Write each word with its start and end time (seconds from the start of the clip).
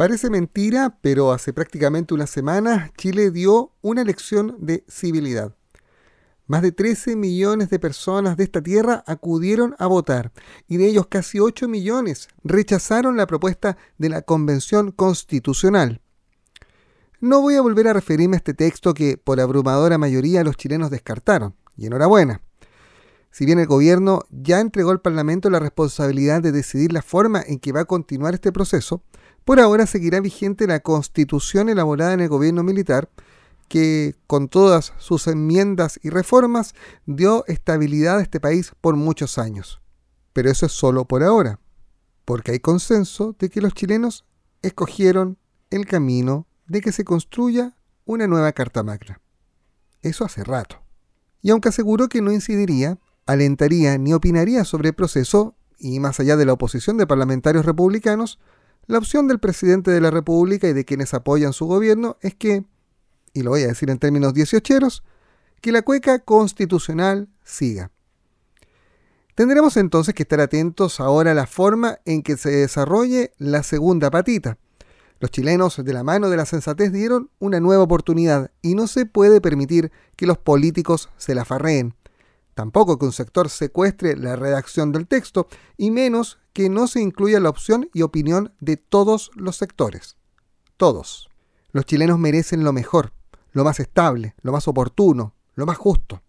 Parece 0.00 0.30
mentira, 0.30 0.96
pero 1.02 1.30
hace 1.30 1.52
prácticamente 1.52 2.14
una 2.14 2.26
semana 2.26 2.90
Chile 2.96 3.30
dio 3.30 3.74
una 3.82 4.02
lección 4.02 4.56
de 4.58 4.82
civilidad. 4.88 5.54
Más 6.46 6.62
de 6.62 6.72
13 6.72 7.16
millones 7.16 7.68
de 7.68 7.78
personas 7.78 8.38
de 8.38 8.44
esta 8.44 8.62
tierra 8.62 9.04
acudieron 9.06 9.76
a 9.78 9.86
votar 9.86 10.32
y 10.66 10.78
de 10.78 10.86
ellos 10.86 11.08
casi 11.08 11.38
8 11.38 11.68
millones 11.68 12.28
rechazaron 12.42 13.18
la 13.18 13.26
propuesta 13.26 13.76
de 13.98 14.08
la 14.08 14.22
Convención 14.22 14.90
Constitucional. 14.90 16.00
No 17.20 17.42
voy 17.42 17.56
a 17.56 17.60
volver 17.60 17.86
a 17.86 17.92
referirme 17.92 18.36
a 18.36 18.38
este 18.38 18.54
texto 18.54 18.94
que 18.94 19.18
por 19.18 19.38
abrumadora 19.38 19.98
mayoría 19.98 20.42
los 20.44 20.56
chilenos 20.56 20.90
descartaron, 20.90 21.56
y 21.76 21.84
enhorabuena. 21.84 22.40
Si 23.30 23.44
bien 23.44 23.58
el 23.58 23.66
gobierno 23.66 24.22
ya 24.30 24.60
entregó 24.60 24.92
al 24.92 25.02
Parlamento 25.02 25.50
la 25.50 25.60
responsabilidad 25.60 26.40
de 26.40 26.52
decidir 26.52 26.90
la 26.90 27.02
forma 27.02 27.42
en 27.46 27.58
que 27.58 27.72
va 27.72 27.80
a 27.80 27.84
continuar 27.84 28.32
este 28.32 28.50
proceso, 28.50 29.04
por 29.50 29.58
ahora 29.58 29.84
seguirá 29.84 30.20
vigente 30.20 30.68
la 30.68 30.78
constitución 30.78 31.68
elaborada 31.68 32.12
en 32.12 32.20
el 32.20 32.28
gobierno 32.28 32.62
militar, 32.62 33.10
que 33.66 34.14
con 34.28 34.46
todas 34.46 34.92
sus 34.98 35.26
enmiendas 35.26 35.98
y 36.04 36.10
reformas 36.10 36.72
dio 37.04 37.44
estabilidad 37.48 38.18
a 38.18 38.22
este 38.22 38.38
país 38.38 38.70
por 38.80 38.94
muchos 38.94 39.38
años. 39.38 39.80
Pero 40.32 40.52
eso 40.52 40.66
es 40.66 40.72
solo 40.72 41.04
por 41.04 41.24
ahora, 41.24 41.58
porque 42.24 42.52
hay 42.52 42.60
consenso 42.60 43.34
de 43.40 43.50
que 43.50 43.60
los 43.60 43.74
chilenos 43.74 44.24
escogieron 44.62 45.36
el 45.70 45.84
camino 45.84 46.46
de 46.68 46.80
que 46.80 46.92
se 46.92 47.02
construya 47.02 47.76
una 48.04 48.28
nueva 48.28 48.52
Carta 48.52 48.84
Magna. 48.84 49.20
Eso 50.00 50.24
hace 50.24 50.44
rato. 50.44 50.80
Y 51.42 51.50
aunque 51.50 51.70
aseguró 51.70 52.08
que 52.08 52.22
no 52.22 52.30
incidiría, 52.30 53.00
alentaría 53.26 53.98
ni 53.98 54.12
opinaría 54.12 54.64
sobre 54.64 54.90
el 54.90 54.94
proceso, 54.94 55.56
y 55.76 55.98
más 55.98 56.20
allá 56.20 56.36
de 56.36 56.46
la 56.46 56.52
oposición 56.52 56.98
de 56.98 57.08
parlamentarios 57.08 57.66
republicanos, 57.66 58.38
la 58.90 58.98
opción 58.98 59.28
del 59.28 59.38
presidente 59.38 59.92
de 59.92 60.00
la 60.00 60.10
República 60.10 60.66
y 60.68 60.72
de 60.72 60.84
quienes 60.84 61.14
apoyan 61.14 61.52
su 61.52 61.66
gobierno 61.66 62.16
es 62.22 62.34
que, 62.34 62.64
y 63.32 63.42
lo 63.42 63.50
voy 63.50 63.62
a 63.62 63.68
decir 63.68 63.88
en 63.88 64.00
términos 64.00 64.34
dieciocheros, 64.34 65.04
que 65.60 65.70
la 65.70 65.82
cueca 65.82 66.18
constitucional 66.18 67.28
siga. 67.44 67.92
Tendremos 69.36 69.76
entonces 69.76 70.12
que 70.12 70.24
estar 70.24 70.40
atentos 70.40 70.98
ahora 70.98 71.30
a 71.30 71.34
la 71.34 71.46
forma 71.46 72.00
en 72.04 72.22
que 72.22 72.36
se 72.36 72.50
desarrolle 72.50 73.32
la 73.38 73.62
segunda 73.62 74.10
patita. 74.10 74.58
Los 75.20 75.30
chilenos, 75.30 75.84
de 75.84 75.92
la 75.92 76.02
mano 76.02 76.28
de 76.28 76.36
la 76.36 76.44
sensatez, 76.44 76.92
dieron 76.92 77.30
una 77.38 77.60
nueva 77.60 77.84
oportunidad 77.84 78.50
y 78.60 78.74
no 78.74 78.88
se 78.88 79.06
puede 79.06 79.40
permitir 79.40 79.92
que 80.16 80.26
los 80.26 80.38
políticos 80.38 81.10
se 81.16 81.36
la 81.36 81.44
farreen. 81.44 81.94
Tampoco 82.54 82.98
que 82.98 83.06
un 83.06 83.12
sector 83.12 83.48
secuestre 83.48 84.16
la 84.16 84.36
redacción 84.36 84.92
del 84.92 85.06
texto, 85.06 85.48
y 85.76 85.90
menos 85.90 86.38
que 86.52 86.68
no 86.68 86.86
se 86.86 87.00
incluya 87.00 87.40
la 87.40 87.48
opción 87.48 87.88
y 87.94 88.02
opinión 88.02 88.52
de 88.60 88.76
todos 88.76 89.30
los 89.34 89.56
sectores. 89.56 90.16
Todos. 90.76 91.28
Los 91.72 91.86
chilenos 91.86 92.18
merecen 92.18 92.64
lo 92.64 92.72
mejor, 92.72 93.12
lo 93.52 93.64
más 93.64 93.80
estable, 93.80 94.34
lo 94.42 94.52
más 94.52 94.66
oportuno, 94.68 95.34
lo 95.54 95.66
más 95.66 95.78
justo. 95.78 96.22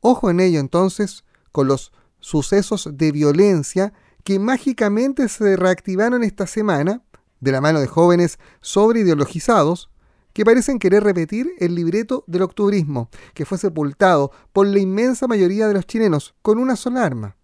Ojo 0.00 0.30
en 0.30 0.40
ello 0.40 0.60
entonces 0.60 1.24
con 1.52 1.68
los 1.68 1.92
sucesos 2.20 2.88
de 2.92 3.12
violencia 3.12 3.92
que 4.24 4.38
mágicamente 4.38 5.28
se 5.28 5.56
reactivaron 5.56 6.24
esta 6.24 6.46
semana 6.46 7.02
de 7.40 7.52
la 7.52 7.60
mano 7.60 7.80
de 7.80 7.86
jóvenes 7.86 8.38
sobreideologizados 8.60 9.90
que 10.36 10.44
parecen 10.44 10.78
querer 10.78 11.02
repetir 11.02 11.54
el 11.60 11.74
libreto 11.74 12.22
del 12.26 12.42
octubrismo, 12.42 13.08
que 13.32 13.46
fue 13.46 13.56
sepultado 13.56 14.32
por 14.52 14.66
la 14.66 14.78
inmensa 14.78 15.26
mayoría 15.26 15.66
de 15.66 15.72
los 15.72 15.86
chilenos 15.86 16.34
con 16.42 16.58
una 16.58 16.76
sola 16.76 17.06
arma, 17.06 17.38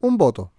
un 0.00 0.18
voto. 0.18 0.52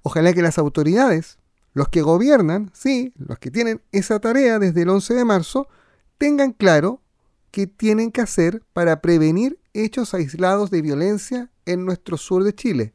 Ojalá 0.00 0.32
que 0.32 0.40
las 0.40 0.56
autoridades, 0.56 1.36
los 1.74 1.90
que 1.90 2.00
gobiernan, 2.00 2.70
sí, 2.72 3.12
los 3.18 3.38
que 3.38 3.50
tienen 3.50 3.82
esa 3.92 4.20
tarea 4.20 4.58
desde 4.58 4.80
el 4.80 4.88
11 4.88 5.12
de 5.12 5.24
marzo, 5.26 5.68
tengan 6.16 6.54
claro 6.54 7.02
qué 7.50 7.66
tienen 7.66 8.10
que 8.10 8.22
hacer 8.22 8.62
para 8.72 9.02
prevenir 9.02 9.60
hechos 9.74 10.14
aislados 10.14 10.70
de 10.70 10.80
violencia 10.80 11.50
en 11.66 11.84
nuestro 11.84 12.16
sur 12.16 12.42
de 12.42 12.54
Chile. 12.54 12.94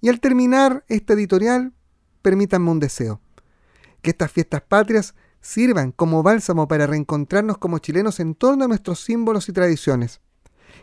Y 0.00 0.08
al 0.08 0.18
terminar 0.18 0.82
esta 0.88 1.12
editorial, 1.12 1.74
permítanme 2.22 2.70
un 2.70 2.80
deseo. 2.80 3.20
Que 4.00 4.08
estas 4.08 4.32
fiestas 4.32 4.62
patrias 4.62 5.14
sirvan 5.40 5.92
como 5.92 6.22
bálsamo 6.22 6.68
para 6.68 6.86
reencontrarnos 6.86 7.58
como 7.58 7.78
chilenos 7.78 8.20
en 8.20 8.34
torno 8.34 8.64
a 8.64 8.68
nuestros 8.68 9.00
símbolos 9.00 9.48
y 9.48 9.52
tradiciones. 9.52 10.20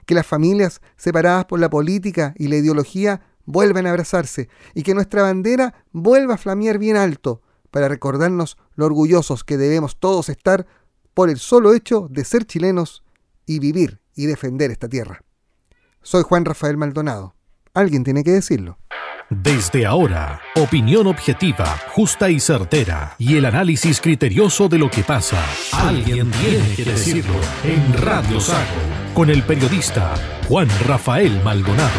Que 0.05 0.16
las 0.16 0.25
familias 0.25 0.81
separadas 0.97 1.45
por 1.45 1.59
la 1.59 1.69
política 1.69 2.33
y 2.38 2.47
la 2.47 2.57
ideología 2.57 3.21
vuelvan 3.45 3.85
a 3.85 3.91
abrazarse 3.91 4.49
y 4.73 4.83
que 4.83 4.93
nuestra 4.93 5.21
bandera 5.21 5.85
vuelva 5.91 6.35
a 6.35 6.38
flamear 6.38 6.77
bien 6.77 6.97
alto 6.97 7.41
para 7.71 7.88
recordarnos 7.88 8.57
lo 8.75 8.85
orgullosos 8.85 9.43
que 9.43 9.57
debemos 9.57 9.99
todos 9.99 10.29
estar 10.29 10.66
por 11.13 11.29
el 11.29 11.37
solo 11.37 11.73
hecho 11.73 12.07
de 12.09 12.25
ser 12.25 12.45
chilenos 12.45 13.03
y 13.45 13.59
vivir 13.59 13.99
y 14.16 14.25
defender 14.25 14.72
esta 14.72 14.89
tierra. 14.89 15.23
Soy 16.01 16.23
Juan 16.23 16.45
Rafael 16.45 16.77
Maldonado. 16.77 17.35
Alguien 17.73 18.03
tiene 18.03 18.23
que 18.23 18.31
decirlo. 18.31 18.77
Desde 19.31 19.88
ahora, 19.88 20.40
opinión 20.56 21.08
objetiva, 21.08 21.66
justa 21.90 22.30
y 22.30 22.40
certera, 22.40 23.16
y 23.18 23.38
el 23.38 23.46
análisis 23.46 24.00
criterioso 24.00 24.69
de 24.69 24.78
lo 24.78 24.88
que 24.91 25.02
pasa. 25.02 25.44
Alguien 25.74 26.30
tiene 26.30 26.75
que 26.75 26.84
decirlo 26.84 27.34
en 27.64 28.03
Radio 28.03 28.40
Sago, 28.40 28.59
con 29.16 29.31
el 29.31 29.41
periodista 29.41 30.14
Juan 30.47 30.68
Rafael 30.85 31.41
Maldonado. 31.44 31.90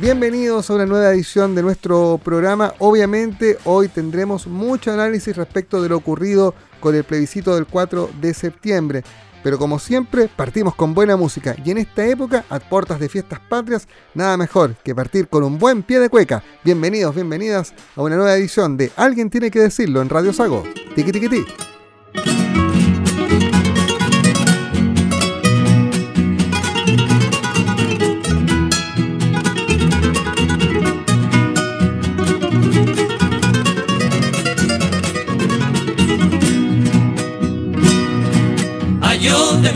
Bienvenidos 0.00 0.70
a 0.70 0.76
una 0.76 0.86
nueva 0.86 1.10
edición 1.10 1.54
de 1.54 1.60
nuestro 1.60 2.18
programa. 2.24 2.72
Obviamente 2.78 3.58
hoy 3.64 3.88
tendremos 3.88 4.46
mucho 4.46 4.90
análisis 4.90 5.36
respecto 5.36 5.82
de 5.82 5.90
lo 5.90 5.98
ocurrido 5.98 6.54
con 6.80 6.94
el 6.94 7.04
plebiscito 7.04 7.54
del 7.54 7.66
4 7.66 8.08
de 8.18 8.32
septiembre. 8.32 9.04
Pero 9.42 9.58
como 9.58 9.78
siempre, 9.78 10.28
partimos 10.28 10.74
con 10.74 10.94
buena 10.94 11.16
música 11.16 11.56
y 11.64 11.70
en 11.70 11.78
esta 11.78 12.06
época, 12.06 12.44
a 12.48 12.60
puertas 12.60 13.00
de 13.00 13.08
fiestas 13.08 13.40
patrias, 13.40 13.88
nada 14.14 14.36
mejor 14.36 14.74
que 14.76 14.94
partir 14.94 15.28
con 15.28 15.44
un 15.44 15.58
buen 15.58 15.82
pie 15.82 15.98
de 15.98 16.08
cueca. 16.08 16.42
Bienvenidos, 16.64 17.14
bienvenidas 17.14 17.74
a 17.96 18.02
una 18.02 18.16
nueva 18.16 18.36
edición 18.36 18.76
de 18.76 18.92
Alguien 18.96 19.30
tiene 19.30 19.50
que 19.50 19.60
decirlo 19.60 20.02
en 20.02 20.08
Radio 20.08 20.32
Sago. 20.32 20.64
Tiki 20.94 21.12
tiki 21.12 21.44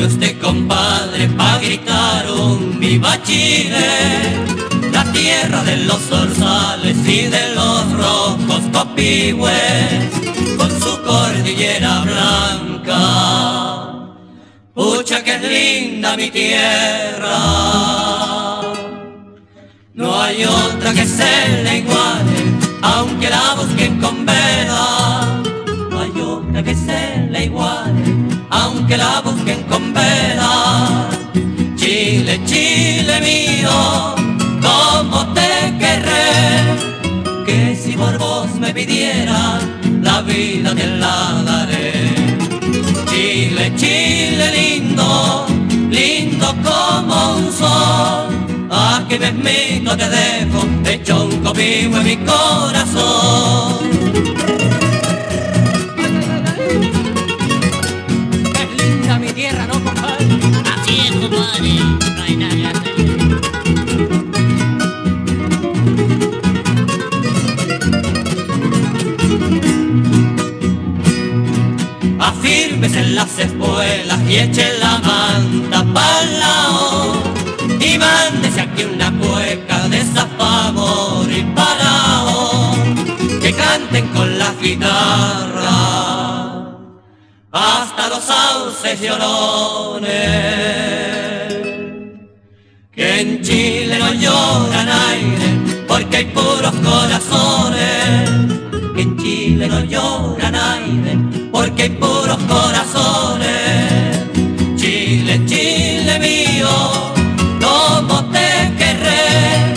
usted, 0.06 0.38
compadre, 0.40 1.28
pa' 1.28 1.58
gritar 1.58 2.30
un 2.30 2.78
viva 2.78 3.20
Chile, 3.22 3.88
la 4.92 5.04
tierra 5.12 5.62
de 5.64 5.76
los 5.78 6.00
zorzales 6.02 6.96
y 7.06 7.22
de 7.22 7.54
los 7.54 7.92
rojos 7.92 8.62
copihue, 8.72 10.10
con 10.56 10.70
su 10.80 11.00
cordillera 11.02 12.00
blanca. 12.00 13.00
Pucha 14.74 15.22
que 15.22 15.34
es 15.36 15.42
linda 15.42 16.16
mi 16.16 16.30
tierra, 16.30 17.38
no 19.94 20.20
hay 20.20 20.44
otra 20.44 20.92
que 20.92 21.06
se 21.06 21.62
le 21.62 21.78
iguale, 21.78 22.38
aunque 22.82 23.30
la 23.30 23.54
busquen 23.54 24.00
con 24.00 24.26
vela, 24.26 25.42
no 25.90 26.00
hay 26.00 26.20
otra 26.20 26.62
que 26.62 26.74
se 26.74 27.28
le 27.30 27.44
iguale 27.44 28.03
aunque 28.84 28.98
la 28.98 29.20
busquen 29.22 29.62
con 29.62 29.94
vela. 29.94 31.08
Chile, 31.74 32.38
Chile 32.44 33.18
mío, 33.22 34.14
como 34.60 35.26
te 35.32 35.74
querré, 35.78 36.76
que 37.46 37.76
si 37.82 37.92
por 37.92 38.18
vos 38.18 38.54
me 38.60 38.74
pidieran, 38.74 40.02
la 40.02 40.20
vida 40.20 40.74
te 40.74 40.86
la 40.86 41.42
daré. 41.46 41.92
Chile, 43.08 43.72
Chile 43.76 44.52
lindo, 44.52 45.46
lindo 45.88 46.54
como 46.62 47.36
un 47.36 47.52
sol, 47.52 48.68
aquí 48.70 49.18
mismo 49.18 49.96
te 49.96 50.08
dejo, 50.10 50.60
hecho 50.84 51.24
un 51.24 51.38
copihue 51.42 52.00
en 52.00 52.04
mi 52.04 52.16
corazón. 52.16 54.03
Afírmese 72.38 73.00
en 73.00 73.14
las 73.14 73.38
espuelas 73.38 74.20
y 74.28 74.36
eche 74.36 74.78
la 74.78 74.98
manta 74.98 75.84
pa'l 75.94 76.40
lado 76.40 77.14
y 77.80 77.98
mándese 77.98 78.60
aquí 78.60 78.84
una 78.84 79.10
cueca 79.18 79.88
de 79.88 80.02
favor 80.38 81.30
y 81.30 81.42
parao 81.54 82.74
que 83.40 83.52
canten 83.52 84.08
con 84.08 84.38
la 84.38 84.52
guitarra 84.60 85.70
hasta 87.52 88.08
los 88.08 88.24
sauces 88.24 89.00
llorones. 89.00 90.12
Que 92.92 93.20
en 93.20 93.42
Chile 93.42 93.98
no 93.98 94.12
lloran 94.14 94.88
aire 94.88 95.84
porque 95.86 96.16
hay 96.18 96.24
puros 96.26 96.74
corazones. 96.82 98.30
Que 98.94 99.02
en 99.02 99.16
Chile 99.18 99.68
no 99.68 99.80
lloran 99.84 100.54
aire 100.54 101.33
porque 101.54 101.84
hay 101.84 101.90
puros 101.90 102.36
corazones. 102.48 103.48
Chile, 104.74 105.40
Chile 105.46 106.18
mío, 106.18 106.68
como 107.62 108.24
te 108.32 108.72
querré, 108.76 109.72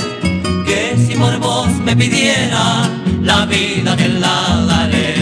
que 0.66 0.98
si 1.06 1.14
por 1.14 1.38
vos 1.38 1.70
me 1.86 1.96
pidiera 1.96 2.90
la 3.22 3.46
vida 3.46 3.96
te 3.96 4.10
la 4.10 4.66
daré. 4.68 5.14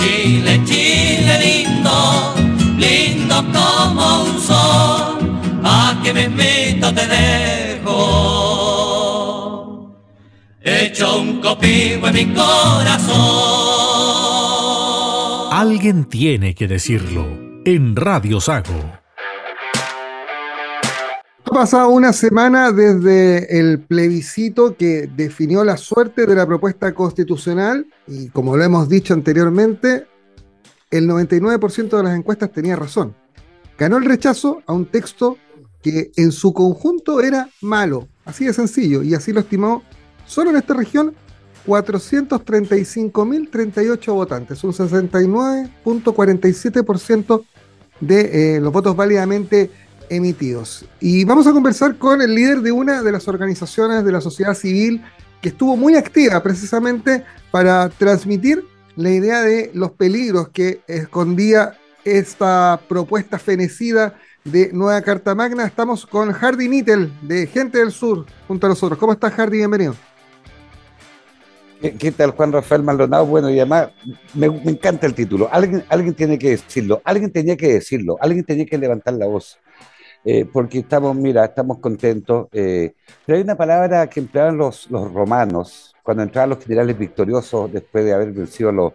Chile, 0.00 0.62
Chile 0.64 1.34
lindo, 1.46 2.34
lindo 2.78 3.44
como 3.52 4.22
un 4.22 4.40
sol, 4.40 5.18
a 5.62 5.94
que 6.02 6.14
me 6.14 6.22
invito 6.22 6.86
te 6.94 7.06
dejo. 7.06 7.98
Hecho 10.62 11.18
un 11.18 11.42
copivo 11.42 12.08
en 12.08 12.14
mi 12.14 12.24
corazón. 12.32 13.64
Alguien 15.64 16.04
tiene 16.04 16.54
que 16.54 16.68
decirlo 16.68 17.26
en 17.64 17.96
Radio 17.96 18.38
Sago. 18.38 18.74
Ha 21.42 21.50
pasado 21.50 21.88
una 21.88 22.12
semana 22.12 22.70
desde 22.70 23.58
el 23.58 23.80
plebiscito 23.80 24.76
que 24.76 25.08
definió 25.16 25.64
la 25.64 25.78
suerte 25.78 26.26
de 26.26 26.34
la 26.34 26.46
propuesta 26.46 26.94
constitucional 26.94 27.86
y 28.06 28.28
como 28.28 28.58
lo 28.58 28.62
hemos 28.62 28.90
dicho 28.90 29.14
anteriormente, 29.14 30.06
el 30.90 31.08
99% 31.08 31.96
de 31.96 32.02
las 32.02 32.14
encuestas 32.14 32.52
tenía 32.52 32.76
razón. 32.76 33.16
Ganó 33.78 33.96
el 33.96 34.04
rechazo 34.04 34.62
a 34.66 34.74
un 34.74 34.84
texto 34.84 35.38
que 35.82 36.12
en 36.16 36.30
su 36.30 36.52
conjunto 36.52 37.22
era 37.22 37.48
malo, 37.62 38.06
así 38.26 38.44
de 38.44 38.52
sencillo, 38.52 39.02
y 39.02 39.14
así 39.14 39.32
lo 39.32 39.40
estimó 39.40 39.82
solo 40.26 40.50
en 40.50 40.56
esta 40.56 40.74
región 40.74 41.14
435.038 41.66 44.12
votantes, 44.12 44.62
un 44.64 44.72
69.47% 44.72 47.44
de 48.00 48.56
eh, 48.56 48.60
los 48.60 48.72
votos 48.72 48.96
válidamente 48.96 49.70
emitidos. 50.10 50.84
Y 51.00 51.24
vamos 51.24 51.46
a 51.46 51.52
conversar 51.52 51.96
con 51.96 52.20
el 52.20 52.34
líder 52.34 52.60
de 52.60 52.72
una 52.72 53.02
de 53.02 53.12
las 53.12 53.28
organizaciones 53.28 54.04
de 54.04 54.12
la 54.12 54.20
sociedad 54.20 54.52
civil 54.54 55.02
que 55.40 55.48
estuvo 55.50 55.76
muy 55.76 55.94
activa 55.94 56.42
precisamente 56.42 57.24
para 57.50 57.88
transmitir 57.90 58.64
la 58.96 59.10
idea 59.10 59.42
de 59.42 59.70
los 59.74 59.92
peligros 59.92 60.48
que 60.48 60.80
escondía 60.86 61.78
esta 62.04 62.80
propuesta 62.88 63.38
fenecida 63.38 64.14
de 64.44 64.70
Nueva 64.72 65.00
Carta 65.02 65.34
Magna. 65.34 65.64
Estamos 65.64 66.06
con 66.06 66.32
Hardy 66.32 66.68
Nittel 66.68 67.12
de 67.22 67.46
Gente 67.46 67.78
del 67.78 67.92
Sur 67.92 68.26
junto 68.46 68.66
a 68.66 68.70
nosotros. 68.70 68.98
¿Cómo 68.98 69.12
estás, 69.12 69.32
Hardy? 69.32 69.58
Bienvenido. 69.58 69.94
¿Qué, 71.98 72.12
tal, 72.12 72.30
Juan 72.30 72.52
Rafael 72.52 72.82
Maldonado? 72.82 73.26
Bueno, 73.26 73.50
y 73.50 73.58
además 73.58 73.90
me, 74.32 74.46
encanta 74.46 75.06
el 75.06 75.14
título. 75.14 75.48
Alguien, 75.52 75.84
alguien 75.88 76.14
tiene 76.14 76.38
que 76.38 76.50
decirlo, 76.50 77.02
alguien 77.04 77.30
tenía 77.30 77.56
que 77.56 77.74
decirlo, 77.74 78.16
alguien 78.20 78.44
tenía 78.44 78.64
que 78.64 78.78
levantar 78.78 79.14
la 79.14 79.26
voz. 79.26 79.58
Eh, 80.24 80.46
porque 80.50 80.78
estamos, 80.78 81.14
mira, 81.14 81.44
estamos 81.44 81.78
contentos. 81.78 82.48
eh, 82.52 82.94
pero 83.26 83.36
hay 83.36 83.44
una 83.44 83.56
palabra 83.56 84.08
que 84.08 84.20
empleaban 84.20 84.56
los, 84.56 84.88
romanos 84.90 85.94
cuando 86.02 86.22
entraban 86.22 86.50
los 86.50 86.64
generales 86.64 86.98
victoriosos 86.98 87.70
después 87.72 88.04
de 88.04 88.14
haber 88.14 88.32
vencido 88.32 88.70
a 88.70 88.72
los, 88.72 88.92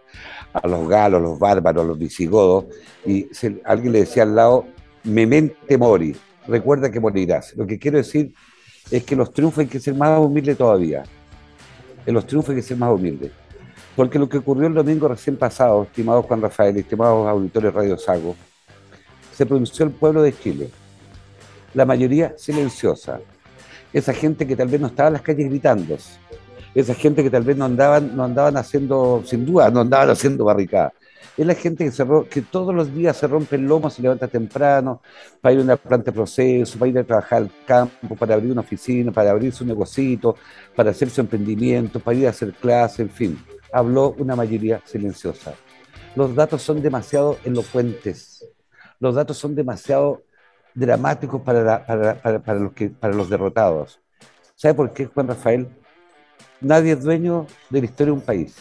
a 0.52 0.66
los 0.66 0.88
galos, 0.88 1.22
los 1.22 1.38
bárbaros, 1.38 1.86
los 1.86 1.98
visigodos, 1.98 2.66
y 3.06 3.28
alguien 3.64 3.92
le 3.92 4.00
decía 4.00 4.24
al 4.24 4.34
lado, 4.34 4.66
memente 5.04 5.78
mori, 5.78 6.16
recuerda 6.46 6.90
que 6.90 7.00
morirás. 7.00 7.54
Lo 7.56 7.66
que 7.66 7.78
quiero 7.78 7.98
decir 7.98 8.34
es 8.90 9.04
que 9.04 9.16
los 9.16 9.32
triunfos 9.32 9.60
hay 9.60 9.66
que 9.66 9.80
ser 9.80 9.94
más 9.94 10.18
humildes 10.18 10.56
todavía. 10.56 11.04
En 12.06 12.14
los 12.14 12.26
triunfos 12.26 12.50
hay 12.50 12.56
que 12.56 12.62
ser 12.62 12.76
más 12.76 12.92
humildes. 12.92 13.32
Porque 13.96 14.18
lo 14.18 14.28
que 14.28 14.38
ocurrió 14.38 14.66
el 14.66 14.74
domingo 14.74 15.08
recién 15.08 15.36
pasado, 15.36 15.82
estimado 15.82 16.22
Juan 16.22 16.40
Rafael, 16.40 16.76
estimados 16.76 17.26
auditores 17.28 17.74
Radio 17.74 17.98
Sago, 17.98 18.36
se 19.34 19.46
pronunció 19.46 19.84
el 19.84 19.90
pueblo 19.92 20.22
de 20.22 20.36
Chile 20.38 20.70
la 21.74 21.84
mayoría 21.84 22.34
silenciosa. 22.36 23.20
Esa 23.92 24.12
gente 24.12 24.46
que 24.46 24.56
tal 24.56 24.68
vez 24.68 24.80
no 24.80 24.88
estaba 24.88 25.08
en 25.08 25.12
las 25.14 25.22
calles 25.22 25.48
gritando, 25.48 25.96
esa 26.74 26.94
gente 26.94 27.22
que 27.22 27.30
tal 27.30 27.42
vez 27.42 27.56
no 27.56 27.64
andaban, 27.64 28.16
no 28.16 28.24
andaban 28.24 28.56
haciendo, 28.56 29.22
sin 29.26 29.44
duda, 29.44 29.70
no 29.70 29.80
andaban 29.80 30.10
haciendo 30.10 30.44
barricadas. 30.44 30.92
Es 31.36 31.46
la 31.46 31.54
gente 31.54 31.84
que, 31.84 31.90
se 31.92 32.04
que 32.28 32.42
todos 32.42 32.74
los 32.74 32.94
días 32.94 33.16
se 33.16 33.26
rompe 33.26 33.56
el 33.56 33.62
lomo, 33.62 33.88
se 33.90 34.02
levanta 34.02 34.28
temprano 34.28 35.00
para 35.40 35.54
ir 35.54 35.60
a 35.60 35.62
una 35.62 35.76
planta 35.76 36.10
de 36.10 36.12
proceso, 36.12 36.78
para 36.78 36.90
ir 36.90 36.98
a 36.98 37.04
trabajar 37.04 37.38
al 37.42 37.50
campo, 37.66 38.16
para 38.16 38.34
abrir 38.34 38.52
una 38.52 38.60
oficina, 38.62 39.12
para 39.12 39.30
abrir 39.30 39.52
su 39.52 39.64
negocito, 39.64 40.36
para 40.74 40.90
hacer 40.90 41.10
su 41.10 41.20
emprendimiento, 41.20 42.00
para 42.00 42.16
ir 42.16 42.26
a 42.26 42.30
hacer 42.30 42.52
clase, 42.52 43.02
en 43.02 43.10
fin. 43.10 43.44
Habló 43.72 44.14
una 44.18 44.34
mayoría 44.36 44.82
silenciosa. 44.84 45.54
Los 46.16 46.34
datos 46.34 46.62
son 46.62 46.82
demasiado 46.82 47.38
elocuentes. 47.44 48.46
Los 48.98 49.14
datos 49.14 49.38
son 49.38 49.54
demasiado 49.54 50.22
dramáticos 50.74 51.40
para, 51.42 51.86
para, 51.86 52.42
para 52.42 52.58
los 52.58 52.72
que, 52.72 52.90
para 52.90 53.14
los 53.14 53.30
derrotados. 53.30 54.00
¿Sabe 54.56 54.74
por 54.74 54.92
qué, 54.92 55.06
Juan 55.06 55.28
Rafael? 55.28 55.68
Nadie 56.60 56.92
es 56.92 57.02
dueño 57.02 57.46
de 57.70 57.80
la 57.80 57.84
historia 57.86 58.12
de 58.12 58.18
un 58.18 58.24
país. 58.24 58.56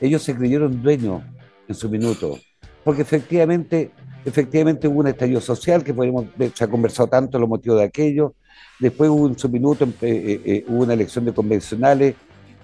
Ellos 0.00 0.22
se 0.22 0.34
creyeron 0.34 0.82
dueños 0.82 1.22
en 1.68 1.74
su 1.74 1.88
minuto, 1.88 2.38
porque 2.82 3.02
efectivamente, 3.02 3.90
efectivamente 4.24 4.88
hubo 4.88 5.00
un 5.00 5.08
estallido 5.08 5.40
social 5.40 5.82
que 5.82 5.94
podemos, 5.94 6.26
se 6.54 6.64
ha 6.64 6.68
conversado 6.68 7.08
tanto 7.08 7.38
los 7.38 7.48
motivos 7.48 7.78
de 7.78 7.84
aquello. 7.84 8.34
Después 8.78 9.08
hubo 9.10 9.28
en 9.28 9.38
su 9.38 9.48
minuto, 9.48 9.84
eh, 9.84 9.90
eh, 10.02 10.40
eh, 10.44 10.64
hubo 10.68 10.82
una 10.82 10.94
elección 10.94 11.24
de 11.24 11.32
convencionales, 11.32 12.14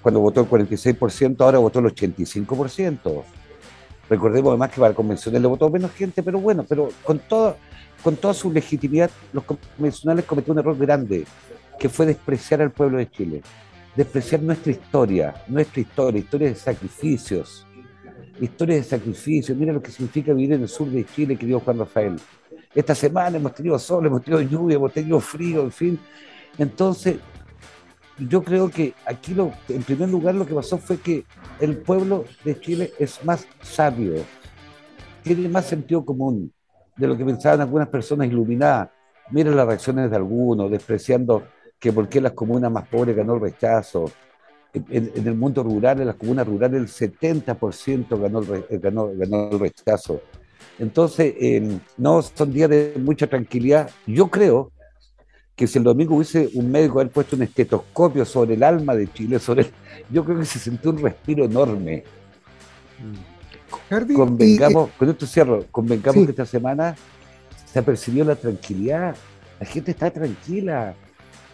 cuando 0.02 0.20
votó 0.20 0.40
el 0.40 0.48
46%, 0.48 1.40
ahora 1.40 1.58
votó 1.58 1.78
el 1.78 1.86
85%. 1.86 3.22
Recordemos 4.08 4.50
además 4.50 4.70
que 4.70 4.76
para 4.76 4.90
el 4.90 4.96
convencional 4.96 5.42
le 5.42 5.48
votó 5.48 5.70
menos 5.70 5.92
gente, 5.92 6.22
pero 6.22 6.40
bueno, 6.40 6.64
pero 6.68 6.88
con 7.04 7.18
toda, 7.20 7.56
con 8.02 8.16
toda 8.16 8.34
su 8.34 8.50
legitimidad, 8.52 9.10
los 9.32 9.44
convencionales 9.44 10.24
cometieron 10.24 10.58
un 10.58 10.64
error 10.64 10.78
grande, 10.78 11.24
que 11.78 11.88
fue 11.88 12.06
despreciar 12.06 12.60
al 12.60 12.72
pueblo 12.72 12.98
de 12.98 13.10
Chile, 13.10 13.42
despreciar 13.96 14.42
nuestra 14.42 14.72
historia, 14.72 15.34
nuestra 15.48 15.80
historia, 15.80 16.20
historia 16.20 16.48
de 16.48 16.54
sacrificios, 16.54 17.66
historia 18.40 18.76
de 18.76 18.82
sacrificios. 18.82 19.56
Mira 19.56 19.72
lo 19.72 19.82
que 19.82 19.90
significa 19.90 20.32
vivir 20.32 20.54
en 20.54 20.62
el 20.62 20.68
sur 20.68 20.88
de 20.88 21.04
Chile, 21.04 21.36
querido 21.36 21.60
Juan 21.60 21.78
Rafael. 21.78 22.16
Esta 22.74 22.94
semana 22.94 23.36
hemos 23.36 23.54
tenido 23.54 23.78
sol, 23.78 24.06
hemos 24.06 24.22
tenido 24.22 24.42
lluvia, 24.42 24.76
hemos 24.76 24.92
tenido 24.92 25.20
frío, 25.20 25.62
en 25.62 25.72
fin. 25.72 25.98
Entonces, 26.56 27.16
yo 28.18 28.42
creo 28.42 28.68
que 28.68 28.94
aquí, 29.06 29.34
en 29.68 29.82
primer 29.82 30.08
lugar, 30.08 30.34
lo 30.34 30.46
que 30.46 30.54
pasó 30.54 30.78
fue 30.78 30.98
que 30.98 31.24
el 31.58 31.78
pueblo 31.78 32.24
de 32.44 32.58
Chile 32.60 32.92
es 32.98 33.24
más 33.24 33.46
sabio, 33.62 34.14
tiene 35.22 35.48
más 35.48 35.66
sentido 35.66 36.04
común 36.04 36.52
de 36.96 37.06
lo 37.06 37.16
que 37.16 37.24
pensaban 37.24 37.60
algunas 37.60 37.88
personas 37.88 38.28
iluminadas. 38.28 38.90
Miren 39.30 39.56
las 39.56 39.66
reacciones 39.66 40.10
de 40.10 40.16
algunos, 40.16 40.70
despreciando 40.70 41.44
que 41.80 41.92
por 41.92 42.08
qué 42.08 42.20
las 42.20 42.32
comunas 42.32 42.70
más 42.70 42.86
pobres 42.86 43.16
ganó 43.16 43.34
el 43.34 43.40
rechazo. 43.40 44.10
En, 44.72 45.10
en 45.16 45.26
el 45.26 45.34
mundo 45.34 45.64
rural, 45.64 46.00
en 46.00 46.06
las 46.06 46.14
comunas 46.16 46.46
rurales, 46.46 47.00
el 47.00 47.12
70% 47.12 48.20
ganó 48.20 48.38
el, 48.38 48.46
re- 48.46 48.78
ganó, 48.78 49.10
ganó 49.16 49.50
el 49.50 49.58
rechazo. 49.58 50.20
Entonces, 50.78 51.34
eh, 51.40 51.78
no 51.96 52.22
son 52.22 52.52
días 52.52 52.70
de 52.70 52.94
mucha 53.02 53.26
tranquilidad. 53.26 53.90
Yo 54.06 54.28
creo 54.30 54.70
que 55.56 55.66
si 55.66 55.78
el 55.78 55.84
domingo 55.84 56.14
hubiese 56.14 56.50
un 56.54 56.70
médico 56.70 57.00
haber 57.00 57.10
puesto 57.12 57.34
un 57.34 57.42
estetoscopio 57.42 58.24
sobre 58.24 58.54
el 58.54 58.62
alma 58.62 58.94
de 58.94 59.12
Chile, 59.12 59.38
sobre 59.40 59.62
el- 59.62 59.72
yo 60.10 60.24
creo 60.24 60.38
que 60.38 60.44
se 60.44 60.58
sintió 60.58 60.90
un 60.90 60.98
respiro 61.02 61.44
enorme. 61.46 62.04
Hardy, 63.88 64.12
y, 64.14 64.16
Convengamos, 64.16 64.90
con 64.98 65.08
esto 65.10 65.26
cierro, 65.26 65.64
convengamos 65.70 66.20
Sí. 66.20 66.24
que 66.26 66.30
esta 66.30 66.46
semana 66.46 66.94
se 67.72 67.78
apercibió 67.78 68.24
la 68.24 68.36
tranquilidad, 68.36 69.16
la 69.58 69.66
gente 69.66 69.90
está 69.90 70.10
tranquila, 70.10 70.94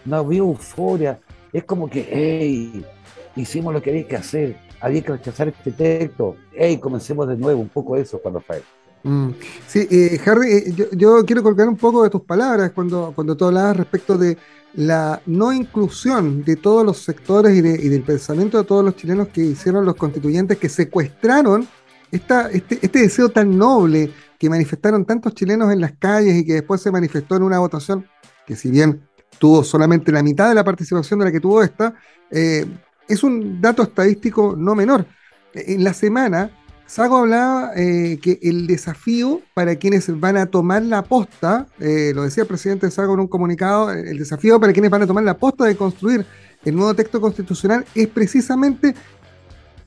no 0.07 0.17
había 0.17 0.39
euforia, 0.39 1.19
es 1.53 1.65
como 1.65 1.89
que, 1.89 2.09
hey, 2.11 2.85
hicimos 3.35 3.73
lo 3.73 3.83
que 3.83 3.91
había 3.91 4.07
que 4.07 4.17
hacer, 4.17 4.57
había 4.81 5.03
que 5.03 5.13
rechazar 5.13 5.49
este 5.49 5.73
texto, 5.73 6.37
hey, 6.53 6.79
comencemos 6.79 7.29
de 7.29 7.37
nuevo, 7.37 7.61
un 7.61 7.69
poco 7.69 7.97
eso, 7.97 8.21
Juan 8.23 8.35
Rafael. 8.35 8.63
Mm, 9.03 9.31
Sí, 9.67 9.87
eh, 9.91 10.21
Harry, 10.27 10.75
yo, 10.93 11.25
quiero 11.25 11.43
colgar 11.43 11.69
un 11.69 11.77
poco 11.77 12.03
de 12.03 12.11
tus 12.11 12.23
palabras 12.23 12.73
cuando, 12.73 13.13
cuando 13.15 13.37
tú 13.37 13.45
hablabas 13.45 13.77
respecto 13.77 14.19
de 14.19 14.37
la 14.75 15.23
no 15.27 15.53
inclusión 15.53 16.45
de 16.45 16.57
todos 16.57 16.85
los 16.85 16.99
sectores 16.99 17.55
y, 17.55 17.59
y 17.59 17.89
del 17.89 18.03
pensamiento 18.03 18.59
de 18.59 18.65
todos 18.65 18.85
los 18.85 18.97
chilenos 18.97 19.29
que 19.29 19.43
hicieron 19.43 19.85
los 19.85 19.95
constituyentes 19.95 20.59
que 20.59 20.69
secuestraron 20.69 21.67
esta, 22.11 22.51
este, 22.51 22.79
este 22.83 23.01
deseo 23.01 23.29
tan 23.29 23.57
noble 23.57 24.11
que 24.39 24.51
manifestaron 24.51 25.05
tantos 25.05 25.35
chilenos 25.35 25.73
en 25.73 25.81
las 25.81 25.93
calles 25.93 26.37
y 26.37 26.45
que 26.45 26.55
después 26.55 26.81
se 26.81 26.91
manifestó 26.91 27.37
en 27.37 27.43
una 27.43 27.59
votación 27.59 28.07
que 28.47 28.55
si 28.57 28.71
bien 28.71 29.03
tuvo 29.39 29.65
solamente 29.65 30.13
la 30.13 30.23
mitad 30.23 30.49
de 30.49 30.55
la 30.55 30.65
participación 30.65 31.19
de 31.19 31.27
la 31.27 31.33
que 31.33 31.41
tuvo 31.41 31.63
esta, 31.63 31.95
eh, 32.31 32.67
es 33.09 33.23
un 33.23 33.61
dato 33.61 33.83
estadístico 33.83 34.55
no 34.57 34.75
menor. 34.75 35.07
En 35.55 35.85
la 35.85 35.95
semana, 35.95 36.51
Sago 36.87 37.17
hablaba 37.17 37.73
eh, 37.75 38.19
que 38.23 38.39
el 38.43 38.67
desafío 38.67 39.41
para 39.55 39.75
quienes 39.75 40.09
van 40.21 40.37
a 40.37 40.47
tomar 40.47 40.83
la 40.83 41.03
posta, 41.03 41.67
eh, 41.81 42.13
lo 42.15 42.23
decía 42.23 42.45
el 42.45 42.49
presidente 42.49 42.91
Sago 42.91 43.15
en 43.15 43.21
un 43.21 43.29
comunicado, 43.29 43.91
el 43.91 44.19
desafío 44.19 44.61
para 44.61 44.73
quienes 44.73 44.91
van 44.91 45.03
a 45.03 45.07
tomar 45.07 45.25
la 45.25 45.37
posta 45.37 45.65
de 45.65 45.77
construir 45.77 46.25
el 46.65 46.77
nuevo 46.77 46.95
texto 46.95 47.21
constitucional 47.21 47.85
es 47.95 48.07
precisamente 48.09 48.95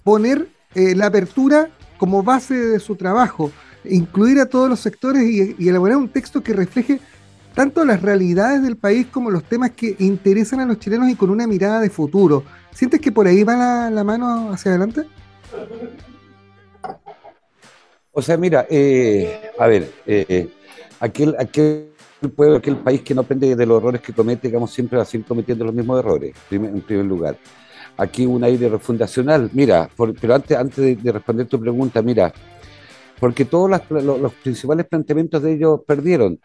poner 0.04 0.48
eh, 0.76 0.94
la 0.96 1.08
apertura 1.08 1.70
como 1.98 2.22
base 2.22 2.56
de 2.56 2.80
su 2.80 2.96
trabajo, 2.96 3.52
incluir 3.86 4.40
a 4.40 4.46
todos 4.46 4.70
los 4.70 4.80
sectores 4.80 5.24
y, 5.24 5.68
elaborar 5.68 5.98
un 5.98 6.10
texto 6.10 6.42
que 6.44 6.54
refleje 6.54 7.00
tanto 7.54 7.84
las 7.86 8.02
realidades 8.02 8.62
del 8.64 8.78
país 8.78 9.08
como 9.08 9.32
los 9.32 9.44
temas 9.44 9.72
que 9.72 9.96
interesan 10.00 10.60
a 10.60 10.66
los 10.66 10.80
chilenos 10.80 11.10
y 11.10 11.16
con 11.16 11.30
una 11.30 11.48
mirada 11.48 11.80
de 11.80 11.90
futuro. 11.90 12.44
¿Sientes 12.72 13.02
que 13.02 13.12
por 13.12 13.28
ahí 13.28 13.44
va 13.44 13.90
la 13.90 14.04
mano 14.04 14.52
hacia 14.52 14.72
adelante? 14.72 15.06
O 18.12 18.22
sea, 18.22 18.38
mira, 18.38 18.66
eh, 18.70 19.52
a 19.58 19.68
ver, 19.68 19.92
eh, 20.06 20.50
aquel, 21.00 21.36
aquel 21.40 21.90
pueblo, 22.36 22.58
aquel 22.58 22.78
país 22.78 23.02
que 23.02 23.14
no 23.14 23.22
aprende 23.22 23.56
de 23.56 23.66
los 23.66 23.80
errores 23.82 24.02
que 24.02 24.14
comete, 24.14 24.48
digamos, 24.48 24.72
siempre 24.72 24.98
va 24.98 25.04
a 25.04 25.06
seguir 25.06 25.26
cometiendo 25.26 25.64
los 25.64 25.74
mismos 25.74 26.00
errores, 26.00 26.36
en 26.52 26.82
primer 26.82 27.06
lugar. 27.06 27.38
Aquí 27.98 28.26
un 28.26 28.44
aire 28.44 28.70
refundacional, 28.70 29.50
mira, 29.54 29.90
pero 30.20 30.36
antes, 30.36 30.58
antes 30.58 31.04
de, 31.04 31.12
responder 31.12 31.48
tu 31.48 31.60
pregunta, 31.60 32.02
mira, 32.02 32.34
porque 33.20 33.46
todos 33.46 33.70
los, 33.70 34.34
principales 34.44 34.86
planteamientos 34.88 35.42
de 35.42 35.54
ellos 35.54 35.82
perdieron. 35.86 36.40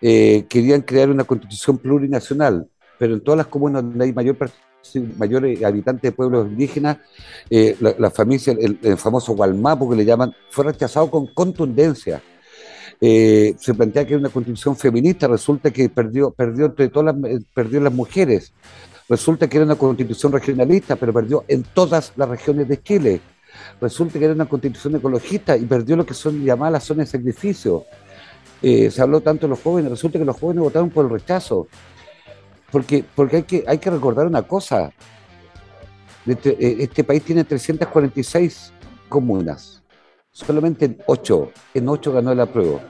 Eh, 0.00 0.46
querían 0.48 0.82
crear 0.82 1.10
una 1.10 1.24
constitución 1.24 1.78
plurinacional, 1.78 2.68
pero 2.98 3.14
en 3.14 3.20
todas 3.20 3.38
las 3.38 3.46
comunas 3.46 3.82
donde 3.82 4.04
hay 4.04 4.12
mayor 4.12 4.36
mayores 5.18 5.62
habitantes 5.62 6.02
de 6.02 6.12
pueblos 6.12 6.48
indígenas, 6.48 6.98
eh, 7.48 7.76
la, 7.80 8.10
familia, 8.10 8.56
el, 8.58 8.96
famoso 8.96 9.34
Gualmapo 9.34 9.88
que 9.90 9.96
le 9.96 10.04
llaman, 10.04 10.32
fue 10.50 10.64
rechazado 10.64 11.10
con 11.10 11.26
contundencia. 11.28 12.22
Eh, 13.00 13.54
se 13.58 13.72
plantea 13.74 14.04
que 14.04 14.14
era 14.14 14.20
una 14.20 14.28
constitución 14.28 14.76
feminista, 14.76 15.26
resulta 15.26 15.70
que 15.70 15.88
perdió, 15.88 16.30
perdió 16.32 16.66
entre 16.66 16.88
todas 16.88 17.14
las, 17.14 17.30
eh, 17.30 17.40
perdió 17.54 17.80
las 17.80 17.92
mujeres. 17.92 18.52
Resulta 19.08 19.48
que 19.48 19.56
era 19.56 19.66
una 19.66 19.76
constitución 19.76 20.32
regionalista, 20.32 20.96
pero 20.96 21.12
perdió 21.12 21.44
en 21.48 21.62
todas 21.62 22.12
las 22.16 22.28
regiones 22.28 22.68
de 22.68 22.82
Chile. 22.82 23.20
Resulta 23.80 24.18
que 24.18 24.24
era 24.24 24.34
una 24.34 24.46
constitución 24.46 24.96
ecologista 24.96 25.56
y 25.56 25.64
perdió 25.64 25.96
lo 25.96 26.06
que 26.06 26.14
son 26.14 26.44
llamadas 26.44 26.72
las 26.72 26.84
zonas 26.84 27.10
de 27.10 27.18
sacrificio. 27.18 27.84
se 28.60 29.00
habló 29.02 29.20
tanto 29.20 29.46
de 29.46 29.50
los 29.50 29.60
jóvenes, 29.60 29.90
resulta 29.90 30.18
que 30.18 30.24
los 30.24 30.38
jóvenes 30.38 30.62
votaron 30.62 30.90
por 30.90 31.04
el 31.04 31.10
rechazo. 31.10 31.68
Porque, 32.70 33.04
porque 33.14 33.36
hay, 33.36 33.42
que, 33.42 33.64
hay 33.66 33.78
que 33.78 33.90
recordar 33.90 34.26
una 34.26 34.42
cosa. 34.42 34.92
Este, 36.26 36.50
eh, 36.50 36.76
este 36.80 37.02
país 37.04 37.22
tiene 37.22 37.44
346 37.44 38.72
comunas. 39.08 39.82
Solamente 40.30 40.84
en 40.84 40.98
8, 41.06 41.50
en 41.74 41.88
8 41.88 42.12
ganó 42.12 42.34
la 42.34 42.46
prueba. 42.46 42.80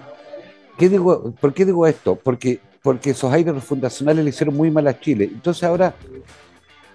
¿Qué 0.76 0.88
digo, 0.88 1.32
¿Por 1.40 1.54
qué 1.54 1.64
digo 1.64 1.86
esto? 1.86 2.16
Porque, 2.16 2.60
porque 2.82 3.10
esos 3.10 3.32
aires 3.32 3.62
fundacionales 3.64 4.24
le 4.24 4.30
hicieron 4.30 4.56
muy 4.56 4.70
mal 4.70 4.86
a 4.86 4.98
Chile. 4.98 5.30
Entonces 5.32 5.64
ahora, 5.64 5.94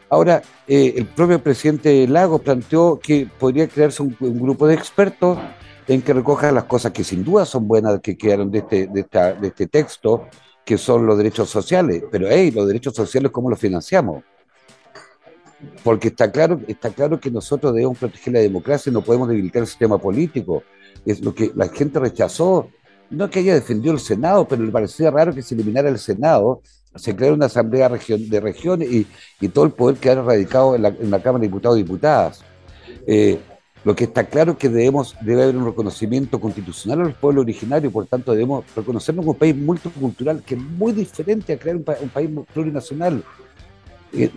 ahora 0.10 0.42
eh, 0.68 0.94
el 0.96 1.06
propio 1.06 1.42
presidente 1.42 2.08
Lago 2.08 2.40
planteó 2.40 3.00
que 3.00 3.28
podría 3.40 3.68
crearse 3.68 4.04
un, 4.04 4.16
grupo 4.20 4.68
de 4.68 4.76
expertos 4.76 5.38
en 5.88 6.02
que 6.02 6.14
recoja 6.14 6.52
las 6.52 6.66
cosas 6.66 6.92
que 6.92 7.04
sin 7.04 7.24
duda 7.24 7.46
son 7.46 7.68
buenas 7.68 8.00
que 8.02 8.18
quedaron 8.18 8.52
de 8.52 8.60
este, 8.60 8.88
de 8.88 9.02
esta, 9.02 9.34
de 9.34 9.48
este 9.48 9.68
texto, 9.68 10.28
que 10.66 10.78
son 10.78 11.06
los 11.06 11.18
derechos 11.18 11.50
sociales, 11.50 12.04
pero 12.12 12.28
hey, 12.30 12.52
los 12.52 12.68
derechos 12.68 12.96
sociales, 12.96 13.32
¿cómo 13.32 13.50
los 13.50 13.60
financiamos? 13.60 14.24
Porque 15.84 16.08
está 16.08 16.32
claro, 16.32 16.60
está 16.68 16.90
claro 16.90 17.20
que 17.20 17.30
nosotros 17.30 17.74
debemos 17.74 17.98
proteger 17.98 18.34
la 18.34 18.40
democracia 18.40 18.90
y 18.90 18.94
no 18.94 19.02
podemos 19.02 19.30
debilitar 19.30 19.62
el 19.62 19.68
sistema 19.68 19.98
político. 19.98 20.64
Es 21.06 21.22
lo 21.22 21.34
que 21.34 21.52
la 21.56 21.70
gente 21.70 22.00
rechazó, 22.00 22.70
no 23.12 23.30
que 23.30 23.40
haya 23.40 23.54
defendido 23.54 23.94
el 23.94 24.00
Senado, 24.00 24.48
pero 24.48 24.64
le 24.64 24.72
parecía 24.72 25.12
raro 25.12 25.34
que 25.34 25.44
se 25.44 25.54
eliminara 25.54 25.88
el 25.90 26.00
Senado, 26.00 26.62
se 26.96 27.16
creara 27.16 27.36
una 27.36 27.48
asamblea 27.48 27.90
de 27.90 28.40
regiones 28.40 28.92
y, 28.92 29.08
y 29.40 29.48
todo 29.50 29.66
el 29.66 29.72
poder 29.72 29.98
quedara 29.98 30.24
radicado 30.24 30.76
en 30.76 30.82
la, 30.82 30.90
en 30.90 31.12
la 31.12 31.22
Cámara 31.22 31.42
de 31.42 31.48
Diputados 31.48 31.78
y 31.78 31.84
Diputadas. 31.84 32.44
Eh, 33.08 33.40
lo 33.84 33.96
que 33.96 34.06
está 34.06 34.24
claro 34.24 34.54
es 34.54 34.58
que 34.58 34.68
debemos, 34.68 35.16
debe 35.22 35.44
haber 35.44 35.58
un 35.58 35.66
reconocimiento 35.66 36.40
constitucional 36.40 37.02
a 37.02 37.04
los 37.04 37.14
pueblos 37.18 37.44
originarios, 37.44 37.94
por 37.94 38.08
tanto 38.08 38.32
debemos 38.32 38.66
reconocernos 38.76 39.24
como 39.24 39.34
un 39.34 39.38
país 39.38 39.56
multicultural, 39.56 40.42
que 40.42 40.56
es 40.56 40.62
muy 40.62 40.92
diferente 40.92 41.54
a 41.54 41.60
crear 41.60 41.76
un, 41.76 41.84
país 41.84 42.30
plurinacional. 42.52 43.24
Eh, 44.12 44.32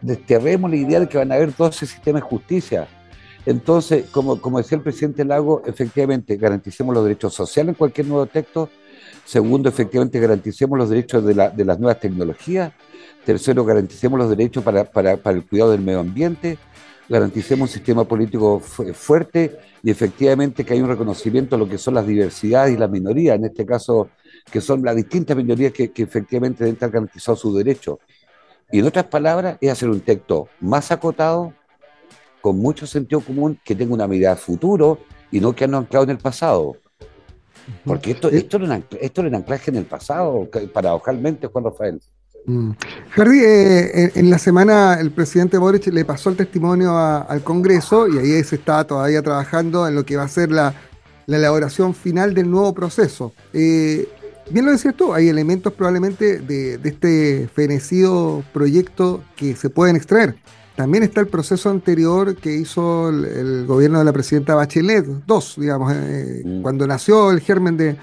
desterremos 0.00 0.70
la 0.70 0.76
idea 0.76 1.00
de 1.00 1.08
que 1.08 1.18
van 1.18 1.32
a 1.32 1.34
haber 1.34 1.54
12 1.54 1.84
sistemas 1.84 2.22
de 2.22 2.28
justicia. 2.28 2.86
Entonces, 3.44 4.08
como, 4.10 4.40
como 4.40 4.58
decía 4.58 4.78
el 4.78 4.84
presidente 4.84 5.24
Lago, 5.24 5.62
efectivamente, 5.66 6.36
garanticemos 6.36 6.94
los 6.94 7.02
derechos 7.02 7.34
sociales 7.34 7.70
en 7.70 7.74
cualquier 7.74 8.06
nuevo 8.06 8.26
texto. 8.26 8.68
Segundo, 9.24 9.68
efectivamente, 9.68 10.20
garanticemos 10.20 10.78
los 10.78 10.90
derechos 10.90 11.24
de, 11.24 11.34
las 11.34 11.78
nuevas 11.78 12.00
tecnologías. 12.00 12.72
Tercero, 13.24 13.64
garanticemos 13.64 14.18
los 14.18 14.28
derechos 14.28 14.64
para, 14.64 15.20
el 15.24 15.46
cuidado 15.46 15.70
del 15.70 15.80
medio 15.80 16.00
ambiente 16.00 16.58
garanticemos 17.08 17.68
un 17.68 17.74
sistema 17.74 18.04
político 18.04 18.60
fuerte 18.60 19.58
y 19.82 19.90
efectivamente 19.90 20.64
que 20.64 20.72
hay 20.72 20.80
un 20.80 20.88
reconocimiento 20.88 21.56
de 21.56 21.64
lo 21.64 21.68
que 21.68 21.76
son 21.76 21.94
las 21.94 22.06
diversidades 22.06 22.74
y 22.74 22.78
las 22.78 22.90
minorías, 22.90 23.36
en 23.36 23.44
este 23.44 23.66
caso, 23.66 24.08
que 24.50 24.62
son 24.62 24.82
las 24.82 24.96
distintas 24.96 25.36
minorías 25.36 25.72
que, 25.72 25.92
efectivamente 25.94 26.64
deben 26.64 26.74
estar 26.74 26.90
garantizados 26.90 27.40
sus 27.40 27.54
derechos. 27.54 27.98
Y 28.70 28.78
en 28.78 28.86
otras 28.86 29.06
palabras, 29.06 29.58
es 29.60 29.70
hacer 29.70 29.90
un 29.90 30.00
texto 30.00 30.48
más 30.60 30.90
acotado, 30.90 31.52
con 32.40 32.58
mucho 32.58 32.86
sentido 32.86 33.20
común, 33.20 33.58
que 33.62 33.74
tenga 33.74 33.92
una 33.92 34.08
mirada 34.08 34.36
futuro 34.36 34.98
y 35.30 35.40
no 35.40 35.54
que 35.54 35.64
han 35.64 35.74
anclado 35.74 36.04
en 36.04 36.10
el 36.10 36.18
pasado. 36.18 36.76
Porque 37.84 38.12
esto, 38.12 38.28
esto, 38.28 38.56
era 38.56 38.66
un, 38.66 38.84
esto 39.00 39.20
era 39.20 39.28
un 39.28 39.34
anclaje 39.36 39.70
en 39.70 39.76
el 39.76 39.84
pasado, 39.84 40.48
paradojalmente, 40.72 41.46
Juan 41.46 41.64
Rafael. 41.64 42.00
Mm. 42.44 42.72
Eh, 43.16 44.12
en 44.14 44.30
la 44.30 44.38
semana 44.38 44.94
el 45.00 45.12
presidente 45.12 45.58
Boric 45.58 45.86
le 45.86 46.04
pasó 46.04 46.30
el 46.30 46.36
testimonio 46.36 46.96
al 46.98 47.42
Congreso 47.42 48.08
y 48.08 48.18
ahí 48.18 48.42
se 48.42 48.56
está 48.56 48.84
todavía 48.84 49.22
trabajando 49.22 49.86
en 49.86 49.94
lo 49.94 50.04
que 50.04 50.16
va 50.16 50.24
a 50.24 50.28
ser 50.28 50.50
la, 50.50 50.74
elaboración 51.28 51.94
final 51.94 52.34
del 52.34 52.50
nuevo 52.50 52.74
proceso. 52.74 53.32
Eh, 53.54 54.06
bien 54.50 54.66
lo 54.66 54.72
decías 54.72 54.94
tú, 54.94 55.14
hay 55.14 55.28
elementos 55.28 55.72
probablemente 55.72 56.40
de, 56.40 56.78
este 56.84 57.48
fenecido 57.54 58.42
proyecto 58.52 59.22
que 59.36 59.54
se 59.56 59.70
pueden 59.70 59.96
extraer. 59.96 60.34
También 60.76 61.04
está 61.04 61.20
el 61.20 61.28
proceso 61.28 61.70
anterior 61.70 62.36
que 62.36 62.54
hizo 62.54 63.10
el, 63.10 63.66
gobierno 63.66 63.98
de 63.98 64.04
la 64.04 64.12
presidenta 64.12 64.54
Bachelet, 64.54 65.04
dos, 65.26 65.56
digamos, 65.58 65.92
eh, 65.94 66.42
mm. 66.44 66.62
cuando 66.62 66.86
nació 66.86 67.30
el 67.30 67.40
germen 67.40 67.76
de, 67.76 67.98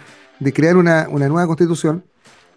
crear 0.54 0.78
una 0.78 1.08
nueva 1.08 1.48
constitución 1.48 2.04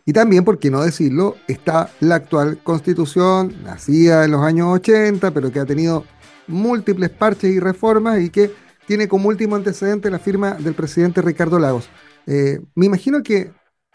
y 0.05 0.13
también, 0.13 0.45
por 0.45 0.59
qué 0.59 0.71
no 0.71 0.83
decirlo, 0.83 1.37
está 1.47 1.91
la 2.01 2.17
actual 2.17 2.59
constitución, 2.63 3.55
nacida 3.63 4.25
en 4.25 4.33
los 4.33 4.43
años 4.43 4.69
80, 4.75 5.31
pero 5.31 5.53
que 5.53 5.61
ha 5.61 5.67
tenido 5.67 6.05
múltiples 6.49 7.11
parches 7.11 7.53
y 7.53 7.61
reformas 7.61 8.21
y 8.21 8.31
que 8.31 8.51
tiene 8.87 9.07
como 9.07 9.29
último 9.29 9.55
antecedente 9.55 10.11
la 10.11 10.19
firma 10.19 10.55
del 10.55 10.75
presidente 10.75 11.23
Ricardo 11.23 11.59
Lagos. 11.61 11.89
Eh, 12.27 12.61
me 12.75 12.87
imagino 12.87 13.23
que 13.23 13.53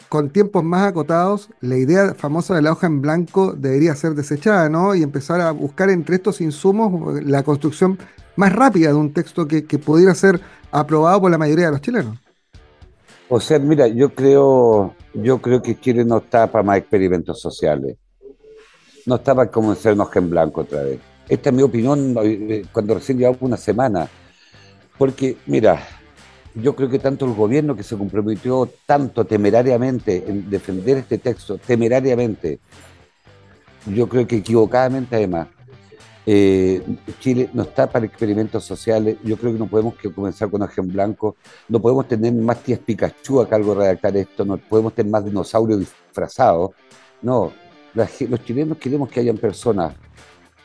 con 0.08 0.30
tiempos 0.30 0.64
más 0.64 0.86
acotados, 0.86 1.50
la 1.60 1.76
idea 1.76 2.14
famosa 2.14 2.54
de 2.54 2.62
la 2.62 2.72
hoja 2.72 2.86
en 2.86 3.02
blanco 3.02 3.52
debería 3.52 3.94
ser 3.94 4.14
desechada, 4.14 4.68
¿no? 4.68 4.94
Y 4.94 5.02
empezar 5.02 5.40
a 5.40 5.50
buscar 5.50 5.90
entre 5.90 6.16
estos 6.16 6.40
insumos 6.40 7.22
la 7.24 7.42
construcción 7.42 7.98
más 8.36 8.52
rápida 8.52 8.88
de 8.88 8.94
un 8.94 9.12
texto 9.12 9.46
que, 9.46 9.62
pudiera 9.78 10.14
ser 10.14 10.40
aprobado 10.70 11.20
por 11.20 11.30
la 11.30 11.38
mayoría 11.38 11.66
de 11.66 11.72
los 11.72 11.80
chilenos. 11.80 12.16
O 13.28 13.40
sea, 13.40 13.58
mira, 13.58 13.86
yo 13.88 14.14
creo, 14.14 14.94
yo 15.12 15.42
creo 15.42 15.60
que 15.60 15.78
Chile 15.78 16.04
no 16.04 16.18
está 16.18 16.46
para 16.46 16.62
más 16.62 16.78
experimentos 16.78 17.40
sociales. 17.40 17.96
No 19.04 19.16
está 19.16 19.34
para 19.34 19.50
convencernos 19.50 20.08
que 20.08 20.20
en 20.20 20.30
blanco 20.30 20.62
otra 20.62 20.82
vez. 20.82 21.00
Esta 21.28 21.50
es 21.50 21.54
mi 21.54 21.62
opinión 21.62 22.14
eh, 22.22 22.64
cuando 22.72 22.94
recién 22.94 23.18
llevamos 23.18 23.42
una 23.42 23.56
semana. 23.56 24.08
Porque, 24.96 25.36
mira, 25.46 25.82
yo 26.54 26.74
creo 26.74 26.88
que 26.88 26.98
tanto 26.98 27.24
el 27.24 27.34
gobierno 27.34 27.76
que 27.76 27.82
se 27.82 27.96
comprometió 27.96 28.68
tanto 28.86 29.24
temerariamente 29.24 30.24
en 30.26 30.50
defender 30.50 30.98
este 30.98 31.18
texto, 31.18 31.58
temerariamente, 31.58 32.58
yo 33.86 34.08
creo 34.08 34.26
que 34.26 34.36
equivocadamente 34.36 35.16
además, 35.16 35.48
eh, 36.30 36.82
Chile 37.20 37.48
no 37.54 37.62
está 37.62 37.90
para 37.90 38.04
experimentos 38.04 38.62
sociales. 38.62 39.16
Yo 39.24 39.38
creo 39.38 39.54
que 39.54 39.58
no 39.58 39.66
podemos 39.66 39.94
que 39.94 40.12
comenzar 40.12 40.50
con 40.50 40.60
hoja 40.60 40.82
blanco. 40.82 41.36
No 41.68 41.80
podemos 41.80 42.06
tener 42.06 42.34
más 42.34 42.62
tías 42.62 42.80
Pikachu 42.80 43.40
a 43.40 43.48
cargo 43.48 43.74
de 43.74 43.80
redactar 43.80 44.14
esto. 44.14 44.44
No 44.44 44.58
podemos 44.58 44.94
tener 44.94 45.10
más 45.10 45.24
dinosaurios 45.24 45.80
disfrazados. 45.80 46.72
No, 47.22 47.50
los 47.94 48.44
chilenos 48.44 48.76
queremos 48.76 49.08
que 49.08 49.20
hayan 49.20 49.38
personas 49.38 49.94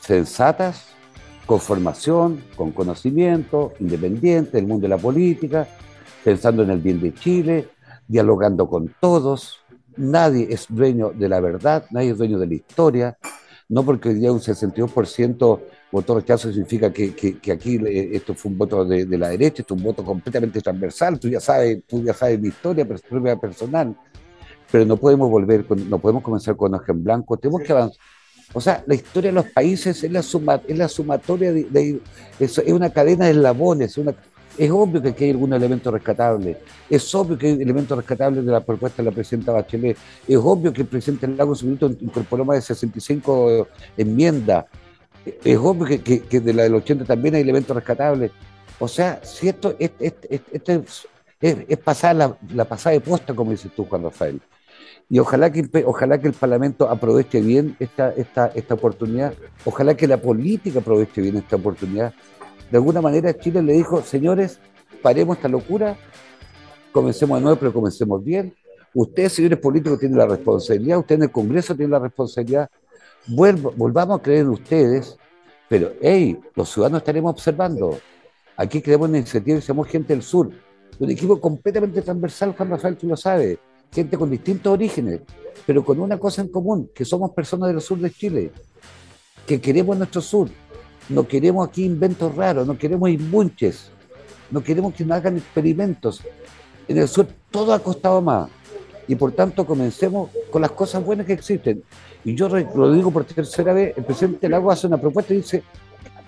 sensatas, 0.02 0.88
con 1.46 1.60
formación, 1.60 2.44
con 2.56 2.72
conocimiento, 2.72 3.74
independientes 3.80 4.54
del 4.54 4.68
mundo 4.68 4.84
de 4.84 4.90
la 4.90 4.98
política, 4.98 5.68
pensando 6.24 6.64
en 6.64 6.72
el 6.72 6.80
bien 6.80 7.02
de 7.02 7.14
Chile, 7.14 7.70
dialogando 8.08 8.68
con 8.68 8.94
todos. 9.00 9.60
Nadie 9.98 10.48
es 10.50 10.68
dueño 10.70 11.12
de 11.12 11.30
la 11.30 11.40
verdad, 11.40 11.86
nadie 11.92 12.12
es 12.12 12.18
dueño 12.18 12.40
de 12.40 12.48
la 12.48 12.54
historia. 12.54 13.18
No 13.70 13.84
porque 13.84 14.10
hoy 14.10 14.16
día 14.16 14.32
un 14.32 14.40
62% 14.40 15.60
votó 15.92 16.16
rechazo 16.16 16.52
significa 16.52 16.92
que, 16.92 17.14
que, 17.14 17.52
aquí 17.52 17.76
eh, 17.86 18.10
esto 18.14 18.34
fue 18.34 18.52
un 18.52 18.58
voto 18.58 18.84
de, 18.84 19.06
la 19.18 19.30
derecha, 19.30 19.62
esto 19.62 19.76
es 19.76 19.80
un 19.80 19.86
voto 19.86 20.04
completamente 20.04 20.60
transversal, 20.60 21.20
tú 21.20 21.30
ya 21.30 21.40
sabes, 21.40 21.84
tú 21.88 22.04
ya 22.04 22.14
sabes 22.14 22.40
mi 22.40 22.48
historia 22.48 22.86
propia 22.86 23.36
personal, 23.36 23.96
pero 24.72 24.86
no 24.86 24.98
podemos 24.98 25.30
volver, 25.30 25.66
no 25.88 26.00
podemos 26.00 26.24
comenzar 26.24 26.56
con 26.56 26.74
hoja 26.74 26.92
en 26.92 27.04
blanco, 27.04 27.38
tenemos 27.38 27.62
que 27.62 27.72
avanzar. 27.72 28.00
O 28.54 28.62
sea, 28.62 28.84
la 28.86 28.96
historia 28.96 29.32
de 29.32 29.36
los 29.36 29.48
países 29.48 30.04
es 30.04 30.12
la, 30.12 30.22
suma, 30.22 30.62
es 30.68 30.78
la 30.78 30.88
sumatoria 30.88 31.52
de, 31.52 32.00
es, 32.40 32.58
una 32.60 32.92
cadena 32.92 33.26
de 33.26 33.32
eslabones, 33.32 33.98
una, 33.98 34.14
es 34.58 34.70
obvio 34.70 35.02
que 35.02 35.10
aquí 35.10 35.24
hay 35.26 35.32
algún 35.32 35.54
elemento 35.54 35.90
rescatable. 35.90 36.58
Es 36.90 37.14
obvio 37.16 37.38
que 37.38 37.48
hay 37.48 37.62
elementos 37.62 37.98
rescatables 37.98 38.46
de 38.46 38.52
la 38.52 38.60
propuesta 38.60 39.02
de 39.02 39.10
la 39.10 39.16
presidenta 39.16 39.52
Bachelet. 39.52 39.98
Es 40.28 40.38
obvio 40.38 40.72
que 40.72 40.82
el 40.82 40.88
presidente 40.88 41.28
Lago 41.28 41.56
en 41.60 41.98
incorporó 42.02 42.46
más 42.46 42.58
de 42.58 42.62
65 42.62 43.68
enmiendas. 43.98 44.66
Es 45.44 45.58
obvio 45.58 46.00
que, 46.04 46.40
de 46.40 46.54
la 46.54 46.64
del 46.64 46.76
80 46.76 47.06
también 47.06 47.36
hay 47.36 47.42
elementos 47.42 47.76
rescatables. 47.76 48.32
O 48.80 48.88
sea, 48.88 49.20
si 49.24 49.48
esto, 49.48 49.76
es, 49.80 49.92
pasar 51.84 52.16
la, 52.16 52.66
pasada 52.66 52.94
de 52.94 53.02
posta, 53.02 53.34
como 53.34 53.52
dices 53.52 53.72
tú, 53.76 53.86
Juan 53.86 54.04
Rafael. 54.04 54.40
Y 55.10 55.20
ojalá 55.20 55.52
que, 55.52 55.84
ojalá 55.86 56.20
que 56.20 56.28
el 56.28 56.34
Parlamento 56.34 56.90
aproveche 56.90 57.42
bien 57.42 57.76
esta, 57.80 58.12
esta, 58.12 58.48
esta 58.48 58.74
oportunidad. 58.74 59.34
Ojalá 59.66 59.96
que 59.96 60.08
la 60.08 60.18
política 60.18 60.80
aproveche 60.80 61.22
bien 61.22 61.38
esta 61.38 61.58
oportunidad 61.58 62.14
de 62.74 62.78
alguna 62.78 63.02
manera 63.02 63.38
Chile 63.38 63.62
le 63.62 63.74
dijo, 63.74 64.02
señores, 64.02 64.60
paremos 65.04 65.38
esta 65.38 65.48
locura, 65.48 65.96
comencemos 66.92 67.38
de 67.38 67.44
nuevo, 67.44 67.60
pero 67.60 67.72
comencemos 67.72 68.24
bien. 68.24 68.56
Ustedes, 68.96 69.34
señores 69.34 69.60
políticos, 69.60 70.00
tienen 70.00 70.18
la 70.18 70.26
responsabilidad, 70.26 70.98
ustedes 70.98 71.20
en 71.20 71.24
el 71.26 71.32
Congreso 71.32 71.76
tienen 71.76 71.92
la 71.92 72.00
responsabilidad. 72.00 72.68
volvamos 73.28 74.20
a 74.20 74.24
creer 74.24 74.40
en 74.42 74.50
ustedes, 74.50 75.16
pero, 75.70 75.92
hey, 76.02 76.40
los 76.56 76.68
ciudadanos 76.68 77.02
estaremos 77.02 77.30
observando. 77.34 78.00
Aquí 78.58 78.82
creemos 78.82 79.08
una 79.08 79.20
iniciativa 79.20 79.60
y 79.60 79.62
somos 79.62 79.88
gente 79.88 80.12
del 80.12 80.24
sur. 80.24 80.50
Un 80.98 81.12
equipo 81.12 81.40
completamente 81.40 82.02
transversal, 82.02 82.56
Juan 82.58 82.72
Rafael, 82.72 82.98
tú 82.98 83.08
lo 83.08 83.16
sabes. 83.16 83.60
Gente 83.94 84.18
con 84.18 84.30
distintos 84.30 84.74
orígenes, 84.74 85.22
pero 85.66 85.84
con 85.86 86.00
una 86.00 86.18
cosa 86.18 86.42
en 86.42 86.48
común, 86.48 86.90
que 86.94 87.06
somos 87.06 87.32
personas 87.32 87.70
del 87.70 87.82
sur 87.82 88.00
de 88.00 88.12
Chile, 88.12 88.52
que 89.46 89.62
queremos 89.62 89.98
nuestro 89.98 90.22
sur, 90.22 90.50
no 91.10 91.28
queremos 91.28 91.68
aquí 91.68 91.86
inventos 91.86 92.36
raros, 92.36 92.66
no 92.66 92.78
queremos 92.78 93.10
imbunches, 93.10 93.92
no 94.52 94.64
queremos 94.64 94.94
que 94.94 95.06
nos 95.06 95.18
hagan 95.18 95.38
experimentos. 95.38 96.22
En 96.88 96.98
el 96.98 97.08
sur 97.08 97.28
todo 97.52 97.74
ha 97.74 97.80
costado 97.80 98.22
más. 98.22 98.50
Y 99.08 99.16
por 99.16 99.34
tanto 99.34 99.66
comencemos 99.66 100.30
con 100.50 100.62
las 100.62 100.72
cosas 100.72 101.04
buenas 101.04 101.26
que 101.26 101.34
existen. 101.34 101.84
Y 102.24 102.36
yo 102.36 102.48
lo 102.48 102.92
digo 102.94 103.12
por 103.12 103.26
tercera 103.26 103.74
vez, 103.74 103.98
el 103.98 104.06
presidente 104.06 104.48
Lago 104.48 104.72
hace 104.72 104.88
una 104.88 104.98
propuesta 104.98 105.34
y 105.34 105.38
dice 105.38 105.64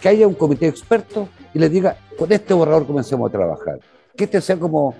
que 0.01 0.09
haya 0.09 0.27
un 0.27 0.33
comité 0.33 0.67
experto 0.67 1.29
y 1.53 1.59
le 1.59 1.69
diga, 1.69 1.97
con 2.17 2.31
este 2.31 2.53
borrador 2.53 2.85
comencemos 2.85 3.29
a 3.29 3.31
trabajar. 3.31 3.79
Que 4.15 4.25
este 4.25 4.41
sea 4.41 4.57
como 4.57 4.93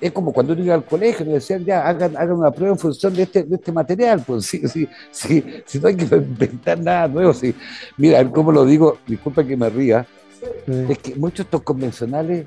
es 0.00 0.12
como 0.12 0.32
cuando 0.32 0.52
uno 0.52 0.64
iba 0.64 0.74
al 0.74 0.84
colegio, 0.84 1.26
y 1.26 1.30
decían, 1.30 1.64
ya, 1.64 1.86
hagan, 1.86 2.16
hagan 2.16 2.36
una 2.36 2.50
prueba 2.50 2.72
en 2.72 2.78
función 2.78 3.14
de 3.14 3.22
este, 3.22 3.42
de 3.42 3.56
este 3.56 3.72
material, 3.72 4.22
pues 4.26 4.46
sí, 4.46 4.66
sí, 4.66 4.88
sí, 5.10 5.44
si 5.66 5.78
no 5.78 5.88
hay 5.88 5.96
que 5.96 6.04
inventar 6.14 6.78
nada 6.80 7.08
nuevo, 7.08 7.34
sí. 7.34 7.54
Mira, 7.96 8.26
cómo 8.30 8.52
lo 8.52 8.64
digo, 8.64 8.98
disculpa 9.06 9.44
que 9.44 9.56
me 9.56 9.68
ría, 9.68 10.06
es 10.66 10.98
que 10.98 11.14
muchos 11.16 11.38
de 11.38 11.42
estos 11.42 11.62
convencionales 11.62 12.46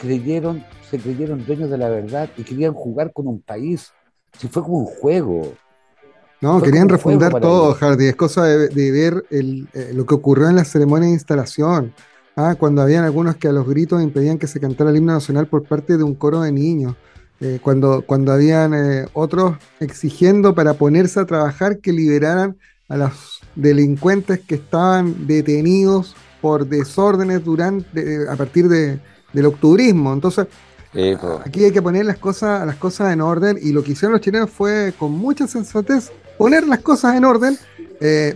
creyeron, 0.00 0.64
se 0.90 0.98
creyeron 0.98 1.44
dueños 1.46 1.70
de 1.70 1.78
la 1.78 1.88
verdad 1.88 2.28
y 2.36 2.42
querían 2.42 2.74
jugar 2.74 3.12
con 3.12 3.26
un 3.26 3.40
país, 3.40 3.92
si 4.38 4.48
fue 4.48 4.62
como 4.62 4.78
un 4.78 4.86
juego. 4.86 5.52
No, 6.40 6.60
querían 6.62 6.88
refundar 6.88 7.38
todo, 7.40 7.74
Hardy, 7.74 8.06
es 8.06 8.16
cosa 8.16 8.44
de, 8.44 8.90
ver 8.90 9.24
el, 9.30 9.68
eh, 9.74 9.90
lo 9.92 10.06
que 10.06 10.14
ocurrió 10.14 10.48
en 10.48 10.56
la 10.56 10.64
ceremonia 10.64 11.08
de 11.08 11.14
instalación 11.14 11.92
Ah, 12.42 12.54
cuando 12.54 12.80
habían 12.80 13.04
algunos 13.04 13.36
que 13.36 13.48
a 13.48 13.52
los 13.52 13.68
gritos 13.68 14.02
impedían 14.02 14.38
que 14.38 14.46
se 14.46 14.60
cantara 14.60 14.88
el 14.88 14.96
himno 14.96 15.12
nacional 15.12 15.46
por 15.46 15.64
parte 15.64 15.98
de 15.98 16.04
un 16.04 16.14
coro 16.14 16.40
de 16.40 16.50
niños. 16.52 16.96
Eh, 17.38 17.58
cuando, 17.62 18.02
cuando 18.06 18.32
habían 18.32 18.72
eh, 18.72 19.06
otros 19.12 19.56
exigiendo 19.78 20.54
para 20.54 20.72
ponerse 20.74 21.20
a 21.20 21.26
trabajar 21.26 21.80
que 21.80 21.92
liberaran 21.92 22.56
a 22.88 22.96
los 22.96 23.40
delincuentes 23.54 24.40
que 24.40 24.54
estaban 24.54 25.26
detenidos 25.26 26.16
por 26.40 26.66
desórdenes 26.66 27.44
durante, 27.44 28.26
a 28.26 28.36
partir 28.36 28.68
de, 28.68 28.98
del 29.34 29.46
octubrismo. 29.46 30.12
Entonces, 30.14 30.46
aquí 31.44 31.64
hay 31.64 31.72
que 31.72 31.82
poner 31.82 32.06
las 32.06 32.16
cosas, 32.16 32.66
las 32.66 32.76
cosas 32.76 33.12
en 33.12 33.20
orden 33.20 33.58
y 33.60 33.72
lo 33.72 33.84
que 33.84 33.92
hicieron 33.92 34.12
los 34.12 34.22
chilenos 34.22 34.48
fue 34.48 34.94
con 34.98 35.12
mucha 35.12 35.46
sensatez 35.46 36.10
poner 36.38 36.66
las 36.66 36.80
cosas 36.80 37.16
en 37.16 37.26
orden. 37.26 37.58
Eh, 38.00 38.34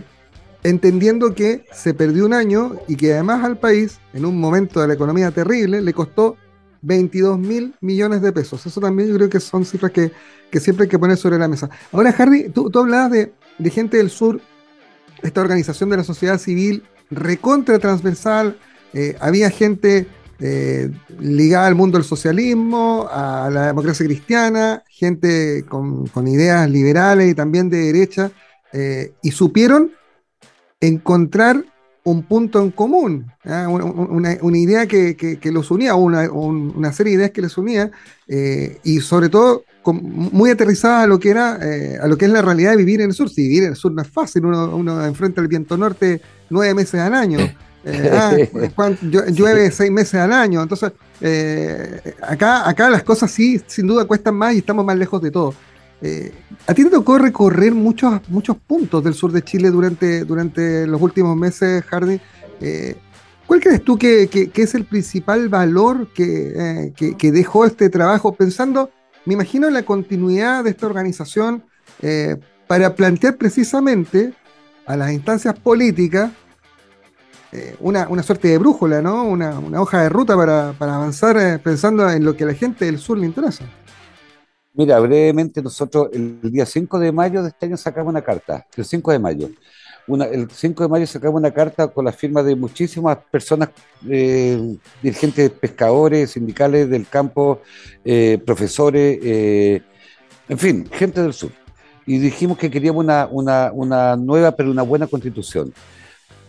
entendiendo 0.65 1.35
que 1.35 1.63
se 1.71 1.93
perdió 1.93 2.25
un 2.25 2.33
año 2.33 2.75
y 2.87 2.95
que 2.95 3.13
además 3.13 3.43
al 3.43 3.59
país, 3.59 3.99
en 4.13 4.25
un 4.25 4.39
momento 4.39 4.81
de 4.81 4.87
la 4.87 4.95
economía 4.95 5.29
terrible, 5.29 5.79
le 5.79 5.93
costó 5.93 6.37
22 6.81 7.37
mil 7.37 7.75
millones 7.81 8.23
de 8.23 8.31
pesos. 8.31 8.65
Eso 8.65 8.81
también 8.81 9.09
yo 9.09 9.15
creo 9.15 9.29
que 9.29 9.39
son 9.39 9.63
cifras 9.63 9.91
que, 9.91 10.11
siempre 10.59 10.85
hay 10.85 10.89
que 10.89 10.97
poner 10.97 11.17
sobre 11.17 11.37
la 11.37 11.47
mesa. 11.47 11.69
Ahora, 11.91 12.15
Harry, 12.17 12.49
tú, 12.49 12.71
hablabas 12.79 13.11
de, 13.11 13.31
gente 13.69 13.97
del 13.97 14.09
sur, 14.09 14.41
esta 15.21 15.41
organización 15.41 15.89
de 15.89 15.97
la 15.97 16.03
sociedad 16.03 16.39
civil 16.39 16.83
recontra 17.11 17.77
transversal, 17.77 18.57
eh, 18.93 19.15
había 19.19 19.51
gente 19.51 20.07
eh, 20.39 20.89
ligada 21.19 21.67
al 21.67 21.75
mundo 21.75 21.99
del 21.99 22.05
socialismo, 22.05 23.07
a 23.11 23.51
la 23.51 23.67
democracia 23.67 24.03
cristiana, 24.03 24.83
gente 24.89 25.63
con, 25.67 26.27
ideas 26.27 26.67
liberales 26.71 27.29
y 27.29 27.35
también 27.35 27.69
de 27.69 27.77
derecha, 27.77 28.31
eh, 28.73 29.13
y 29.21 29.29
supieron 29.29 29.91
encontrar 30.87 31.63
un 32.05 32.21
punto 32.21 32.61
en 32.61 32.69
común, 32.69 33.25
una, 33.43 34.57
idea 34.57 34.85
que, 34.85 35.39
los 35.45 35.71
unía, 35.71 35.95
una, 35.95 36.31
una, 36.31 36.93
serie 36.93 37.13
de 37.13 37.17
ideas 37.17 37.31
que 37.31 37.41
les 37.41 37.57
unía, 37.57 37.89
eh, 38.27 38.77
y 38.83 38.99
sobre 38.99 39.27
todo 39.29 39.63
muy 39.83 40.51
aterrizada 40.51 41.01
a 41.01 41.07
lo 41.07 41.19
que 41.19 41.31
era, 41.31 41.57
eh, 41.61 41.97
a 41.99 42.07
lo 42.07 42.15
que 42.15 42.25
es 42.25 42.31
la 42.31 42.43
realidad 42.43 42.71
de 42.71 42.77
vivir 42.77 43.01
en 43.01 43.09
el 43.09 43.15
sur. 43.15 43.27
Si 43.27 43.41
vivir 43.41 43.63
en 43.63 43.69
el 43.69 43.75
sur 43.75 43.91
no 43.91 44.03
es 44.03 44.07
fácil, 44.07 44.45
uno, 44.45 45.03
enfrenta 45.03 45.41
el 45.41 45.47
viento 45.47 45.77
norte 45.77 46.21
nueve 46.51 46.75
meses 46.75 47.01
al 47.01 47.15
año. 47.15 47.39
Eh, 47.83 48.11
ah, 48.13 48.35
llueve 49.01 49.71
seis 49.71 49.91
meses 49.91 50.15
al 50.15 50.31
año. 50.31 50.61
Entonces, 50.61 50.91
acá, 52.21 52.69
acá 52.69 52.87
las 52.87 53.01
cosas 53.01 53.31
sí, 53.31 53.59
sin 53.65 53.87
duda, 53.87 54.05
cuestan 54.05 54.35
más 54.35 54.53
y 54.53 54.59
estamos 54.59 54.85
más 54.85 54.95
lejos 54.95 55.19
de 55.23 55.31
todo. 55.31 55.55
Eh, 56.01 56.31
a 56.67 56.73
ti 56.73 56.83
te 56.83 56.89
tocó 56.89 57.17
recorrer 57.17 57.73
muchos, 57.73 58.21
muchos 58.27 58.57
puntos 58.57 59.03
del 59.03 59.13
sur 59.13 59.31
de 59.31 59.43
Chile 59.43 59.69
durante, 59.69 60.25
durante 60.25 60.85
los 60.87 61.01
últimos 61.01 61.35
meses, 61.37 61.83
Hardy. 61.85 62.19
Eh, 62.61 62.95
¿Cuál 63.47 63.59
crees 63.59 63.83
tú 63.83 63.97
que, 63.97 64.29
es 64.53 64.75
el 64.75 64.85
principal 64.85 65.49
valor 65.49 66.07
eh, 66.17 66.93
que, 66.95 67.31
dejó 67.31 67.65
este 67.65 67.89
trabajo? 67.89 68.33
Pensando, 68.33 68.89
me 69.25 69.35
imagino, 69.35 69.67
en 69.67 69.75
la 69.75 69.83
continuidad 69.83 70.63
de 70.63 70.71
esta 70.71 70.87
organización 70.87 71.63
para 72.67 72.95
plantear 72.95 73.37
precisamente 73.37 74.33
a 74.87 74.97
las 74.97 75.11
instancias 75.11 75.57
políticas 75.57 76.31
una, 77.79 78.23
suerte 78.23 78.47
de 78.47 78.57
brújula, 78.57 79.01
¿no? 79.01 79.23
Una, 79.23 79.59
hoja 79.79 80.01
de 80.01 80.09
ruta 80.09 80.35
para, 80.35 80.73
para 80.73 80.95
avanzar 80.95 81.61
pensando 81.61 82.09
en 82.09 82.25
lo 82.25 82.35
que 82.35 82.45
a 82.45 82.47
la 82.47 82.53
gente 82.55 82.85
del 82.85 82.97
sur 82.97 83.17
le 83.17 83.27
interesa. 83.27 83.63
Mira, 84.77 84.99
brevemente, 84.99 85.61
nosotros 85.61 86.09
el 86.11 86.51
día 86.51 86.65
5 86.65 86.99
de 86.99 87.11
mayo 87.13 87.41
de 87.41 87.47
este 87.49 87.65
año 87.65 87.77
sacamos 87.77 88.11
una 88.11 88.21
carta, 88.21 88.65
el 88.75 88.83
5 88.83 89.11
de 89.13 89.19
mayo. 89.19 89.49
el 90.07 90.51
5 90.51 90.83
de 90.83 90.89
mayo 90.89 91.07
sacamos 91.07 91.39
una 91.39 91.51
carta 91.51 91.87
con 91.87 92.03
la 92.03 92.11
firma 92.11 92.43
de 92.43 92.57
muchísimas 92.57 93.17
personas, 93.31 93.69
eh, 94.09 94.75
dirigentes 95.01 95.49
pescadores, 95.51 96.31
sindicales 96.31 96.89
del 96.89 97.07
campo, 97.07 97.61
eh, 98.03 98.37
profesores, 98.45 99.17
eh, 99.23 99.81
en 100.49 100.57
fin, 100.57 100.89
gente 100.91 101.21
del 101.21 101.33
sur. 101.33 101.51
Y 102.05 102.17
dijimos 102.19 102.57
que 102.57 102.69
queríamos 102.69 103.01
una, 103.05 103.29
una, 103.31 103.71
una 103.71 104.17
nueva, 104.17 104.51
pero 104.51 104.69
una 104.71 104.83
buena 104.83 105.07
constitución. 105.07 105.73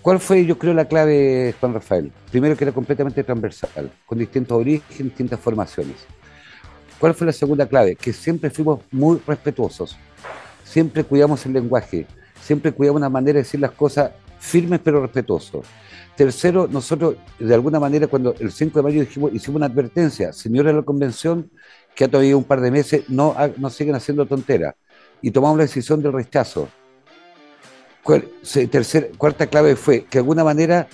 ¿Cuál 0.03 0.19
fue, 0.19 0.45
yo 0.45 0.59
creo, 0.59 0.75
la 0.75 0.87
clave, 0.87 1.55
Juan 1.61 1.75
Rafael? 1.75 2.13
Primero 2.31 2.57
que 2.57 2.65
era 2.65 2.73
completamente 2.73 3.23
transversal, 3.23 3.91
con 4.05 4.19
distintos 4.19 4.59
orígenes, 4.59 4.99
distintas 4.99 5.39
formaciones. 5.39 5.97
¿Cuál 6.99 7.15
fue 7.15 7.27
la 7.27 7.33
segunda 7.33 7.67
clave? 7.67 7.97
Que 7.97 8.13
siempre 8.13 8.51
fuimos 8.51 8.81
muy 8.91 9.21
respetuosos, 9.27 9.97
siempre 10.65 11.05
cuidamos 11.05 11.45
el 11.47 11.53
lenguaje, 11.53 12.07
siempre 12.41 12.73
cuidamos 12.73 13.01
una 13.01 13.11
manera 13.11 13.35
de 13.35 13.43
decir 13.43 13.61
las 13.61 13.73
cosas 13.73 14.13
firmes 14.39 14.81
pero 14.83 15.03
respetuosos. 15.03 15.67
Tercero, 16.17 16.67
nosotros 16.67 17.17
de 17.39 17.53
alguna 17.53 17.79
manera 17.79 18.07
cuando 18.07 18.35
el 18.39 18.51
5 18.51 18.79
de 18.79 18.83
mayo 18.83 19.03
hicimos 19.03 19.57
una 19.57 19.67
advertencia, 19.67 20.33
señores 20.33 20.73
de 20.73 20.81
la 20.81 20.85
convención, 20.85 21.51
que 21.95 22.05
ha 22.05 22.09
todavía 22.09 22.37
un 22.37 22.45
par 22.45 22.61
de 22.63 22.71
meses 22.71 23.05
no, 23.09 23.37
no 23.59 23.69
siguen 23.69 23.95
haciendo 23.95 24.25
tonteras, 24.25 24.75
y 25.21 25.31
tomamos 25.31 25.59
la 25.59 25.65
decisión 25.65 26.03
del 26.03 26.15
rechazo. 26.15 26.69
Cuarta 29.19 29.47
clave 29.49 29.77
fue 29.77 30.05
que 30.05 30.13
de 30.13 30.19
alguna 30.21 30.45
manera 30.45 30.87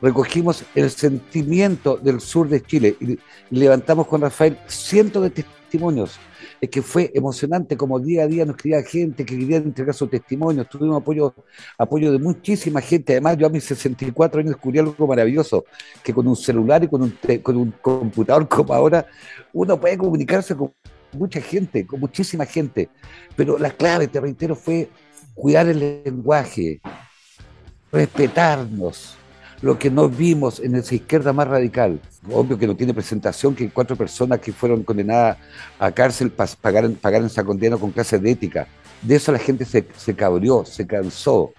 recogimos 0.00 0.64
el 0.74 0.90
sentimiento 0.90 1.96
del 1.96 2.20
sur 2.20 2.48
de 2.48 2.62
Chile 2.62 2.96
y, 3.00 3.18
levantamos 3.50 4.06
con 4.06 4.20
Rafael 4.20 4.58
cientos 4.66 5.22
de 5.22 5.30
testimonios. 5.30 6.18
Es 6.60 6.70
que 6.70 6.82
fue 6.82 7.10
emocionante 7.14 7.76
como 7.76 8.00
día 8.00 8.24
a 8.24 8.26
día 8.26 8.44
nos 8.44 8.56
escribía 8.56 8.82
gente 8.82 9.24
que 9.24 9.38
quería 9.38 9.58
entregar 9.58 9.94
sus 9.94 10.10
testimonios. 10.10 10.68
Tuvimos 10.68 11.00
apoyo, 11.00 11.34
apoyo 11.76 12.10
de 12.10 12.18
muchísima 12.18 12.80
gente. 12.80 13.12
Además, 13.12 13.36
yo 13.36 13.46
a 13.46 13.50
mis 13.50 13.64
64 13.64 14.40
años 14.40 14.52
descubrí 14.52 14.78
algo 14.78 15.06
maravilloso, 15.06 15.64
que 16.02 16.14
con 16.14 16.26
un 16.26 16.36
celular 16.36 16.82
y 16.82 16.88
con 16.88 17.02
un, 17.02 17.18
con 17.42 17.56
un 17.56 17.72
computador 17.82 18.48
como 18.48 18.72
ahora, 18.72 19.06
uno 19.52 19.78
puede 19.78 19.98
comunicarse 19.98 20.56
con 20.56 20.72
mucha 21.12 21.40
gente, 21.40 21.86
con 21.86 22.00
muchísima 22.00 22.46
gente. 22.46 22.88
Pero 23.36 23.58
la 23.58 23.70
clave, 23.70 24.08
te 24.08 24.20
reitero, 24.20 24.56
fue 24.56 24.88
cuidar 25.34 25.68
el 25.68 26.02
lenguaje, 26.04 26.80
respetarnos, 27.92 29.15
lo 29.62 29.78
que 29.78 29.90
no 29.90 30.08
vimos 30.08 30.60
en 30.60 30.74
esa 30.74 30.94
izquierda 30.94 31.32
más 31.32 31.48
radical. 31.48 32.00
Obvio 32.30 32.58
que 32.58 32.66
no 32.66 32.76
tiene 32.76 32.94
presentación 32.94 33.54
que 33.54 33.70
cuatro 33.70 33.96
personas 33.96 34.40
que 34.40 34.52
fueron 34.52 34.82
condenadas 34.82 35.38
a 35.78 35.90
cárcel 35.92 36.30
pagaran, 36.30 37.26
esa 37.26 37.44
condena 37.44 37.76
con 37.76 37.90
clase 37.90 38.18
de 38.18 38.30
ética. 38.30 38.66
De 39.02 39.16
eso 39.16 39.32
la 39.32 39.38
gente 39.38 39.64
se, 39.64 39.86
se 39.96 40.14
cabrió, 40.14 40.64
se 40.64 40.86
cansó. 40.86 41.52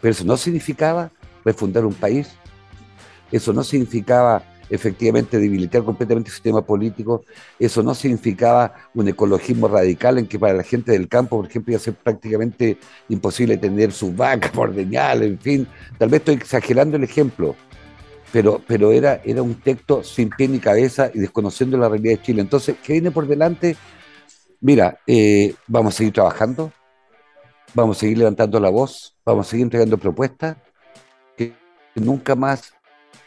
Pero 0.00 0.12
eso 0.12 0.24
no 0.24 0.36
significaba 0.36 1.10
refundar 1.44 1.84
un 1.84 1.94
país, 1.94 2.28
eso 3.32 3.52
no 3.52 3.62
significaba 3.62 4.42
efectivamente 4.70 5.38
debilitar 5.38 5.84
completamente 5.84 6.28
el 6.28 6.34
sistema 6.34 6.62
político. 6.64 7.24
Eso 7.58 7.82
no 7.82 7.94
significaba 7.94 8.74
un 8.94 9.08
ecologismo 9.08 9.68
radical 9.68 10.18
en 10.18 10.26
que 10.26 10.38
para 10.38 10.54
la 10.54 10.62
gente 10.62 10.92
del 10.92 11.08
campo, 11.08 11.36
por 11.36 11.46
ejemplo, 11.46 11.72
iba 11.72 11.80
a 11.80 11.84
ser 11.84 11.94
prácticamente 11.94 12.78
imposible 13.08 13.56
tener 13.56 13.92
sus 13.92 14.14
vacas 14.14 14.50
por 14.50 14.74
deñal, 14.74 15.22
en 15.22 15.38
fin. 15.38 15.66
Tal 15.98 16.08
vez 16.08 16.20
estoy 16.20 16.34
exagerando 16.34 16.96
el 16.96 17.04
ejemplo, 17.04 17.54
pero, 18.32 18.60
pero 18.66 18.92
era, 18.92 19.20
era 19.24 19.42
un 19.42 19.54
texto 19.54 20.02
sin 20.02 20.30
pie 20.30 20.48
ni 20.48 20.58
cabeza 20.58 21.10
y 21.12 21.20
desconociendo 21.20 21.78
la 21.78 21.88
realidad 21.88 22.18
de 22.18 22.22
Chile. 22.22 22.42
Entonces, 22.42 22.76
¿qué 22.82 22.94
viene 22.94 23.10
por 23.10 23.26
delante? 23.26 23.76
Mira, 24.60 24.98
eh, 25.06 25.54
vamos 25.66 25.94
a 25.94 25.98
seguir 25.98 26.14
trabajando, 26.14 26.72
vamos 27.74 27.98
a 27.98 28.00
seguir 28.00 28.18
levantando 28.18 28.58
la 28.58 28.70
voz, 28.70 29.16
vamos 29.24 29.46
a 29.46 29.50
seguir 29.50 29.64
entregando 29.64 29.98
propuestas 29.98 30.56
que 31.36 31.52
nunca 31.94 32.34
más 32.34 32.75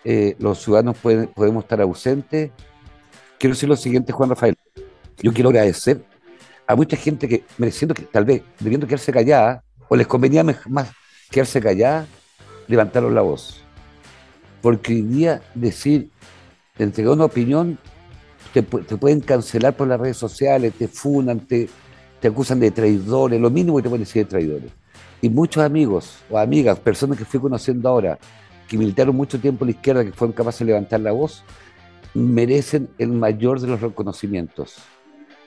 eh, 0.03 0.35
los 0.39 0.61
ciudadanos 0.61 0.97
podemos 0.97 1.63
estar 1.63 1.81
ausentes. 1.81 2.51
Quiero 3.37 3.55
decir 3.55 3.69
lo 3.69 3.75
siguiente, 3.75 4.11
Juan 4.11 4.29
Rafael. 4.29 4.57
Yo 5.21 5.33
quiero 5.33 5.49
agradecer 5.49 6.03
a 6.67 6.75
mucha 6.75 6.95
gente 6.95 7.27
que, 7.27 7.43
mereciendo 7.57 7.93
que 7.93 8.03
tal 8.03 8.25
vez, 8.25 8.43
debiendo 8.59 8.87
quedarse 8.87 9.11
callada, 9.11 9.63
o 9.87 9.95
les 9.95 10.07
convenía 10.07 10.43
más 10.43 10.91
quedarse 11.31 11.59
callada, 11.59 12.07
levantaron 12.67 13.13
la 13.15 13.21
voz. 13.21 13.61
Porque 14.61 14.93
hoy 14.93 15.01
día 15.01 15.41
decir, 15.55 16.09
entregar 16.77 17.13
una 17.13 17.25
opinión, 17.25 17.77
te, 18.53 18.63
pueden 18.63 19.19
cancelar 19.21 19.75
por 19.75 19.87
las 19.87 19.99
redes 19.99 20.17
sociales, 20.17 20.73
te 20.77 20.87
funan, 20.87 21.39
te, 21.39 21.69
te 22.19 22.27
acusan 22.27 22.59
de 22.59 22.71
traidores, 22.71 23.39
lo 23.39 23.49
mínimo 23.49 23.77
que 23.77 23.83
te 23.83 23.89
pueden 23.89 24.03
decir 24.03 24.23
de 24.25 24.29
traidores. 24.29 24.71
Y 25.21 25.29
muchos 25.29 25.63
amigos 25.63 26.19
o 26.29 26.37
amigas, 26.37 26.79
personas 26.79 27.17
que 27.17 27.25
fui 27.25 27.39
conociendo 27.39 27.89
ahora, 27.89 28.17
que 28.69 28.77
militaron 28.77 29.15
mucho 29.15 29.39
tiempo 29.39 29.65
la 29.65 29.71
izquierda, 29.71 30.05
que 30.05 30.11
fueron 30.11 30.33
capaces 30.33 30.59
de 30.59 30.65
levantar 30.65 30.99
la 30.99 31.11
voz, 31.11 31.43
merecen 32.13 32.87
el 32.99 33.09
mayor 33.09 33.59
de 33.59 33.67
los 33.67 33.81
reconocimientos. 33.81 34.77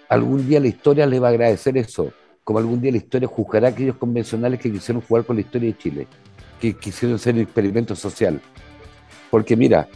Algún 0.08 0.46
día 0.46 0.60
la 0.60 0.66
historia 0.66 1.06
les 1.06 1.22
va 1.22 1.28
a 1.28 1.30
agradecer 1.30 1.78
eso, 1.78 2.12
como 2.42 2.58
algún 2.58 2.80
día 2.80 2.90
la 2.90 2.96
historia 2.98 3.28
juzgará 3.28 3.68
a 3.68 3.70
aquellos 3.70 3.96
convencionales 3.96 4.58
que 4.60 4.72
quisieron 4.72 5.02
jugar 5.02 5.24
con 5.24 5.36
la 5.36 5.42
historia 5.42 5.68
de 5.68 5.78
Chile, 5.78 6.06
que 6.60 6.74
quisieron 6.74 7.14
hacer 7.14 7.34
un 7.36 7.42
experimento 7.42 7.94
social. 7.94 8.40
Porque 9.30 9.56
mira, 9.56 9.88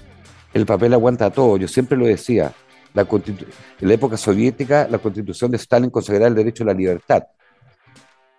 el 0.55 0.65
papel 0.65 0.95
aguanta 0.95 1.29
todo, 1.31 1.57
yo 1.57 1.67
siempre 1.67 1.99
lo 1.99 2.07
decía, 2.07 2.53
la 2.95 3.03
en 3.03 3.89
la 3.89 3.95
época 3.95 4.17
soviética 4.17 4.89
la 4.89 4.99
constitución 4.99 5.51
de 5.51 5.59
Stalin 5.59 5.91
consagraba 5.91 6.29
el 6.29 6.35
derecho 6.35 6.63
a 6.63 6.69
la 6.69 6.75
libertad. 6.75 7.25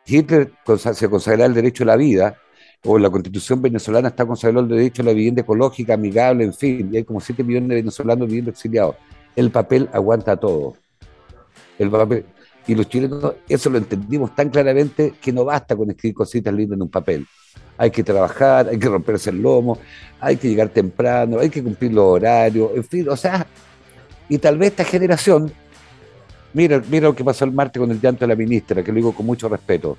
Hitler 0.06 0.54
se 0.94 1.10
consagraba 1.10 1.46
el 1.46 1.54
derecho 1.54 1.84
a 1.84 1.88
la 1.88 1.98
vida 1.98 2.38
o 2.90 2.98
la 2.98 3.10
constitución 3.10 3.62
venezolana 3.62 4.08
está 4.08 4.26
consagrado 4.26 4.62
el 4.62 4.70
derecho 4.70 5.02
a 5.02 5.06
la 5.06 5.12
vivienda 5.12 5.42
ecológica, 5.42 5.96
amigable, 5.96 6.46
en 6.46 6.54
fin, 6.54 6.90
y 6.92 6.98
hay 6.98 7.04
como 7.04 7.20
7 7.20 7.44
millones 7.44 7.68
de 7.68 7.76
venezolanos 7.76 8.28
viviendo 8.28 8.52
exiliados. 8.52 8.96
El 9.36 9.52
papel 9.52 9.90
aguanta 9.92 10.38
todo. 10.38 10.76
El 11.78 11.92
papel, 11.92 12.24
y 12.66 12.76
los 12.76 12.88
chilenos 12.88 13.34
eso 13.50 13.70
lo 13.70 13.78
entendimos 13.78 14.34
tan 14.34 14.50
claramente 14.50 15.16
que 15.22 15.34
no 15.34 15.44
basta 15.44 15.76
con 15.76 15.90
escribir 15.90 16.16
cositas 16.16 16.54
lindas 16.54 16.78
en 16.78 16.84
un 16.84 16.90
papel. 16.90 17.28
Hay 17.78 17.92
que 17.92 18.06
trabajar, 18.06 18.70
hay 18.70 18.80
que 18.80 18.88
romperse 18.88 19.32
el 19.32 19.42
lomo, 19.42 19.78
hay 20.22 20.38
que 20.38 20.48
llegar 20.48 20.70
temprano, 20.70 21.40
hay 21.40 21.50
que 21.50 21.62
cumplir 21.62 21.92
los 21.92 22.06
horarios, 22.06 22.72
en 22.74 22.86
fin, 22.86 23.10
o 23.10 23.18
sea, 23.18 23.46
y 24.30 24.38
tal 24.38 24.58
vez 24.58 24.72
esta 24.72 24.86
generación, 24.86 25.52
mira, 26.54 26.82
mira 26.90 27.10
lo 27.10 27.16
que 27.16 27.26
pasó 27.26 27.44
el 27.44 27.52
martes 27.52 27.82
con 27.82 27.92
el 27.92 28.00
llanto 28.00 28.22
de 28.22 28.28
la 28.30 28.36
ministra, 28.36 28.82
que 28.82 28.94
lo 28.94 28.96
digo 28.96 29.12
con 29.14 29.26
mucho 29.26 29.50
respeto 29.50 29.98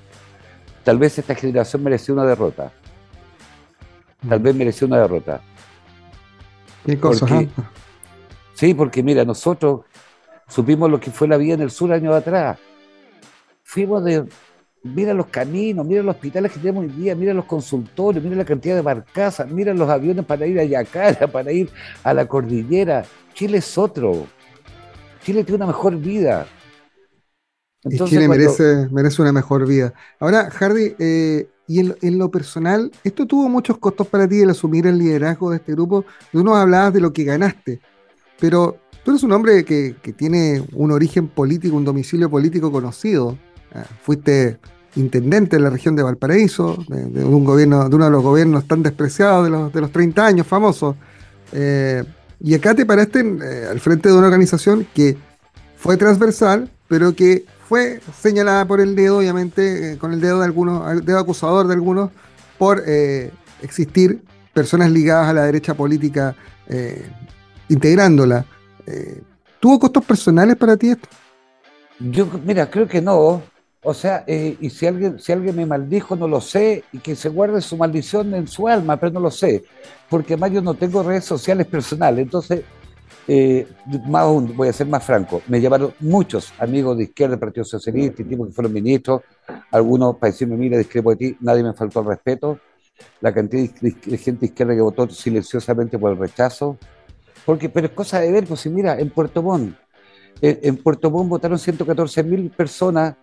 Tal 0.89 0.97
vez 0.97 1.19
esta 1.19 1.35
generación 1.35 1.83
mereció 1.83 2.15
una 2.15 2.25
derrota. 2.25 2.71
Tal 4.27 4.39
vez 4.39 4.55
mereció 4.55 4.87
una 4.87 4.97
derrota. 4.97 5.39
¿Qué 6.83 6.99
cosa? 6.99 7.27
sí, 8.55 8.73
porque 8.73 9.03
mira, 9.03 9.23
nosotros 9.23 9.81
supimos 10.47 10.89
lo 10.89 10.99
que 10.99 11.11
fue 11.11 11.27
la 11.27 11.37
vida 11.37 11.53
en 11.53 11.61
el 11.61 11.69
sur 11.69 11.93
años 11.93 12.15
atrás. 12.15 12.57
Fuimos 13.61 14.03
de. 14.03 14.25
Mira 14.81 15.13
los 15.13 15.27
caminos, 15.27 15.85
mira 15.85 16.01
los 16.01 16.15
hospitales 16.15 16.51
que 16.51 16.57
tenemos 16.57 16.85
hoy 16.85 16.89
día, 16.89 17.13
mira 17.13 17.35
los 17.35 17.45
consultorios, 17.45 18.23
mira 18.23 18.37
la 18.37 18.45
cantidad 18.45 18.73
de 18.73 18.81
barcazas, 18.81 19.47
mira 19.47 19.71
los 19.75 19.91
aviones 19.91 20.25
para 20.25 20.47
ir 20.47 20.59
a 20.59 20.63
Yacara, 20.63 21.27
para 21.31 21.51
ir 21.51 21.69
a 22.03 22.15
la 22.15 22.27
cordillera. 22.27 23.05
Chile 23.35 23.59
es 23.59 23.77
otro. 23.77 24.25
Chile 25.23 25.43
tiene 25.43 25.57
una 25.57 25.67
mejor 25.67 25.95
vida 25.97 26.47
y 27.85 27.99
Chile 28.05 28.27
merece, 28.27 28.87
merece 28.91 29.21
una 29.21 29.31
mejor 29.31 29.67
vida. 29.67 29.93
Ahora, 30.19 30.49
Hardy, 30.49 30.95
eh, 30.99 31.49
y 31.67 31.79
en, 31.79 32.17
lo 32.17 32.31
personal, 32.31 32.91
esto 33.03 33.27
tuvo 33.27 33.47
muchos 33.47 33.77
costos 33.77 34.07
para 34.07 34.27
ti 34.27 34.41
el 34.41 34.49
asumir 34.49 34.87
el 34.87 34.97
liderazgo 34.97 35.51
de 35.51 35.57
este 35.57 35.73
grupo. 35.73 36.03
Tú 36.31 36.43
nos 36.43 36.57
hablabas 36.57 36.91
de 36.93 36.99
lo 36.99 37.13
que 37.13 37.23
ganaste, 37.23 37.79
pero 38.39 38.77
tú 39.03 39.11
eres 39.11 39.21
un 39.21 39.31
hombre 39.33 39.63
que, 39.63 39.95
tiene 40.17 40.63
un 40.73 40.91
origen 40.91 41.27
político, 41.27 41.77
un 41.77 41.85
domicilio 41.85 42.27
político 42.27 42.71
conocido. 42.71 43.37
Ah, 43.71 43.85
fuiste 44.01 44.57
intendente 44.95 45.57
en 45.57 45.63
la 45.63 45.69
región 45.69 45.95
de 45.95 46.01
Valparaíso, 46.01 46.83
de, 46.87 47.23
un 47.23 47.45
gobierno, 47.45 47.87
de 47.87 47.95
uno 47.95 48.05
de 48.05 48.11
los 48.11 48.23
gobiernos 48.23 48.67
tan 48.67 48.81
despreciados 48.81 49.45
de 49.45 49.51
los, 49.51 49.71
de 49.71 49.81
los 49.81 49.91
30 49.91 50.25
años, 50.25 50.47
famosos. 50.47 50.95
Eh, 51.51 52.03
y 52.41 52.55
acá 52.55 52.73
te 52.73 52.85
paraste 52.85 53.19
eh, 53.19 53.67
al 53.69 53.79
frente 53.79 54.09
de 54.09 54.15
una 54.15 54.25
organización 54.25 54.87
que 54.95 55.17
fue 55.77 55.97
transversal, 55.97 56.71
pero 56.87 57.13
que 57.13 57.45
fue 57.69 58.01
señalada 58.19 58.65
por 58.65 58.81
el 58.81 58.95
dedo, 58.95 59.19
obviamente, 59.19 59.93
eh, 59.93 59.97
con 59.99 60.11
el 60.11 60.19
dedo 60.19 60.39
de 60.39 60.45
algunos, 60.45 61.05
dedo 61.05 61.19
acusador 61.19 61.67
de 61.67 61.75
algunos, 61.75 62.09
por 62.57 62.81
eh, 62.87 63.31
existir 63.61 64.23
personas 64.55 64.89
ligadas 64.89 65.29
a 65.29 65.33
la 65.33 65.43
derecha 65.43 65.75
política 65.75 66.35
eh, 66.67 67.07
integrándola. 67.69 68.43
¿Tuvo 69.59 69.77
costos 69.77 70.03
personales 70.03 70.55
para 70.55 70.75
ti 70.75 70.89
esto? 70.89 71.07
Yo, 71.99 72.27
mira, 72.43 72.67
creo 72.71 72.87
que 72.87 73.03
no. 73.03 73.43
O 73.83 73.93
sea, 73.93 74.25
y 74.27 74.67
si 74.71 74.87
alguien, 74.87 75.19
si 75.19 75.31
alguien 75.31 75.55
me 75.55 75.67
maldijo, 75.67 76.15
no 76.15 76.27
lo 76.27 76.41
sé, 76.41 76.83
y 76.91 76.97
que 76.97 77.15
se 77.15 77.29
guarde 77.29 77.61
su 77.61 77.77
maldición 77.77 78.33
en 78.33 78.47
su 78.47 78.67
alma, 78.67 78.97
pero 78.97 79.11
no 79.11 79.19
lo 79.19 79.29
sé, 79.29 79.63
porque 80.09 80.33
además 80.33 80.53
yo 80.53 80.61
no 80.63 80.73
tengo 80.73 81.03
redes 81.03 81.25
sociales 81.25 81.67
personales, 81.67 82.23
entonces 82.23 82.63
eh, 83.27 83.67
más 84.07 84.23
aún, 84.23 84.55
voy 84.55 84.67
a 84.69 84.73
ser 84.73 84.87
más 84.87 85.03
franco, 85.03 85.41
me 85.47 85.61
llamaron 85.61 85.93
muchos 85.99 86.53
amigos 86.59 86.97
de 86.97 87.03
izquierda 87.03 87.31
del 87.31 87.39
Partido 87.39 87.63
Socialista, 87.63 88.23
tipos 88.23 88.47
que 88.47 88.53
fueron 88.53 88.73
ministros, 88.73 89.21
algunos 89.71 90.17
para 90.17 90.31
decirme, 90.31 90.57
mira, 90.57 90.77
discrepo 90.77 91.11
de 91.11 91.15
ti, 91.15 91.37
nadie 91.41 91.63
me 91.63 91.73
faltó 91.73 91.99
el 92.01 92.07
respeto, 92.07 92.59
la 93.21 93.33
cantidad 93.33 93.69
de 93.81 94.17
gente 94.17 94.45
izquierda 94.47 94.75
que 94.75 94.81
votó 94.81 95.09
silenciosamente 95.09 95.97
por 95.97 96.11
el 96.11 96.17
rechazo, 96.17 96.77
porque, 97.45 97.69
pero 97.69 97.87
es 97.87 97.93
cosa 97.93 98.19
de 98.19 98.31
ver, 98.31 98.45
pues 98.45 98.61
si 98.61 98.69
mira, 98.69 98.99
en 98.99 99.09
Puerto 99.09 99.41
Montt, 99.41 99.75
en 100.41 100.77
Puerto 100.77 101.11
Montt 101.11 101.29
votaron 101.29 101.59
114 101.59 102.23
mil 102.23 102.49
personas 102.49 103.15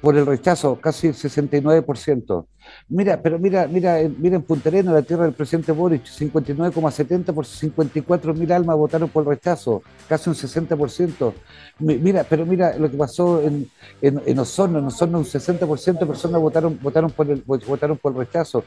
por 0.00 0.16
el 0.16 0.26
rechazo, 0.26 0.78
casi 0.80 1.08
el 1.08 1.14
69%. 1.14 2.46
Mira, 2.88 3.20
pero 3.22 3.38
mira, 3.38 3.66
mira, 3.66 3.98
mira 4.18 4.36
en 4.36 4.42
Punta 4.42 4.68
Arenas, 4.68 4.94
la 4.94 5.02
tierra 5.02 5.24
del 5.24 5.32
presidente 5.32 5.72
Boric, 5.72 6.04
59,70 6.04 7.32
por 7.32 7.46
54 7.46 8.34
mil 8.34 8.52
almas 8.52 8.76
votaron 8.76 9.08
por 9.08 9.22
el 9.22 9.30
rechazo, 9.30 9.82
casi 10.08 10.28
un 10.28 10.36
60%. 10.36 11.32
Mira, 11.78 12.24
pero 12.28 12.44
mira 12.44 12.76
lo 12.76 12.90
que 12.90 12.96
pasó 12.96 13.42
en, 13.42 13.70
en, 14.00 14.38
Osorno, 14.38 14.78
en 14.78 14.86
Osorno 14.86 15.18
un 15.18 15.24
60% 15.24 15.98
de 15.98 16.06
personas 16.06 16.40
votaron, 16.40 16.78
votaron, 16.80 17.10
por 17.10 17.30
el, 17.30 17.42
votaron 17.42 17.96
por 17.96 18.12
el 18.12 18.18
rechazo. 18.18 18.64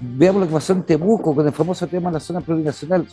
Veamos 0.00 0.42
lo 0.42 0.48
que 0.48 0.54
pasó 0.54 0.72
en 0.72 0.82
Temuco 0.82 1.34
con 1.34 1.46
el 1.46 1.52
famoso 1.52 1.86
tema 1.86 2.10
de 2.10 2.14
la 2.14 2.20
zona 2.20 2.40
plurinacional. 2.40 3.06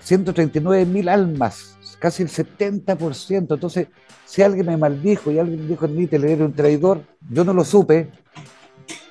139 0.00 0.86
mil 0.86 1.08
almas, 1.08 1.76
casi 2.00 2.24
el 2.24 2.28
70%. 2.28 3.54
Entonces, 3.54 3.86
si 4.24 4.42
alguien 4.42 4.66
me 4.66 4.76
maldijo 4.76 5.30
y 5.30 5.38
alguien 5.38 5.68
dijo 5.68 5.84
en 5.84 5.96
mí 5.96 6.08
le 6.10 6.32
era 6.32 6.44
un 6.44 6.54
traidor, 6.54 7.02
yo 7.28 7.44
no 7.44 7.52
lo 7.52 7.64
supe 7.64 8.10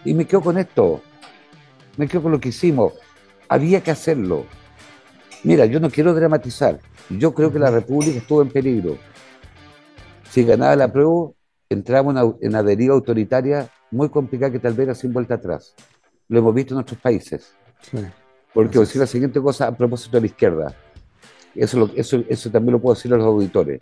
y 0.03 0.13
me 0.13 0.25
quedo 0.25 0.41
con 0.41 0.57
esto. 0.57 1.01
Me 1.95 2.07
quedo 2.07 2.23
con 2.23 2.31
lo 2.33 2.39
que 2.39 2.49
hicimos. 2.49 2.93
Había 3.47 3.81
que 3.81 3.91
hacerlo. 3.91 4.45
Mira, 5.43 5.65
yo 5.65 5.79
no 5.79 5.89
quiero 5.89 6.13
dramatizar. 6.13 6.79
Yo 7.09 7.33
creo 7.33 7.51
que 7.51 7.59
la 7.59 7.71
República 7.71 8.17
estuvo 8.17 8.41
en 8.41 8.49
peligro. 8.49 8.97
Si 10.29 10.43
ganaba 10.43 10.75
la 10.75 10.91
prueba, 10.91 11.31
entraba 11.69 12.11
en 12.11 12.47
una 12.49 12.63
deriva 12.63 12.93
autoritaria 12.93 13.69
muy 13.91 14.09
complicada 14.09 14.51
que 14.51 14.59
tal 14.59 14.73
vez 14.73 14.87
era 14.87 14.95
sin 14.95 15.13
vuelta 15.13 15.35
atrás. 15.35 15.75
Lo 16.27 16.39
hemos 16.39 16.53
visto 16.53 16.73
en 16.73 16.81
otros 16.81 16.99
países. 16.99 17.53
Porque 18.53 18.79
decir 18.79 18.99
la 19.01 19.07
siguiente 19.07 19.41
cosa 19.41 19.67
a 19.67 19.75
propósito 19.75 20.17
de 20.17 20.21
la 20.21 20.27
izquierda. 20.27 20.75
Eso, 21.55 21.89
eso, 21.95 22.23
eso 22.27 22.49
también 22.49 22.73
lo 22.73 22.79
puedo 22.79 22.95
decir 22.95 23.13
a 23.13 23.17
los 23.17 23.25
auditores. 23.25 23.81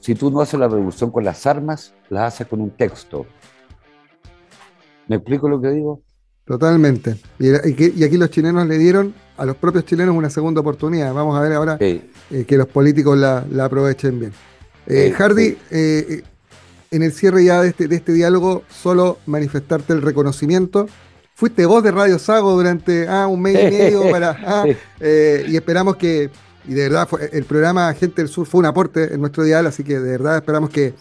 Si 0.00 0.14
tú 0.14 0.30
no 0.30 0.40
haces 0.40 0.60
la 0.60 0.68
revolución 0.68 1.10
con 1.10 1.24
las 1.24 1.46
armas, 1.46 1.94
la 2.10 2.26
haces 2.26 2.46
con 2.46 2.60
un 2.60 2.70
texto. 2.70 3.26
¿Me 5.08 5.16
explico 5.16 5.48
lo 5.48 5.60
que 5.60 5.70
digo? 5.70 6.02
Totalmente. 6.44 7.16
Y, 7.38 7.54
aquí 7.54 8.16
los 8.18 8.30
chilenos 8.30 8.66
le 8.66 8.76
dieron 8.76 9.14
a 9.36 9.46
los 9.46 9.56
propios 9.56 9.86
chilenos 9.86 10.14
una 10.14 10.30
segunda 10.30 10.60
oportunidad. 10.60 11.14
Vamos 11.14 11.36
a 11.38 11.40
ver 11.40 11.52
ahora 11.54 11.78
eh, 11.80 12.02
que 12.46 12.56
los 12.56 12.68
políticos 12.68 13.16
la, 13.16 13.46
aprovechen 13.64 14.20
bien. 14.20 14.32
Eh, 14.86 15.12
Hardy, 15.16 15.56
eh, 15.70 16.22
en 16.90 17.02
el 17.02 17.12
cierre 17.12 17.44
ya 17.44 17.62
de 17.62 17.68
este, 17.68 17.88
de 17.88 17.96
este 17.96 18.12
diálogo, 18.12 18.62
solo 18.68 19.18
manifestarte 19.26 19.94
el 19.94 20.02
reconocimiento. 20.02 20.86
Fuiste 21.34 21.64
voz 21.66 21.82
de 21.82 21.90
Radio 21.90 22.18
Sago 22.18 22.52
durante 22.52 23.08
ah, 23.08 23.26
un 23.26 23.40
mes 23.40 23.54
y 23.54 23.76
medio 23.78 24.10
para, 24.10 24.36
ah, 24.46 24.64
y 25.00 25.56
esperamos 25.56 25.96
que, 25.96 26.30
y 26.66 26.74
de 26.74 26.88
verdad 26.88 27.08
el 27.32 27.44
programa 27.44 27.92
Gente 27.94 28.22
del 28.22 28.28
Sur 28.28 28.46
fue 28.46 28.60
un 28.60 28.66
aporte 28.66 29.14
en 29.14 29.20
nuestro 29.20 29.44
dial, 29.44 29.66
así 29.66 29.84
que 29.84 29.98
de 29.98 30.10
verdad 30.10 30.36
esperamos 30.36 30.70
que 30.70 30.94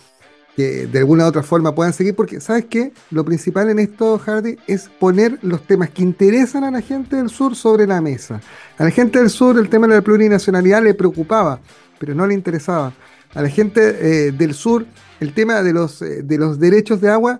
que 0.55 0.87
de 0.87 0.99
alguna 0.99 1.25
u 1.25 1.27
otra 1.27 1.43
forma 1.43 1.73
puedan 1.73 1.93
seguir, 1.93 2.15
porque 2.15 2.39
¿sabes 2.39 2.65
qué? 2.65 2.93
Lo 3.09 3.25
principal 3.25 3.69
en 3.69 3.79
esto, 3.79 4.19
Hardy, 4.19 4.57
es 4.67 4.89
poner 4.99 5.39
los 5.41 5.65
temas 5.65 5.89
que 5.89 6.03
interesan 6.03 6.63
a 6.63 6.71
la 6.71 6.81
gente 6.81 7.15
del 7.15 7.29
sur 7.29 7.55
sobre 7.55 7.87
la 7.87 8.01
mesa. 8.01 8.41
A 8.77 8.83
la 8.83 8.91
gente 8.91 9.19
del 9.19 9.29
sur 9.29 9.57
el 9.57 9.69
tema 9.69 9.87
de 9.87 9.95
la 9.95 10.01
plurinacionalidad 10.01 10.83
le 10.83 10.93
preocupaba, 10.93 11.59
pero 11.99 12.13
no 12.13 12.27
le 12.27 12.33
interesaba. 12.33 12.93
A 13.33 13.41
la 13.41 13.49
gente 13.49 14.27
eh, 14.27 14.31
del 14.31 14.53
sur 14.53 14.85
el 15.19 15.33
tema 15.33 15.63
de 15.63 15.73
los, 15.73 16.01
eh, 16.01 16.21
de 16.21 16.37
los 16.37 16.59
derechos 16.59 17.01
de 17.01 17.09
agua, 17.09 17.39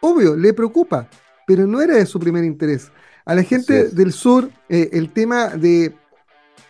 obvio, 0.00 0.36
le 0.36 0.52
preocupa, 0.52 1.08
pero 1.46 1.66
no 1.66 1.80
era 1.80 1.94
de 1.94 2.04
su 2.04 2.20
primer 2.20 2.44
interés. 2.44 2.90
A 3.24 3.34
la 3.34 3.42
gente 3.42 3.88
del 3.88 4.12
sur 4.12 4.50
eh, 4.68 4.90
el 4.92 5.10
tema 5.12 5.48
de 5.48 5.94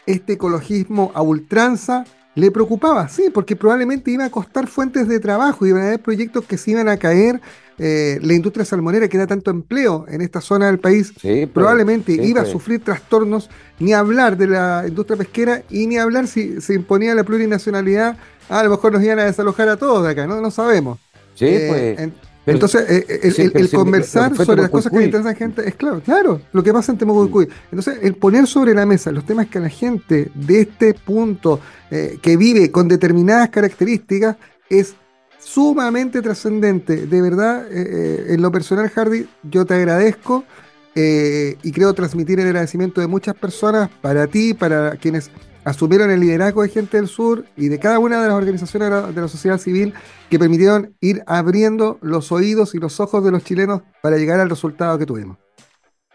este 0.07 0.35
ecologismo 0.35 1.13
a 1.15 1.23
ultranza 1.23 2.05
le 2.35 2.51
preocupaba, 2.51 3.09
sí, 3.09 3.25
porque 3.33 3.57
probablemente 3.57 4.11
iba 4.11 4.25
a 4.25 4.31
costar 4.31 4.69
fuentes 4.69 5.09
de 5.09 5.19
trabajo, 5.19 5.67
iban 5.67 5.83
a 5.83 5.87
haber 5.89 6.01
proyectos 6.01 6.45
que 6.45 6.57
se 6.57 6.73
iban 6.73 6.89
a 6.89 6.97
caer. 6.97 7.41
Eh, 7.83 8.19
la 8.23 8.35
industria 8.35 8.67
salmonera, 8.67 9.09
que 9.09 9.17
da 9.17 9.27
tanto 9.27 9.51
empleo 9.51 10.05
en 10.07 10.21
esta 10.21 10.43
zona 10.43 10.67
del 10.67 10.79
país, 10.79 11.15
pues, 11.21 11.49
probablemente 11.49 12.13
iba 12.13 12.41
a 12.41 12.45
pues. 12.45 12.53
sufrir 12.53 12.85
trastornos, 12.85 13.49
ni 13.79 13.95
hablar 13.95 14.37
de 14.37 14.49
la 14.49 14.85
industria 14.87 15.17
pesquera 15.17 15.63
y 15.71 15.87
ni 15.87 15.97
hablar 15.97 16.29
si 16.29 16.61
se 16.61 16.75
imponía 16.75 17.15
la 17.15 17.25
plurinacionalidad, 17.25 18.19
a 18.51 18.63
lo 18.65 18.71
mejor 18.71 18.93
nos 18.93 19.03
iban 19.03 19.19
a 19.19 19.25
desalojar 19.25 19.71
a 19.71 19.79
todos 19.79 20.05
de 20.05 20.11
acá, 20.11 20.27
no, 20.27 20.43
no 20.43 20.51
sabemos. 20.51 20.99
Sí, 21.35 21.47
eh, 21.49 21.95
pues. 21.97 22.30
Entonces, 22.47 22.85
eh, 22.89 23.51
el, 23.55 23.71
conversar 23.71 24.35
sobre 24.35 24.63
las 24.63 24.71
cosas 24.71 24.91
que 24.91 24.99
le 24.99 25.05
interesan 25.05 25.29
a 25.29 25.33
la 25.33 25.39
gente 25.39 25.69
es 25.69 25.75
claro, 25.75 26.01
claro, 26.01 26.41
lo 26.53 26.63
que 26.63 26.73
pasa 26.73 26.93
en 26.93 26.99
Temucuicuy. 26.99 27.49
Entonces, 27.71 27.99
el 28.03 28.15
poner 28.15 28.47
sobre 28.47 28.75
la 28.75 28.87
mesa 28.87 29.13
los 29.13 29.25
temas 29.25 29.49
que 29.49 29.59
a 29.59 29.61
la 29.61 29.69
gente 29.69 30.31
de 30.35 30.61
este 30.63 30.95
punto 30.95 31.61
eh, 31.91 32.19
que 32.23 32.37
vive 32.37 32.71
con 32.71 32.89
determinadas 32.89 33.51
características 33.51 34.37
es 34.69 34.95
sumamente 35.39 36.23
trascendente. 36.23 37.07
De 37.07 37.23
verdad, 37.23 37.67
eh, 37.71 38.27
en 38.31 38.43
lo 38.43 38.51
personal, 38.51 38.89
Hardy, 38.89 39.29
yo 39.43 39.65
te 39.65 39.75
agradezco 39.75 40.45
y 40.93 41.73
creo 41.73 41.95
transmitir 41.95 42.41
el 42.41 42.47
agradecimiento 42.49 43.01
de 43.01 43.07
muchas 43.07 43.35
personas 43.35 43.89
para 44.03 44.27
ti, 44.27 44.53
para 44.53 44.97
quienes 44.97 45.31
asumieron 45.65 46.11
el 46.11 46.21
liderazgo 46.21 46.63
de 46.63 46.69
Gente 46.69 46.97
del 46.97 47.09
Sur 47.09 47.45
y 47.57 47.69
de 47.69 47.79
cada 47.79 47.99
una 47.99 48.21
de 48.21 48.29
las 48.29 48.37
organizaciones 48.37 49.15
de 49.15 49.21
la, 49.21 49.29
sociedad 49.29 49.59
civil 49.59 49.95
que 50.29 50.39
permitieron 50.39 50.95
ir 51.01 51.23
abriendo 51.27 51.99
los 52.03 52.33
oídos 52.33 52.75
y 52.75 52.79
los 52.79 53.01
ojos 53.01 53.25
de 53.25 53.31
los 53.31 53.45
chilenos 53.45 53.83
para 54.03 54.17
llegar 54.17 54.41
al 54.41 54.51
resultado 54.51 54.99
que 54.99 55.07
tuvimos. 55.07 55.37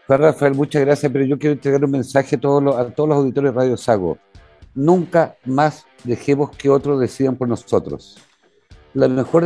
Rafael, 0.08 0.54
muchas 0.54 0.82
gracias, 0.82 1.10
pero 1.10 1.24
yo 1.24 1.38
quiero 1.38 1.54
entregar 1.54 1.84
un 1.84 1.90
mensaje 1.90 2.36
a 2.36 2.40
todos 2.40 2.62
los, 2.62 2.76
a 2.76 2.90
todos 2.90 3.08
los 3.08 3.18
auditores 3.18 3.52
de 3.52 3.56
Radio 3.58 3.76
Sago. 3.76 4.18
Nunca 4.74 5.36
más 5.44 5.86
dejemos 6.04 6.50
que 6.50 6.68
otros 6.68 7.00
decidan 7.00 7.36
por 7.36 7.48
nosotros. 7.48 8.18
La 8.94 9.08
mejor 9.08 9.44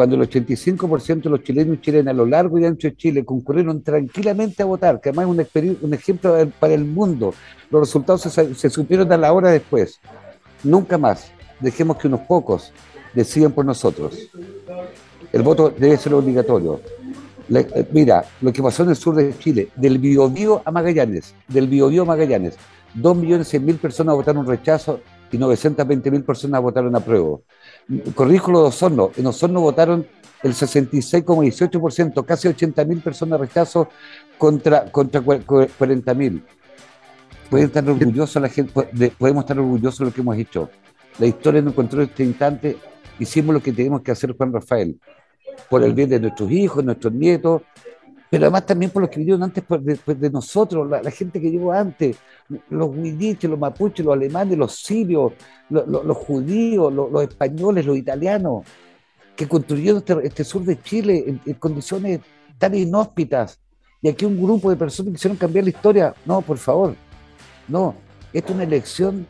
cuando 0.00 0.16
el 0.16 0.22
85% 0.22 1.24
de 1.24 1.28
los 1.28 1.42
chilenos 1.42 1.76
y 1.76 1.80
chilenas 1.82 2.12
a 2.12 2.16
lo 2.16 2.24
largo 2.24 2.58
y 2.58 2.64
ancho 2.64 2.88
de 2.88 2.96
Chile 2.96 3.22
concurrieron 3.22 3.82
tranquilamente 3.82 4.62
a 4.62 4.64
votar, 4.64 4.98
que 4.98 5.10
además 5.10 5.26
es 5.52 5.78
un, 5.82 5.92
ejemplo 5.92 6.34
para 6.58 6.72
el 6.72 6.86
mundo, 6.86 7.34
los 7.70 7.82
resultados 7.82 8.22
se, 8.22 8.70
supieron 8.70 9.12
a 9.12 9.18
la 9.18 9.30
hora 9.30 9.50
después. 9.50 10.00
Nunca 10.64 10.96
más 10.96 11.30
dejemos 11.60 11.98
que 11.98 12.06
unos 12.06 12.20
pocos 12.20 12.72
decidan 13.12 13.52
por 13.52 13.66
nosotros. 13.66 14.30
El 15.34 15.42
voto 15.42 15.68
debe 15.68 15.98
ser 15.98 16.14
obligatorio. 16.14 16.80
Eh, 17.50 17.86
mira, 17.92 18.24
lo 18.40 18.54
que 18.54 18.62
pasó 18.62 18.84
en 18.84 18.88
el 18.88 18.96
sur 18.96 19.14
de 19.14 19.38
Chile, 19.38 19.68
del 19.76 19.98
Biobío 19.98 20.62
a 20.64 20.70
Magallanes, 20.70 21.34
del 21.46 21.68
Biobío 21.68 22.04
a 22.04 22.06
Magallanes, 22.06 22.56
2.100.000 22.96 23.76
personas 23.76 24.14
votaron 24.14 24.46
rechazo 24.46 25.00
y 25.30 25.36
920.000 25.36 26.24
personas 26.24 26.62
votaron 26.62 26.96
apruebo. 26.96 27.42
Corrijo 28.14 28.52
lo 28.52 28.62
de 28.62 28.68
Osorno, 28.68 29.10
en 29.16 29.26
Osorno 29.26 29.60
votaron 29.60 30.06
el 30.42 30.52
66,18%, 30.52 32.24
casi 32.24 32.48
80.000 32.48 33.02
personas 33.02 33.40
rechazo 33.40 33.88
contra, 34.38 34.90
contra 34.90 35.20
40.000. 35.20 36.42
Pueden 37.50 37.66
estar 37.66 37.88
orgullosos 37.88 38.40
la 38.40 38.48
gente, 38.48 38.72
podemos 39.18 39.42
estar 39.42 39.58
orgullosos 39.58 39.98
de 39.98 40.04
lo 40.06 40.12
que 40.12 40.20
hemos 40.20 40.36
hecho. 40.36 40.70
La 41.18 41.26
historia 41.26 41.60
nos 41.60 41.72
encontró 41.72 42.02
en 42.02 42.08
este 42.08 42.24
instante, 42.24 42.76
hicimos 43.18 43.54
lo 43.54 43.60
que 43.60 43.72
tenemos 43.72 44.02
que 44.02 44.12
hacer, 44.12 44.36
Juan 44.36 44.52
Rafael, 44.52 44.98
por 45.68 45.82
el 45.82 45.92
bien 45.92 46.08
de 46.08 46.20
nuestros 46.20 46.50
hijos, 46.50 46.84
nuestros 46.84 47.12
nietos, 47.12 47.62
pero 48.30 48.44
además 48.44 48.64
también 48.64 48.92
por 48.92 49.02
los 49.02 49.10
que 49.10 49.18
vinieron 49.18 49.42
antes 49.42 49.64
de, 49.66 50.30
nosotros, 50.30 50.88
la, 50.88 51.10
gente 51.10 51.40
que 51.40 51.50
llegó 51.50 51.72
antes, 51.72 52.16
los 52.68 52.88
huidiches, 52.90 53.50
los 53.50 53.58
mapuches, 53.58 54.06
los 54.06 54.14
alemanes, 54.14 54.56
los 54.56 54.76
sirios, 54.76 55.32
los, 55.68 56.16
judíos, 56.16 56.92
los, 56.92 57.22
españoles, 57.24 57.84
los 57.84 57.96
italianos, 57.96 58.64
que 59.34 59.48
construyeron 59.48 59.98
este, 59.98 60.16
este 60.22 60.44
sur 60.44 60.62
de 60.62 60.80
Chile 60.80 61.40
en, 61.44 61.54
condiciones 61.54 62.20
tan 62.56 62.72
inhóspitas. 62.72 63.58
Y 64.00 64.08
aquí 64.08 64.24
un 64.24 64.40
grupo 64.40 64.70
de 64.70 64.76
personas 64.76 65.12
quisieron 65.14 65.36
cambiar 65.36 65.64
la 65.64 65.70
historia. 65.70 66.14
No, 66.24 66.40
por 66.40 66.56
favor, 66.56 66.94
no. 67.66 67.96
Esta 68.32 68.50
es 68.50 68.54
una 68.54 68.64
elección 68.64 69.26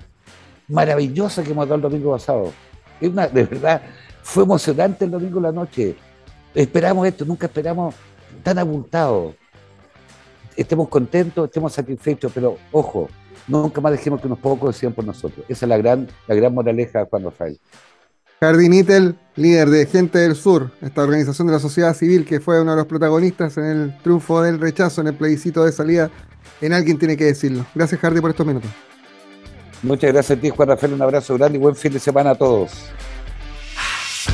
maravillosa 0.69 1.43
que 1.43 1.53
hemos 1.53 1.67
dado 1.67 1.77
el 1.77 1.83
domingo 1.83 2.13
pasado. 2.13 2.53
Es 3.01 3.09
una, 3.09 3.27
de 3.27 3.45
verdad, 3.45 3.81
fue 4.23 4.43
emocionante 4.43 5.07
el 5.07 5.11
domingo 5.11 5.39
en 5.39 5.45
la 5.45 5.53
noche. 5.53 5.97
Esperamos 6.55 7.07
esto, 7.07 7.25
nunca 7.25 7.47
esperamos 7.47 7.95
tan 8.41 8.59
abultado. 8.59 9.35
Estemos 10.57 10.89
contentos, 10.89 11.47
estemos 11.47 11.73
satisfechos, 11.73 12.33
pero 12.35 12.59
ojo, 12.73 13.09
nunca 13.47 13.81
más 13.81 13.93
dejemos 13.93 14.21
que 14.21 14.27
unos 14.27 14.39
pocos 14.39 14.75
decían 14.75 14.93
por 14.93 15.05
nosotros. 15.05 15.45
Esa 15.49 15.67
es 15.67 15.69
la 15.69 15.79
gran, 15.79 16.09
la 16.27 16.35
gran 16.35 16.53
moraleja 16.53 17.01
de 17.01 17.05
Juan 17.07 17.25
Rafael. 17.25 17.61
Jardinitel, 18.41 19.19
líder 19.37 19.69
de 19.69 19.87
Gente 19.87 20.19
del 20.19 20.35
Sur, 20.35 20.71
esta 20.81 21.03
organización 21.03 21.47
de 21.47 21.53
la 21.53 21.59
sociedad 21.59 21.95
civil 21.95 22.25
que 22.25 22.41
fue 22.41 22.61
uno 22.61 22.71
de 22.71 22.79
los 22.79 22.87
protagonistas 22.87 23.59
en 23.59 23.65
el 23.65 23.99
triunfo 24.03 24.41
del 24.43 24.59
rechazo, 24.59 25.03
en 25.03 25.09
el 25.09 25.15
plebiscito 25.15 25.65
de 25.65 25.73
salida, 25.73 26.11
en 26.63 26.73
alguien 26.73 26.99
tiene 26.99 27.17
que 27.17 27.25
decirlo. 27.25 27.67
Gracias, 27.75 28.01
Jardi, 28.01 28.21
por 28.21 28.31
estos 28.31 28.47
minutos. 28.47 28.71
Muchas 29.83 30.13
gracias 30.13 30.39
a 30.39 30.41
ti, 30.41 30.51
Juan 30.51 30.69
Rafael. 30.69 30.95
Un 30.95 31.03
abrazo 31.03 31.37
grande 31.37 31.59
y 31.59 31.61
buen 31.61 31.75
fin 31.75 31.93
de 31.93 31.99
semana 31.99 32.31
a 32.31 32.35
todos. 32.35 32.73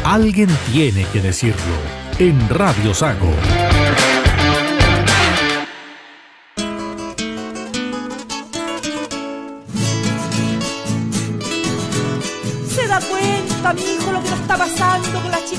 Alguien 0.04 0.48
tiene 0.72 1.04
que 1.12 1.20
decirlo 1.20 1.74
en 2.18 2.48
Radio 2.48 2.94
Sago. 2.94 3.30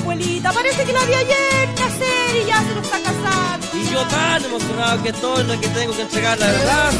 Chicuelita. 0.08 0.52
Parece 0.52 0.84
que 0.84 0.92
la 0.92 1.04
vi 1.04 1.14
ayer 1.14 1.68
nacer 1.78 2.42
y 2.42 2.46
ya 2.46 2.58
se 2.58 2.74
nos 2.74 2.84
está 2.84 2.98
casando. 3.00 3.66
Y 3.74 3.92
yo 3.92 4.02
tan 4.06 4.44
emocionado 4.44 5.02
que 5.02 5.08
estoy, 5.10 5.44
no 5.44 5.52
es 5.52 5.60
que 5.60 5.68
tengo 5.68 5.96
que 5.96 6.02
entregar 6.02 6.38
la 6.38 6.46
verdad. 6.46 6.92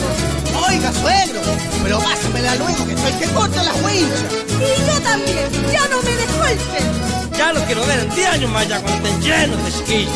Oiga, 0.69 0.93
suegro, 0.93 1.41
pero 1.83 1.99
pásamela 2.01 2.55
luego 2.57 2.87
que 2.87 2.97
soy 2.97 3.13
el 3.13 3.19
que 3.19 3.27
corta 3.29 3.63
las 3.63 3.83
huellas. 3.83 4.25
Y 4.49 4.91
yo 4.91 5.01
también, 5.01 5.49
ya 5.73 5.89
no 5.89 5.97
me 6.03 6.13
pelo. 6.13 7.37
Ya 7.37 7.53
lo 7.53 7.61
quiero 7.65 7.87
ver 7.87 8.01
en 8.01 8.15
10 8.15 8.29
años 8.29 8.51
más 8.51 8.69
ya 8.69 8.81
cuando 8.81 9.09
estén 9.09 9.23
llenos 9.23 9.65
de 9.65 9.73
chiquillos. 9.73 10.13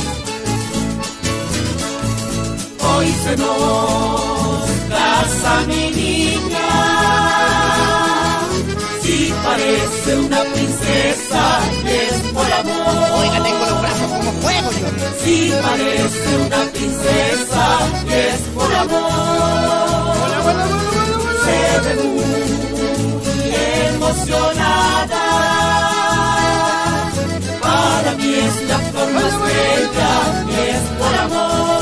Hoy 2.80 3.14
se 3.24 3.36
nos 3.36 4.68
casa 4.88 5.60
mi 5.68 5.90
niña 5.90 6.91
parece 9.44 10.16
una 10.16 10.42
princesa 10.44 11.60
y 11.84 11.88
es 11.88 12.14
por 12.32 12.52
amor. 12.52 13.20
Oiga, 13.20 13.42
tengo 13.42 13.66
los 13.66 13.80
brazos 13.80 14.10
como 14.10 14.32
fuego 14.42 14.70
yo. 14.72 14.86
Sí, 15.24 15.52
parece 15.62 16.36
una 16.46 16.64
princesa 16.72 17.64
y 18.06 18.12
es 18.12 18.40
por 18.54 18.74
amor. 18.74 20.12
Se 21.44 21.58
ve 21.84 21.94
muy 22.04 22.32
emocionada. 23.88 25.22
Para 27.60 28.10
mí 28.16 28.34
es 28.34 28.68
la 28.68 28.78
flor 28.78 29.10
más 29.12 29.32
bella 29.42 30.12
y 30.48 30.54
es 30.70 30.84
por 30.98 31.14
amor 31.14 31.81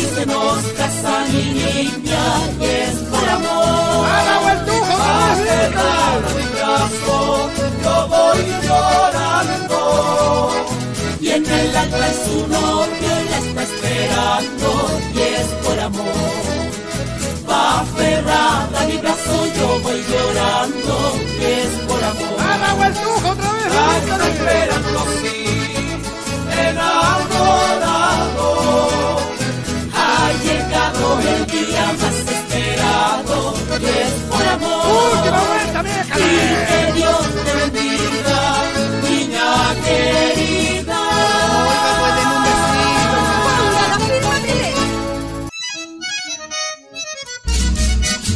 y 0.00 0.04
se 0.14 0.24
nos 0.26 0.62
casa 0.78 1.24
niña 1.28 2.24
y 2.60 2.64
es 2.64 2.96
por 3.10 3.28
amor. 3.28 4.06
¡A 4.08 4.18
la 4.28 4.36
vueltuja, 4.44 4.94
vamos! 4.96 5.38
mi 6.36 6.44
brazo, 6.56 7.16
yo 7.82 7.94
voy 8.14 8.40
llorando. 8.66 9.80
Y 11.20 11.22
en 11.30 11.44
el 11.46 11.76
alma 11.76 12.06
es 12.08 12.18
su 12.26 12.38
novio 12.48 13.10
y 13.22 13.26
la 13.32 13.38
está 13.44 13.62
esperando 13.68 14.68
y 15.14 15.16
es 15.20 15.48
por 15.64 15.78
amor. 15.78 16.64
Va 17.48 17.62
aferrada 17.80 18.80
a 18.80 18.82
mi 18.86 18.96
brazo, 18.96 19.36
yo 19.58 19.68
voy 19.84 20.00
llorando 20.10 20.94
y 21.40 21.44
es 21.44 21.72
por 21.88 22.02
amor. 22.12 22.36
¡A 22.40 22.52
la 22.64 22.70
vueltuja, 22.74 23.26
otra 23.32 23.50
vez! 23.52 23.68
La 23.74 23.86
está 23.98 24.28
esperando, 24.28 25.00
sí, 25.20 25.38
enamorado 26.68 27.80
ha 30.30 30.42
llegado 30.44 31.18
el 31.20 31.46
día 31.46 31.92
más 32.00 32.16
esperado, 32.36 33.54
y 33.80 33.84
es 33.84 34.12
por 34.30 34.46
amor. 34.46 34.86
¡Última 35.12 35.40
vuelta! 35.42 35.80
Y 36.16 36.28
que 36.68 36.92
Dios 36.92 37.22
te 37.44 37.52
bendiga, 37.60 38.40
niña 39.02 39.48
querida. 39.84 41.00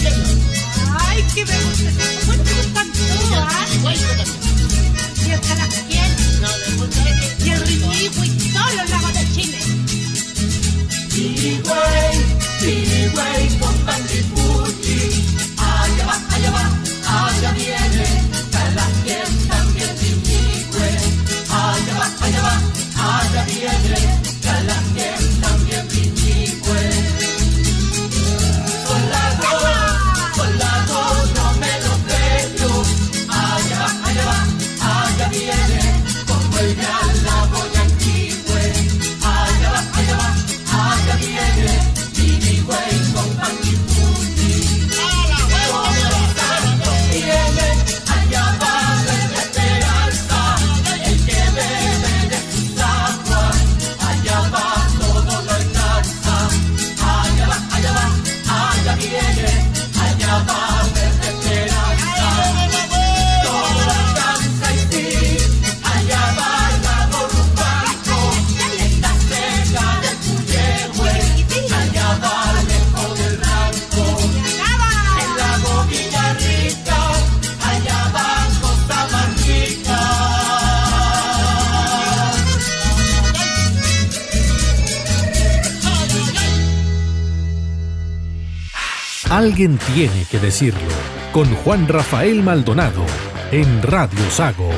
Alguien 89.49 89.79
tiene 89.95 90.27
que 90.31 90.39
decirlo. 90.39 90.91
Con 91.33 91.47
Juan 91.65 91.89
Rafael 91.89 92.43
Maldonado 92.43 93.03
en 93.51 93.83
Radio 93.83 94.21
Sago. 94.31 94.69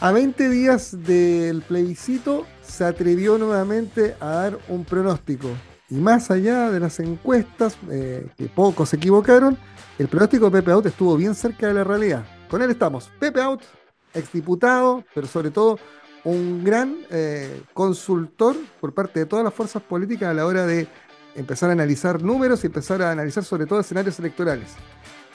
A 0.00 0.10
20 0.10 0.48
días 0.48 0.96
del 1.04 1.60
plebiscito 1.60 2.46
se 2.62 2.84
atrevió 2.84 3.36
nuevamente 3.36 4.16
a 4.18 4.28
dar 4.28 4.58
un 4.68 4.86
pronóstico. 4.86 5.50
Y 5.90 5.96
más 5.96 6.30
allá 6.30 6.70
de 6.70 6.80
las 6.80 7.00
encuestas, 7.00 7.76
eh, 7.90 8.30
que 8.34 8.46
pocos 8.46 8.88
se 8.88 8.96
equivocaron, 8.96 9.58
el 9.98 10.08
pronóstico 10.08 10.46
de 10.46 10.52
Pepe 10.52 10.70
Out 10.70 10.86
estuvo 10.86 11.18
bien 11.18 11.34
cerca 11.34 11.66
de 11.66 11.74
la 11.74 11.84
realidad. 11.84 12.24
Con 12.48 12.62
él 12.62 12.70
estamos. 12.70 13.10
Pepe 13.20 13.42
Out, 13.42 13.60
exdiputado, 14.14 15.04
pero 15.14 15.26
sobre 15.26 15.50
todo 15.50 15.78
un 16.24 16.64
gran 16.64 16.96
eh, 17.10 17.60
consultor 17.74 18.56
por 18.80 18.94
parte 18.94 19.20
de 19.20 19.26
todas 19.26 19.44
las 19.44 19.52
fuerzas 19.52 19.82
políticas 19.82 20.30
a 20.30 20.34
la 20.34 20.46
hora 20.46 20.64
de 20.64 20.88
empezar 21.34 21.70
a 21.70 21.72
analizar 21.72 22.22
números 22.22 22.62
y 22.64 22.66
empezar 22.66 23.02
a 23.02 23.10
analizar 23.12 23.44
sobre 23.44 23.66
todo 23.66 23.80
escenarios 23.80 24.18
electorales. 24.18 24.68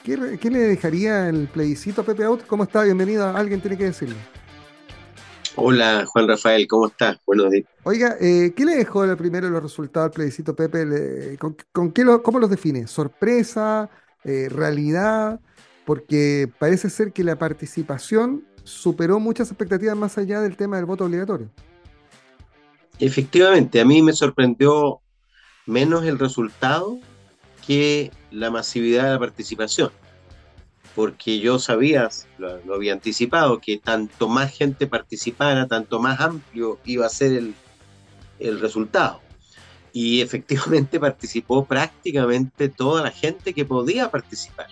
¿Qué, 0.04 0.16
le 0.16 0.58
dejaría 0.60 1.28
el 1.28 1.48
plebiscito 1.48 2.02
a 2.02 2.04
Pepe 2.04 2.24
Out? 2.24 2.46
¿Cómo 2.46 2.62
está? 2.62 2.84
Bienvenido. 2.84 3.28
Alguien 3.28 3.60
tiene 3.60 3.76
que 3.76 3.84
decirlo. 3.84 4.14
Hola 5.56 6.04
Juan 6.06 6.28
Rafael, 6.28 6.68
¿cómo 6.68 6.86
estás? 6.86 7.18
Buenos 7.26 7.50
días. 7.50 7.64
Oiga, 7.82 8.16
eh, 8.20 8.52
¿qué 8.54 8.64
le 8.64 8.76
dejó 8.76 9.04
primero 9.16 9.48
los 9.48 9.62
resultados 9.62 10.10
del 10.10 10.14
plebiscito, 10.14 10.54
Pepe? 10.54 10.84
Le- 10.84 11.38
¿Con, 11.38 11.56
con 11.72 11.92
qué 11.92 12.04
lo- 12.04 12.22
cómo 12.22 12.38
los 12.38 12.50
define? 12.50 12.86
¿Sorpresa? 12.86 13.88
Eh, 14.22 14.48
¿Realidad? 14.50 15.40
Porque 15.86 16.50
parece 16.58 16.90
ser 16.90 17.12
que 17.12 17.24
la 17.24 17.36
participación 17.38 18.44
superó 18.64 19.18
muchas 19.18 19.48
expectativas 19.50 19.96
más 19.96 20.18
allá 20.18 20.40
del 20.40 20.56
tema 20.56 20.76
del 20.76 20.84
voto 20.84 21.04
obligatorio. 21.04 21.48
Efectivamente, 22.98 23.80
a 23.80 23.84
mí 23.84 24.02
me 24.02 24.12
sorprendió 24.12 25.00
menos 25.66 26.04
el 26.04 26.18
resultado 26.18 26.98
que 27.66 28.12
la 28.30 28.50
masividad 28.50 29.04
de 29.04 29.10
la 29.10 29.18
participación, 29.18 29.90
porque 30.94 31.40
yo 31.40 31.58
sabía, 31.58 32.08
lo, 32.38 32.64
lo 32.64 32.74
había 32.74 32.92
anticipado, 32.92 33.60
que 33.60 33.78
tanto 33.78 34.28
más 34.28 34.56
gente 34.56 34.86
participara, 34.86 35.66
tanto 35.66 36.00
más 36.00 36.20
amplio 36.20 36.78
iba 36.84 37.04
a 37.04 37.10
ser 37.10 37.32
el, 37.32 37.54
el 38.38 38.60
resultado. 38.60 39.20
Y 39.92 40.20
efectivamente 40.22 41.00
participó 41.00 41.64
prácticamente 41.64 42.68
toda 42.68 43.02
la 43.02 43.10
gente 43.10 43.52
que 43.52 43.64
podía 43.64 44.10
participar. 44.10 44.68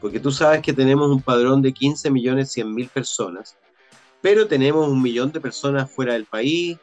Porque 0.00 0.20
tú 0.20 0.30
sabes 0.30 0.62
que 0.62 0.72
tenemos 0.72 1.10
un 1.10 1.22
padrón 1.22 1.62
de 1.62 1.72
15 1.72 2.10
millones 2.10 2.52
100 2.52 2.74
mil 2.74 2.88
personas, 2.88 3.56
pero 4.20 4.46
tenemos 4.46 4.88
un 4.88 5.02
millón 5.02 5.32
de 5.32 5.40
personas 5.40 5.90
fuera 5.90 6.12
del 6.12 6.24
país, 6.24 6.78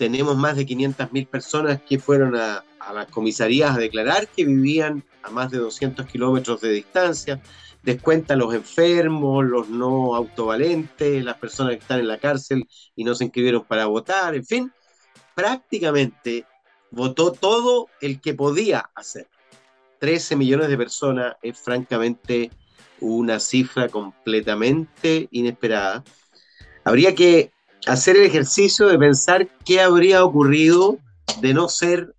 tenemos 0.00 0.34
más 0.34 0.56
de 0.56 0.64
500 0.64 1.12
mil 1.12 1.26
personas 1.26 1.82
que 1.82 1.98
fueron 1.98 2.34
a, 2.34 2.64
a 2.78 2.92
las 2.94 3.08
comisarías 3.08 3.76
a 3.76 3.78
declarar 3.78 4.28
que 4.28 4.46
vivían 4.46 5.04
a 5.22 5.28
más 5.28 5.50
de 5.50 5.58
200 5.58 6.06
kilómetros 6.06 6.62
de 6.62 6.70
distancia, 6.70 7.42
descuenta 7.82 8.34
los 8.34 8.54
enfermos, 8.54 9.44
los 9.44 9.68
no 9.68 10.14
autovalentes, 10.14 11.22
las 11.22 11.36
personas 11.36 11.74
que 11.74 11.80
están 11.80 12.00
en 12.00 12.08
la 12.08 12.16
cárcel 12.16 12.66
y 12.96 13.04
no 13.04 13.14
se 13.14 13.24
inscribieron 13.24 13.62
para 13.66 13.84
votar, 13.84 14.34
en 14.34 14.46
fin, 14.46 14.72
prácticamente 15.34 16.46
votó 16.90 17.32
todo 17.32 17.88
el 18.00 18.22
que 18.22 18.32
podía 18.32 18.88
hacer. 18.94 19.28
13 19.98 20.34
millones 20.34 20.68
de 20.68 20.78
personas 20.78 21.36
es 21.42 21.58
francamente 21.58 22.50
una 23.00 23.38
cifra 23.38 23.90
completamente 23.90 25.28
inesperada. 25.30 26.04
Habría 26.84 27.14
que 27.14 27.52
hacer 27.86 28.16
el 28.16 28.24
ejercicio 28.24 28.88
de 28.88 28.98
pensar 28.98 29.48
qué 29.64 29.80
habría 29.80 30.24
ocurrido 30.24 30.98
de 31.40 31.54
no 31.54 31.68
ser 31.68 32.14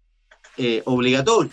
eh, 0.57 0.81
obligatorio. 0.85 1.51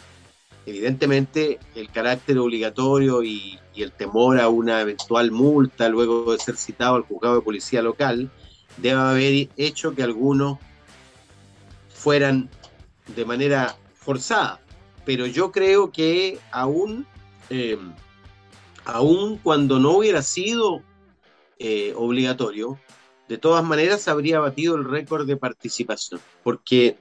Evidentemente, 0.66 1.58
el 1.74 1.90
carácter 1.90 2.38
obligatorio 2.38 3.22
y, 3.22 3.58
el 3.76 3.92
temor 3.92 4.40
a 4.40 4.48
una 4.48 4.80
eventual 4.80 5.30
multa 5.30 5.88
luego 5.88 6.32
de 6.32 6.38
ser 6.40 6.56
citado 6.56 6.96
al 6.96 7.02
juzgado 7.02 7.36
de 7.36 7.42
policía 7.42 7.80
local 7.80 8.28
debe 8.76 9.00
haber 9.00 9.48
hecho 9.56 9.94
que 9.94 10.02
algunos 10.02 10.58
fueran 11.94 12.50
de 13.14 13.24
manera 13.24 13.76
forzada. 13.94 14.60
Pero 15.04 15.26
yo 15.26 15.52
creo 15.52 15.92
que 15.92 16.40
aún, 16.50 17.06
eh, 17.50 17.78
aún 18.84 19.38
cuando 19.38 19.78
no 19.78 19.98
hubiera 19.98 20.22
sido 20.22 20.82
eh, 21.60 21.92
obligatorio, 21.96 22.80
de 23.28 23.38
todas 23.38 23.64
maneras 23.64 24.08
habría 24.08 24.40
batido 24.40 24.76
el 24.76 24.84
récord 24.84 25.26
de 25.26 25.36
participación. 25.36 26.20
Porque, 26.42 26.98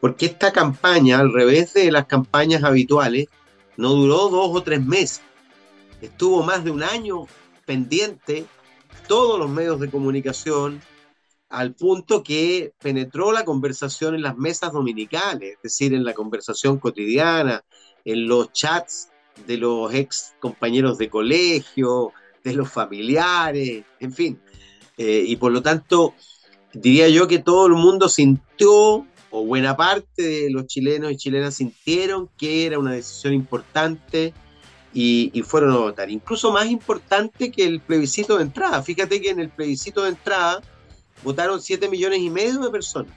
porque 0.00 0.26
esta 0.26 0.52
campaña, 0.52 1.18
al 1.18 1.32
revés 1.32 1.74
de 1.74 1.90
las 1.92 2.06
campañas 2.06 2.64
habituales, 2.64 3.28
no 3.76 3.90
duró 3.90 4.28
dos 4.28 4.50
o 4.52 4.62
tres 4.62 4.84
meses. 4.84 5.22
Estuvo 6.00 6.42
más 6.42 6.64
de 6.64 6.70
un 6.70 6.82
año 6.82 7.26
pendiente, 7.66 8.46
todos 9.06 9.38
los 9.38 9.50
medios 9.50 9.78
de 9.80 9.90
comunicación, 9.90 10.80
al 11.48 11.74
punto 11.74 12.22
que 12.22 12.72
penetró 12.80 13.32
la 13.32 13.44
conversación 13.44 14.14
en 14.14 14.22
las 14.22 14.36
mesas 14.36 14.72
dominicales, 14.72 15.54
es 15.56 15.62
decir, 15.62 15.94
en 15.94 16.04
la 16.04 16.14
conversación 16.14 16.78
cotidiana, 16.78 17.64
en 18.04 18.28
los 18.28 18.52
chats 18.52 19.08
de 19.46 19.56
los 19.56 19.92
ex 19.94 20.34
compañeros 20.40 20.98
de 20.98 21.08
colegio, 21.08 22.12
de 22.44 22.54
los 22.54 22.70
familiares, 22.70 23.84
en 24.00 24.12
fin. 24.12 24.40
Eh, 24.98 25.24
y 25.26 25.36
por 25.36 25.52
lo 25.52 25.62
tanto, 25.62 26.14
diría 26.72 27.08
yo 27.08 27.28
que 27.28 27.38
todo 27.38 27.66
el 27.66 27.74
mundo 27.74 28.08
sintió 28.08 29.06
o 29.30 29.44
buena 29.44 29.76
parte 29.76 30.22
de 30.22 30.50
los 30.50 30.66
chilenos 30.66 31.12
y 31.12 31.16
chilenas 31.16 31.54
sintieron 31.54 32.28
que 32.36 32.66
era 32.66 32.78
una 32.78 32.92
decisión 32.92 33.32
importante 33.32 34.34
y, 34.92 35.42
fueron 35.42 35.72
a 35.72 35.76
votar. 35.76 36.10
Incluso 36.10 36.50
más 36.50 36.66
importante 36.66 37.52
que 37.52 37.64
el 37.64 37.80
plebiscito 37.80 38.36
de 38.36 38.42
entrada. 38.42 38.82
Fíjate 38.82 39.20
que 39.20 39.30
en 39.30 39.38
el 39.38 39.48
plebiscito 39.48 40.02
de 40.02 40.10
entrada 40.10 40.60
votaron 41.22 41.60
7 41.60 41.88
millones 41.88 42.18
y 42.20 42.30
medio 42.30 42.58
de 42.58 42.70
personas. 42.70 43.12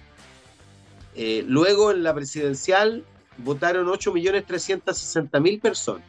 Eh, 1.15 1.43
luego 1.47 1.91
en 1.91 2.03
la 2.03 2.13
presidencial 2.13 3.03
votaron 3.38 3.88
8 3.89 4.13
millones 4.13 4.45
360 4.45 5.39
mil 5.39 5.59
personas. 5.59 6.05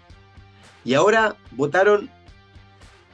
Y 0.85 0.95
ahora 0.95 1.37
votaron 1.53 2.11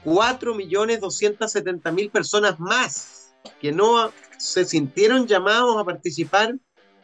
4 0.05 0.55
millones 0.55 1.01
270 1.01 1.93
mil 1.93 2.11
personas 2.11 2.59
más 2.59 3.35
que 3.61 3.73
no 3.73 4.13
se 4.39 4.65
sintieron 4.65 5.27
llamados 5.27 5.77
a 5.77 5.85
participar 5.85 6.55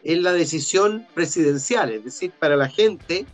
en 0.03 0.22
la 0.22 0.32
decisión 0.32 1.07
presidencial. 1.14 1.90
Es 1.92 2.05
decir, 2.05 2.32
para 2.38 2.57
la 2.57 2.68
gente 2.68 3.26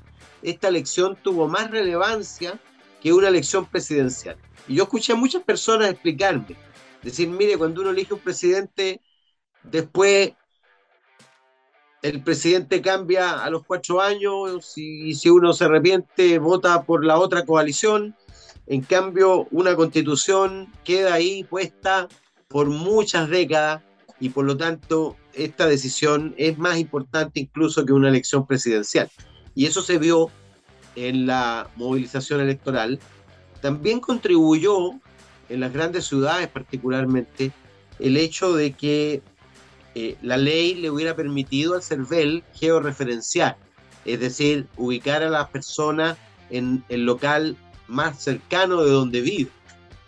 esta 0.43 0.69
elección 0.69 1.17
tuvo 1.23 1.49
más 1.49 1.71
relevancia 1.71 2.59
que 3.03 3.13
una 3.13 3.29
elección 3.29 3.67
presidencial. 3.67 4.37
Y 4.69 4.77
yo 4.77 4.85
escuché 4.85 5.13
a 5.13 5.17
muchas 5.17 5.43
personas 5.43 5.91
explicarme, 5.91 6.57
decir, 7.03 7.29
mire, 7.29 7.57
cuando 7.57 7.81
uno 7.81 7.91
elige 7.91 8.15
un 8.15 8.21
presidente, 8.21 9.01
después 9.63 10.33
el 12.03 12.23
presidente 12.23 12.81
cambia 12.81 13.43
a 13.43 13.51
los 13.51 13.65
cuatro 13.67 14.01
años 14.01 14.73
y 14.77 15.15
si 15.15 15.29
uno 15.29 15.53
se 15.53 15.65
arrepiente, 15.65 16.39
vota 16.39 16.83
por 16.83 17.05
la 17.05 17.19
otra 17.19 17.45
coalición. 17.45 18.17
En 18.71 18.83
cambio, 18.83 19.49
una 19.51 19.75
constitución 19.75 20.69
queda 20.85 21.15
ahí 21.15 21.43
puesta 21.43 22.07
por 22.47 22.69
muchas 22.69 23.29
décadas 23.29 23.83
y 24.21 24.29
por 24.29 24.45
lo 24.45 24.57
tanto 24.57 25.17
esta 25.35 25.67
decisión 25.67 26.37
es 26.39 26.57
más 26.57 26.79
importante 26.79 27.41
incluso 27.41 27.85
que 27.85 27.93
una 27.93 28.09
elección 28.09 28.47
presidencial. 28.47 29.11
Y 29.57 29.67
eso 29.67 29.83
se 29.83 29.99
vio 29.99 30.31
en 30.95 31.27
la 31.27 31.69
movilización 31.75 32.41
electoral. 32.41 33.01
También 33.61 33.99
contribuyó 33.99 34.93
en 35.49 35.59
las 35.59 35.73
grandes 35.73 36.05
ciudades 36.05 36.47
particularmente 36.47 37.51
el 37.99 38.17
hecho 38.17 38.55
de 38.55 38.75
que 38.75 39.21
eh, 39.97 40.17
la 40.23 40.37
ley 40.37 40.77
le 40.77 40.91
hubiera 40.91 41.17
permitido 41.17 41.75
al 41.75 41.83
CERVEL 41.83 42.45
georreferenciar, 42.55 43.57
es 44.05 44.21
decir, 44.21 44.69
ubicar 44.77 45.25
a 45.25 45.29
las 45.29 45.49
personas 45.49 46.17
en 46.51 46.85
el 46.89 47.05
local 47.05 47.57
más 47.91 48.23
cercano 48.23 48.83
de 48.83 48.91
donde 48.91 49.21
vive. 49.21 49.51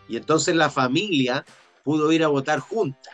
Y 0.08 0.16
entonces 0.16 0.54
la 0.54 0.70
familia 0.70 1.44
pudo 1.82 2.12
ir 2.12 2.24
a 2.24 2.28
votar 2.28 2.60
junta. 2.60 3.10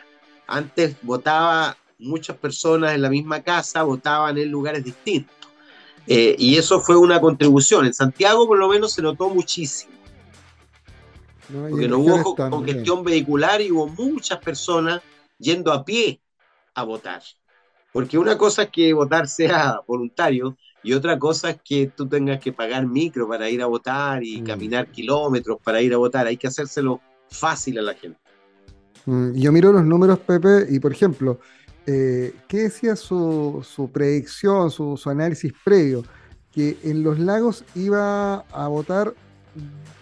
Antes 0.46 0.96
votaba 1.02 1.76
muchas 1.98 2.36
personas 2.36 2.94
en 2.94 3.02
la 3.02 3.10
misma 3.10 3.42
casa, 3.42 3.82
votaban 3.82 4.38
en 4.38 4.50
lugares 4.50 4.84
distintos. 4.84 5.36
Eh, 6.06 6.36
y 6.38 6.56
eso 6.56 6.80
fue 6.80 6.96
una 6.96 7.20
contribución. 7.20 7.86
En 7.86 7.94
Santiago 7.94 8.46
por 8.46 8.58
lo 8.58 8.68
menos 8.68 8.92
se 8.92 9.02
notó 9.02 9.28
muchísimo. 9.28 9.92
porque 11.70 11.88
no 11.88 11.98
hubo 11.98 12.34
congestión 12.34 13.04
vehicular 13.04 13.60
y 13.60 13.70
hubo 13.72 13.88
muchas 13.88 14.38
personas 14.38 15.00
yendo 15.38 15.72
a 15.72 15.84
pie 15.84 16.20
a 16.74 16.82
votar. 16.82 17.22
Porque 17.92 18.18
una 18.18 18.36
cosa 18.36 18.64
es 18.64 18.70
que 18.70 18.92
votar 18.92 19.28
sea 19.28 19.80
voluntario 19.86 20.56
y 20.82 20.92
otra 20.92 21.18
cosa 21.18 21.50
es 21.50 21.58
que 21.62 21.90
tú 21.94 22.06
tengas 22.06 22.40
que 22.40 22.52
pagar 22.52 22.86
micro 22.86 23.28
para 23.28 23.50
ir 23.50 23.62
a 23.62 23.66
votar 23.66 24.22
y 24.22 24.40
mm. 24.40 24.44
caminar 24.44 24.90
kilómetros 24.90 25.58
para 25.62 25.82
ir 25.82 25.92
a 25.92 25.96
votar. 25.96 26.26
Hay 26.26 26.36
que 26.36 26.46
hacérselo 26.46 27.00
fácil 27.28 27.78
a 27.78 27.82
la 27.82 27.94
gente. 27.94 28.18
Mm, 29.06 29.32
yo 29.34 29.52
miro 29.52 29.72
los 29.72 29.84
números, 29.84 30.18
Pepe, 30.20 30.66
y 30.70 30.78
por 30.78 30.92
ejemplo, 30.92 31.40
eh, 31.86 32.34
¿qué 32.46 32.64
decía 32.64 32.94
su, 32.96 33.90
predicción, 33.92 34.70
su, 34.70 35.00
análisis 35.06 35.52
previo? 35.64 36.04
Que 36.52 36.76
en 36.84 37.02
los 37.02 37.18
lagos 37.18 37.64
iba 37.74 38.36
a 38.36 38.68
votar 38.68 39.14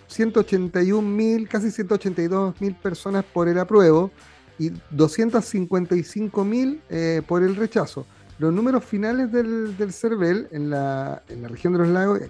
181 0.08 1.02
mil, 1.02 1.48
casi 1.48 1.70
182 1.70 2.60
mil 2.60 2.74
personas 2.74 3.24
por 3.24 3.48
el 3.48 3.58
apruebo 3.58 4.10
y 4.58 4.72
255 4.90 6.44
mil 6.44 6.80
eh, 6.90 7.22
por 7.26 7.42
el 7.42 7.56
rechazo. 7.56 8.06
Los 8.38 8.52
números 8.52 8.84
finales 8.84 9.32
del, 9.32 9.76
del 9.76 9.92
CERVEL 9.92 10.48
en 10.50 10.70
la, 10.70 11.22
en 11.28 11.42
la 11.42 11.48
región 11.48 11.72
de 11.72 11.80
los 11.80 11.88
lagos, 11.88 12.20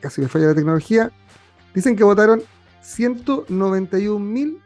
casi 0.00 0.20
me 0.20 0.28
falla 0.28 0.48
la 0.48 0.54
tecnología, 0.54 1.10
dicen 1.74 1.96
que 1.96 2.04
votaron 2.04 2.42
191 2.82 4.18
mil 4.18 4.60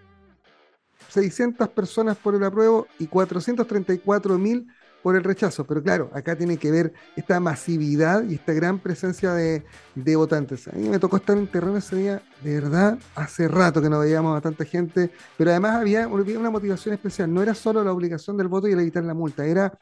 600 1.08 1.68
personas 1.70 2.16
por 2.16 2.34
el 2.34 2.44
apruebo 2.44 2.86
y 2.98 3.06
434 3.06 4.38
mil 4.38 4.68
por 5.02 5.16
el 5.16 5.24
rechazo. 5.24 5.64
Pero 5.64 5.82
claro, 5.82 6.10
acá 6.12 6.36
tiene 6.36 6.56
que 6.56 6.70
ver 6.70 6.92
esta 7.16 7.40
masividad 7.40 8.24
y 8.24 8.34
esta 8.34 8.52
gran 8.52 8.78
presencia 8.78 9.32
de, 9.32 9.64
votantes. 9.94 10.68
A 10.68 10.72
mí 10.72 10.88
me 10.88 10.98
tocó 10.98 11.16
estar 11.16 11.36
en 11.36 11.46
terreno 11.46 11.76
ese 11.76 11.96
día, 11.96 12.22
de 12.42 12.60
verdad, 12.60 12.98
hace 13.14 13.48
rato 13.48 13.80
que 13.80 13.88
no 13.88 13.98
veíamos 13.98 14.36
a 14.36 14.40
tanta 14.40 14.64
gente, 14.64 15.10
pero 15.36 15.50
además 15.50 15.76
había, 15.76 16.08
una 16.08 16.50
motivación 16.50 16.94
especial. 16.94 17.32
No 17.32 17.42
era 17.42 17.54
solo 17.54 17.82
la 17.84 17.92
obligación 17.92 18.36
del 18.36 18.48
voto 18.48 18.68
y 18.68 18.72
el 18.72 18.80
evitar 18.80 19.04
la 19.04 19.14
multa, 19.14 19.46
era 19.46 19.78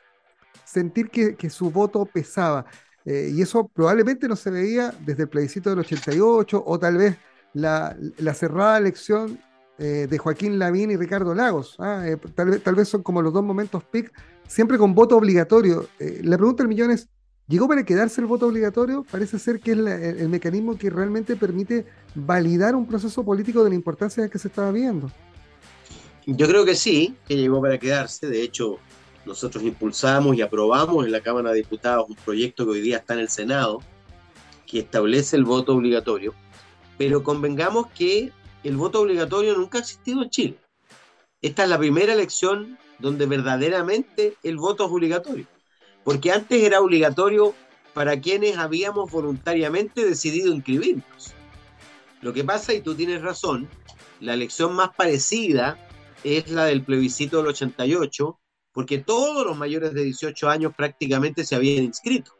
sentir 0.65 1.11
que, 1.11 1.51
su 1.51 1.71
voto 1.71 2.05
pesaba. 2.07 2.67
Eh, 3.05 3.31
y 3.33 3.43
eso 3.43 3.69
probablemente 3.69 4.27
no 4.27 4.37
se 4.37 4.51
veía 4.51 4.93
desde 5.05 5.25
el 5.25 5.29
plebiscito 5.29 5.71
del 5.71 5.81
88 5.81 6.65
o 6.67 6.79
tal 6.79 6.97
vez 6.97 7.17
la, 7.53 7.97
la 8.19 8.35
cerrada 8.35 8.79
elección 8.79 9.39
eh, 9.79 10.07
de 10.09 10.17
Joaquín 10.17 10.59
Lavín 10.59 10.91
y 10.91 10.97
Ricardo 10.97 11.35
Lagos. 11.35 11.77
¿ah? 11.79 12.03
Eh, 12.07 12.17
tal, 12.35 12.75
vez 12.75 12.89
son 12.89 13.03
como 13.03 13.21
los 13.21 13.33
dos 13.33 13.45
momentos 13.45 13.85
pic, 13.85 14.11
siempre 14.49 14.79
con 14.79 14.95
voto 14.95 15.17
obligatorio. 15.19 15.87
Eh, 15.99 16.21
la 16.25 16.39
pregunta 16.39 16.63
del 16.63 16.69
millón 16.69 16.91
es, 16.93 17.11
¿llegó 17.47 17.69
para 17.69 17.85
quedarse 17.85 18.23
el 18.23 18.27
voto 18.27 18.47
obligatorio? 18.47 19.05
Parece 19.11 19.39
ser 19.39 19.61
que 19.61 19.73
es 19.73 19.79
el, 19.79 20.29
mecanismo 20.31 20.79
que 20.79 20.89
realmente 20.89 21.37
permite 21.37 21.85
validar 22.15 22.75
un 22.75 22.87
proceso 22.87 23.23
político 23.23 23.63
de 23.65 23.71
la 23.71 23.77
importancia 23.77 24.27
que 24.31 24.39
se 24.39 24.49
estaba 24.49 24.73
viendo. 24.73 25.11
Yo 26.27 26.49
creo 26.49 26.65
que 26.65 26.75
sí, 26.75 27.15
que 27.29 27.37
llegó 27.37 27.61
para 27.61 27.79
quedarse. 27.79 28.29
De 28.29 28.43
hecho, 28.43 28.79
nosotros 29.27 29.64
impulsamos 29.64 30.37
y 30.37 30.43
aprobamos 30.43 31.05
en 31.05 31.12
la 31.12 31.20
Cámara 31.20 31.51
de 31.51 31.57
Diputados 31.57 32.09
un 32.09 32.14
proyecto 32.14 32.64
que 32.64 32.70
hoy 32.70 32.81
día 32.81 32.99
está 32.99 33.14
en 33.14 33.20
el 33.20 33.29
Senado, 33.29 33.83
que 34.66 34.79
establece 34.79 35.37
el 35.37 35.45
voto 35.45 35.74
obligatorio. 35.74 36.33
Pero 36.97 37.22
convengamos 37.22 37.89
que 37.89 38.33
el 38.62 38.77
voto 38.77 39.01
obligatorio 39.01 39.57
nunca 39.57 39.79
ha 39.79 39.81
existido 39.81 40.22
en 40.22 40.31
Chile. 40.31 40.59
Esta 41.43 41.64
es 41.64 41.68
la 41.68 41.79
primera 41.79 42.12
elección 42.14 42.79
donde 42.99 43.27
verdaderamente 43.27 44.37
el 44.43 44.57
voto 44.57 44.87
es 44.87 44.93
obligatorio. 44.93 45.47
Porque 46.05 46.31
antes 46.31 46.62
era 46.62 46.81
obligatorio 46.81 47.53
para 47.95 48.20
quienes 48.20 48.57
habíamos 48.57 49.11
voluntariamente 49.11 50.05
decidido 50.05 50.55
inscribirnos. 50.55 51.35
Lo 52.22 52.33
que 52.33 52.45
pasa, 52.45 52.72
y 52.72 52.81
tú 52.81 52.95
tienes 52.95 53.22
razón, 53.22 53.68
la 54.20 54.35
elección 54.35 54.74
más 54.74 54.91
parecida 54.97 55.79
es 56.24 56.51
la 56.51 56.64
del 56.66 56.83
plebiscito 56.83 57.39
del 57.39 57.49
88, 57.49 58.39
porque 58.77 58.99
todos 58.99 59.47
los 59.47 59.57
mayores 59.57 59.95
de 59.95 60.05
18 60.05 60.51
años 60.51 60.74
prácticamente 60.77 61.47
se 61.47 61.55
habían 61.55 61.83
inscrito. 61.83 62.37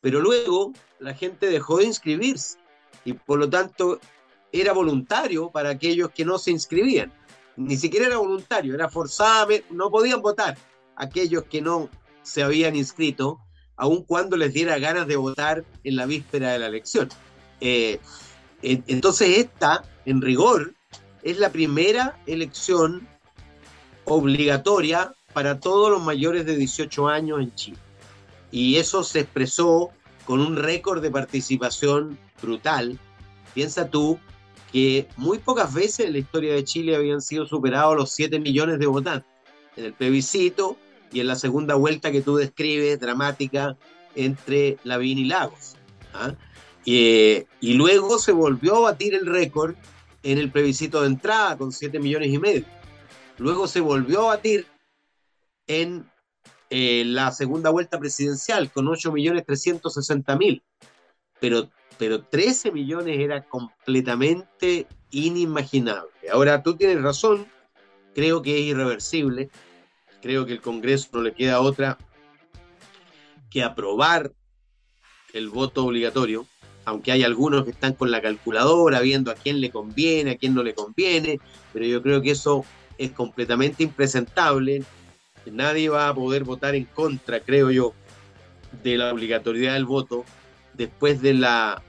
Pero 0.00 0.18
luego 0.18 0.72
la 0.98 1.14
gente 1.14 1.46
dejó 1.46 1.78
de 1.78 1.84
inscribirse 1.84 2.58
y 3.04 3.12
por 3.12 3.38
lo 3.38 3.48
tanto 3.48 4.00
era 4.50 4.72
voluntario 4.72 5.52
para 5.52 5.70
aquellos 5.70 6.10
que 6.10 6.24
no 6.24 6.36
se 6.38 6.50
inscribían. 6.50 7.12
Ni 7.54 7.76
siquiera 7.76 8.08
era 8.08 8.16
voluntario, 8.16 8.74
era 8.74 8.88
forzado, 8.88 9.52
no 9.70 9.88
podían 9.88 10.20
votar 10.20 10.58
aquellos 10.96 11.44
que 11.44 11.62
no 11.62 11.88
se 12.24 12.42
habían 12.42 12.74
inscrito, 12.74 13.38
aun 13.76 14.02
cuando 14.02 14.36
les 14.36 14.52
diera 14.52 14.80
ganas 14.80 15.06
de 15.06 15.14
votar 15.14 15.64
en 15.84 15.94
la 15.94 16.06
víspera 16.06 16.54
de 16.54 16.58
la 16.58 16.66
elección. 16.66 17.08
Eh, 17.60 18.00
entonces 18.62 19.38
esta, 19.38 19.84
en 20.06 20.22
rigor, 20.22 20.74
es 21.22 21.38
la 21.38 21.52
primera 21.52 22.18
elección 22.26 23.06
obligatoria 24.06 25.14
para 25.32 25.60
todos 25.60 25.90
los 25.90 26.02
mayores 26.02 26.46
de 26.46 26.56
18 26.56 27.08
años 27.08 27.40
en 27.40 27.54
Chile. 27.54 27.78
Y 28.50 28.76
eso 28.76 29.02
se 29.02 29.20
expresó 29.20 29.90
con 30.24 30.40
un 30.40 30.56
récord 30.56 31.02
de 31.02 31.10
participación 31.10 32.18
brutal. 32.40 32.98
Piensa 33.54 33.88
tú 33.88 34.18
que 34.72 35.08
muy 35.16 35.38
pocas 35.38 35.72
veces 35.72 36.06
en 36.06 36.12
la 36.12 36.18
historia 36.18 36.54
de 36.54 36.64
Chile 36.64 36.96
habían 36.96 37.20
sido 37.20 37.46
superados 37.46 37.96
los 37.96 38.12
7 38.12 38.38
millones 38.38 38.78
de 38.78 38.86
votantes. 38.86 39.30
En 39.76 39.86
el 39.86 39.92
plebiscito 39.92 40.76
y 41.12 41.20
en 41.20 41.26
la 41.26 41.36
segunda 41.36 41.74
vuelta 41.74 42.12
que 42.12 42.22
tú 42.22 42.36
describes, 42.36 43.00
dramática, 43.00 43.76
entre 44.14 44.78
Lavín 44.84 45.18
y 45.18 45.24
Lagos. 45.24 45.76
¿ah? 46.14 46.34
y 46.84 47.46
luego 47.60 48.18
se 48.18 48.32
volvió 48.32 48.76
a 48.76 48.90
batir 48.90 49.14
el 49.14 49.26
récord 49.26 49.76
en 50.22 50.38
el 50.38 50.50
plebiscito 50.50 51.00
de 51.02 51.08
entrada 51.08 51.56
con 51.56 51.72
7 51.72 51.98
millones 51.98 52.28
y 52.32 52.38
medio. 52.38 52.64
Luego 53.38 53.66
se 53.66 53.80
volvió 53.80 54.22
a 54.22 54.36
batir 54.36 54.66
en 55.66 56.10
eh, 56.70 57.04
la 57.06 57.32
segunda 57.32 57.70
vuelta 57.70 57.98
presidencial 57.98 58.70
con 58.70 58.88
8 58.88 59.12
millones 59.12 59.44
360 59.46 60.36
mil. 60.36 60.62
Pero 61.40 61.70
pero 61.98 62.24
13 62.24 62.72
millones 62.72 63.20
era 63.20 63.44
completamente 63.44 64.88
inimaginable. 65.10 66.10
Ahora, 66.32 66.62
tú 66.62 66.74
tienes 66.74 67.00
razón, 67.00 67.46
creo 68.12 68.42
que 68.42 68.58
es 68.58 68.64
irreversible, 68.64 69.50
creo 70.20 70.46
que 70.46 70.52
el 70.54 70.60
Congreso 70.60 71.10
no 71.12 71.22
le 71.22 71.32
queda 71.32 71.60
otra 71.60 71.98
que 73.50 73.62
aprobar 73.62 74.32
el 75.32 75.48
voto 75.48 75.84
obligatorio, 75.86 76.46
aunque 76.84 77.12
hay 77.12 77.22
algunos 77.22 77.64
que 77.64 77.70
están 77.70 77.92
con 77.92 78.10
la 78.10 78.20
calculadora 78.20 79.00
viendo 79.00 79.30
a 79.30 79.34
quién 79.34 79.60
le 79.60 79.70
conviene, 79.70 80.32
a 80.32 80.36
quién 80.38 80.54
no 80.54 80.62
le 80.62 80.74
conviene, 80.74 81.38
pero 81.72 81.84
yo 81.84 82.02
creo 82.02 82.20
que 82.22 82.32
eso 82.32 82.64
es 82.98 83.12
completamente 83.12 83.82
impresentable. 83.82 84.82
Nadie 85.46 85.88
va 85.88 86.08
a 86.08 86.14
poder 86.14 86.44
votar 86.44 86.74
en 86.74 86.84
contra, 86.84 87.40
creo 87.40 87.70
yo, 87.70 87.94
de 88.82 88.96
la 88.96 89.12
obligatoriedad 89.12 89.74
del 89.74 89.84
voto 89.84 90.24
después 90.74 91.20
de 91.20 91.34
la 91.34 91.82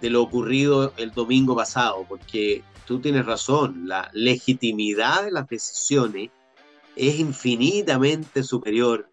lo 0.00 0.22
ocurrido 0.22 0.92
el 0.96 1.12
domingo 1.12 1.56
pasado, 1.56 2.04
porque 2.08 2.62
tú 2.86 3.00
tienes 3.00 3.26
razón, 3.26 3.88
la 3.88 4.10
legitimidad 4.12 5.24
de 5.24 5.32
las 5.32 5.48
decisiones 5.48 6.30
es 6.94 7.18
infinitamente 7.18 8.42
superior 8.42 9.10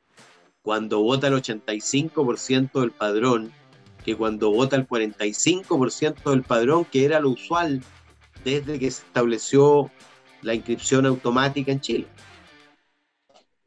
cuando 0.61 1.01
vota 1.01 1.27
el 1.27 1.33
85% 1.33 2.81
del 2.81 2.91
padrón 2.91 3.51
que 4.03 4.15
cuando 4.15 4.51
vota 4.51 4.75
el 4.75 4.87
45% 4.87 6.29
del 6.29 6.43
padrón, 6.43 6.85
que 6.85 7.05
era 7.05 7.19
lo 7.19 7.29
usual 7.29 7.81
desde 8.43 8.77
que 8.77 8.91
se 8.91 9.03
estableció 9.03 9.89
la 10.41 10.53
inscripción 10.53 11.05
automática 11.05 11.71
en 11.71 11.79
Chile. 11.79 12.07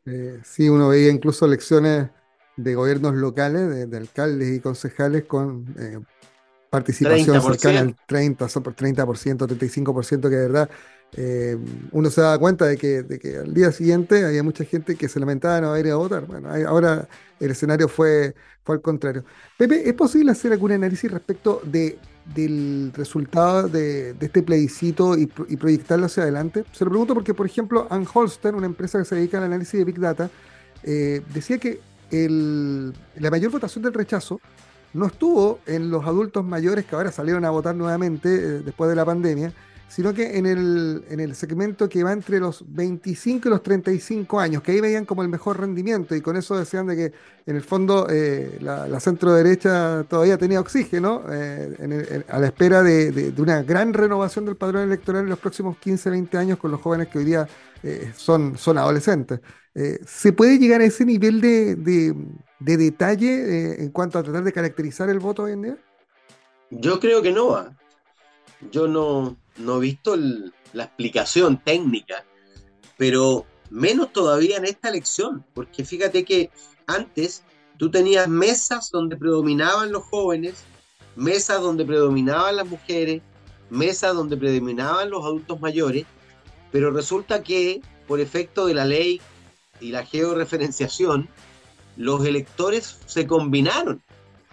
Eh, 0.07 0.41
sí, 0.45 0.69
uno 0.69 0.89
veía 0.89 1.11
incluso 1.11 1.47
elecciones 1.47 2.11
de 2.57 2.75
gobiernos 2.75 3.15
locales, 3.15 3.69
de, 3.69 3.87
de 3.87 3.97
alcaldes 3.97 4.57
y 4.57 4.61
concejales 4.61 5.25
con 5.25 5.67
eh, 5.79 5.99
participación 6.71 7.39
30%. 7.39 7.53
cercana 7.53 7.81
al 7.81 7.97
30, 8.07 8.49
so- 8.49 8.63
30%, 8.63 9.47
35%, 9.47 10.29
que 10.31 10.37
de 10.37 10.43
verdad 10.43 10.71
eh, 11.13 11.57
uno 11.93 12.11
se 12.11 12.21
da 12.21 12.39
cuenta 12.39 12.67
de 12.67 12.77
que, 12.77 13.03
de 13.03 13.19
que 13.19 13.39
al 13.39 13.55
día 13.55 13.73
siguiente 13.73 14.25
había 14.25 14.43
mucha 14.43 14.65
gente 14.65 14.97
que 14.97 15.09
se 15.09 15.19
lamentaba 15.21 15.61
no 15.61 15.71
haber 15.71 15.87
ido 15.87 15.95
a 15.97 15.99
votar. 15.99 16.27
Bueno, 16.27 16.49
ahora 16.69 17.09
el 17.41 17.51
escenario 17.51 17.89
fue, 17.89 18.35
fue 18.65 18.77
al 18.77 18.83
contrario. 18.83 19.25
Pepe, 19.57 19.89
¿es 19.89 19.95
posible 19.95 20.33
hacer 20.33 20.53
algún 20.53 20.73
análisis 20.73 21.11
respecto 21.11 21.63
de, 21.65 21.99
del 22.35 22.93
resultado 22.95 23.69
de, 23.69 24.15
este 24.21 24.43
plebiscito 24.43 25.17
y, 25.17 25.27
pro- 25.27 25.47
y 25.49 25.57
proyectarlo 25.57 26.07
hacia 26.07 26.25
adelante? 26.25 26.65
Se 26.73 26.85
lo 26.85 26.91
pregunto 26.91 27.15
porque, 27.15 27.33
por 27.35 27.47
ejemplo, 27.47 27.87
Ann 27.91 28.07
Holster, 28.13 28.55
una 28.55 28.67
empresa 28.67 28.99
que 28.99 29.05
se 29.05 29.15
dedica 29.15 29.39
al 29.39 29.45
análisis 29.45 29.79
de 29.79 29.85
Big 29.85 29.99
Data, 29.99 30.31
eh, 30.83 31.23
decía 31.33 31.59
que 31.59 31.81
la 32.11 33.31
mayor 33.31 33.51
votación 33.51 33.83
del 33.83 33.93
rechazo 33.93 34.41
no 34.93 35.07
estuvo 35.07 35.59
en 35.67 35.91
los 35.91 36.05
adultos 36.07 36.45
mayores 36.45 36.85
que 36.85 36.95
ahora 36.95 37.11
salieron 37.11 37.45
a 37.45 37.51
votar 37.51 37.75
nuevamente 37.75 38.29
eh, 38.29 38.63
después 38.65 38.89
de 38.89 38.97
la 38.97 39.05
pandemia, 39.05 39.53
sino 39.89 40.13
que 40.15 40.37
en 40.39 40.47
el, 40.47 41.05
en 41.09 41.21
el 41.21 41.35
segmento 41.37 41.89
que 41.89 42.03
va 42.03 42.13
entre 42.13 42.41
los 42.41 42.65
25 42.67 43.49
y 43.49 43.51
los 43.51 43.63
35 43.63 44.41
años, 44.41 44.63
que 44.63 44.73
ahí 44.73 44.81
veían 44.81 45.05
como 45.07 45.23
el 45.23 45.29
mejor 45.29 45.61
rendimiento 45.61 46.15
y 46.17 46.21
con 46.21 46.37
eso 46.37 46.57
decían 46.57 46.87
de 46.89 46.97
que 46.97 47.13
en 47.47 47.57
el 47.57 47.63
fondo 47.63 48.07
eh, 48.11 48.59
la, 48.61 48.89
la 48.89 49.01
centro 49.01 49.33
derecha 49.33 50.05
todavía 50.09 50.39
tenía 50.39 50.61
oxígeno 50.61 51.23
eh, 51.31 52.25
a 52.29 52.39
la 52.41 52.47
espera 52.47 52.83
de, 52.83 53.13
de- 53.13 53.41
una 53.43 53.63
gran 53.63 53.93
renovación 53.95 54.45
del 54.45 54.57
padrón 54.57 54.83
electoral 54.83 55.23
en 55.25 55.31
los 55.31 55.39
próximos 55.39 55.79
15, 55.79 56.11
20 56.11 56.37
años 56.37 56.59
con 56.59 56.71
los 56.73 56.81
jóvenes 56.81 57.09
que 57.09 57.19
hoy 57.19 57.25
día 57.25 57.49
eh, 57.83 58.13
son, 58.17 58.57
son 58.59 58.79
adolescentes. 58.79 59.41
Eh, 59.75 60.01
¿se 60.07 60.33
puede 60.33 60.59
llegar 60.59 60.81
a 60.81 60.85
ese 60.85 61.05
nivel 61.05 61.41
de, 61.41 61.77
de- 61.77 62.15
de 62.59 62.77
detalle 62.79 63.83
en 63.83 63.91
cuanto 63.91 64.19
a 64.19 64.23
tratar 64.23 64.43
de 64.45 64.53
caracterizar 64.53 65.11
el 65.11 65.21
voto 65.21 65.43
hoy 65.45 65.53
en 65.53 65.63
día? 65.63 65.79
Yo 66.71 67.01
creo 67.01 67.23
que 67.23 67.33
no. 67.33 67.77
Yo 68.61 68.89
no, 68.89 69.37
no 69.59 69.77
he 69.77 69.81
visto 69.81 70.17
la 70.17 70.85
explicación 70.85 71.63
técnica, 71.63 72.25
pero 72.97 73.47
menos 73.71 74.13
todavía 74.13 74.57
en 74.57 74.65
esta 74.65 74.89
elección, 74.89 75.45
porque 75.55 75.85
fíjate 75.85 76.25
que 76.25 76.51
antes 76.87 77.43
tú 77.79 77.91
tenías 77.91 78.29
mesas 78.29 78.91
donde 78.91 79.17
predominaban 79.17 79.93
los 79.93 80.05
jóvenes, 80.05 80.65
mesas 81.15 81.61
donde 81.61 81.85
predominaban 81.85 82.57
las 82.57 82.67
mujeres, 82.67 83.23
mesas 83.71 84.15
donde 84.15 84.37
predominaban 84.37 85.11
los 85.11 85.25
adultos 85.25 85.61
mayores, 85.61 86.07
pero 86.71 86.91
resulta 86.91 87.43
que 87.43 87.81
por 88.07 88.21
efecto 88.21 88.67
de 88.67 88.75
la 88.75 88.85
ley 88.85 89.21
y 89.81 89.91
la 89.91 90.05
georreferenciación, 90.05 91.29
los 91.97 92.25
electores 92.25 92.99
se 93.07 93.27
combinaron 93.27 94.03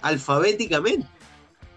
alfabéticamente. 0.01 1.07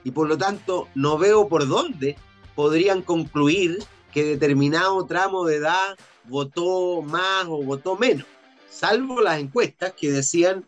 Y 0.04 0.12
por 0.12 0.28
lo 0.28 0.38
tanto 0.38 0.88
no 0.94 1.18
veo 1.18 1.48
por 1.48 1.66
dónde 1.66 2.16
podrían 2.56 3.02
concluir 3.02 3.78
que 4.12 4.24
determinado 4.24 5.06
tramo 5.06 5.44
de 5.44 5.56
edad 5.56 5.96
votó 6.24 7.02
más 7.02 7.44
o 7.44 7.62
votó 7.62 7.96
menos, 7.96 8.26
salvo 8.68 9.20
las 9.20 9.38
encuestas 9.38 9.92
que 9.92 10.10
decían 10.10 10.66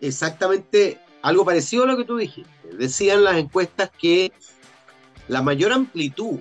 exactamente 0.00 1.00
algo 1.22 1.44
parecido 1.44 1.84
a 1.84 1.86
lo 1.86 1.96
que 1.96 2.04
tú 2.04 2.16
dijiste. 2.16 2.50
Decían 2.76 3.24
las 3.24 3.36
encuestas 3.36 3.90
que 3.98 4.32
la 5.28 5.40
mayor 5.40 5.72
amplitud 5.72 6.40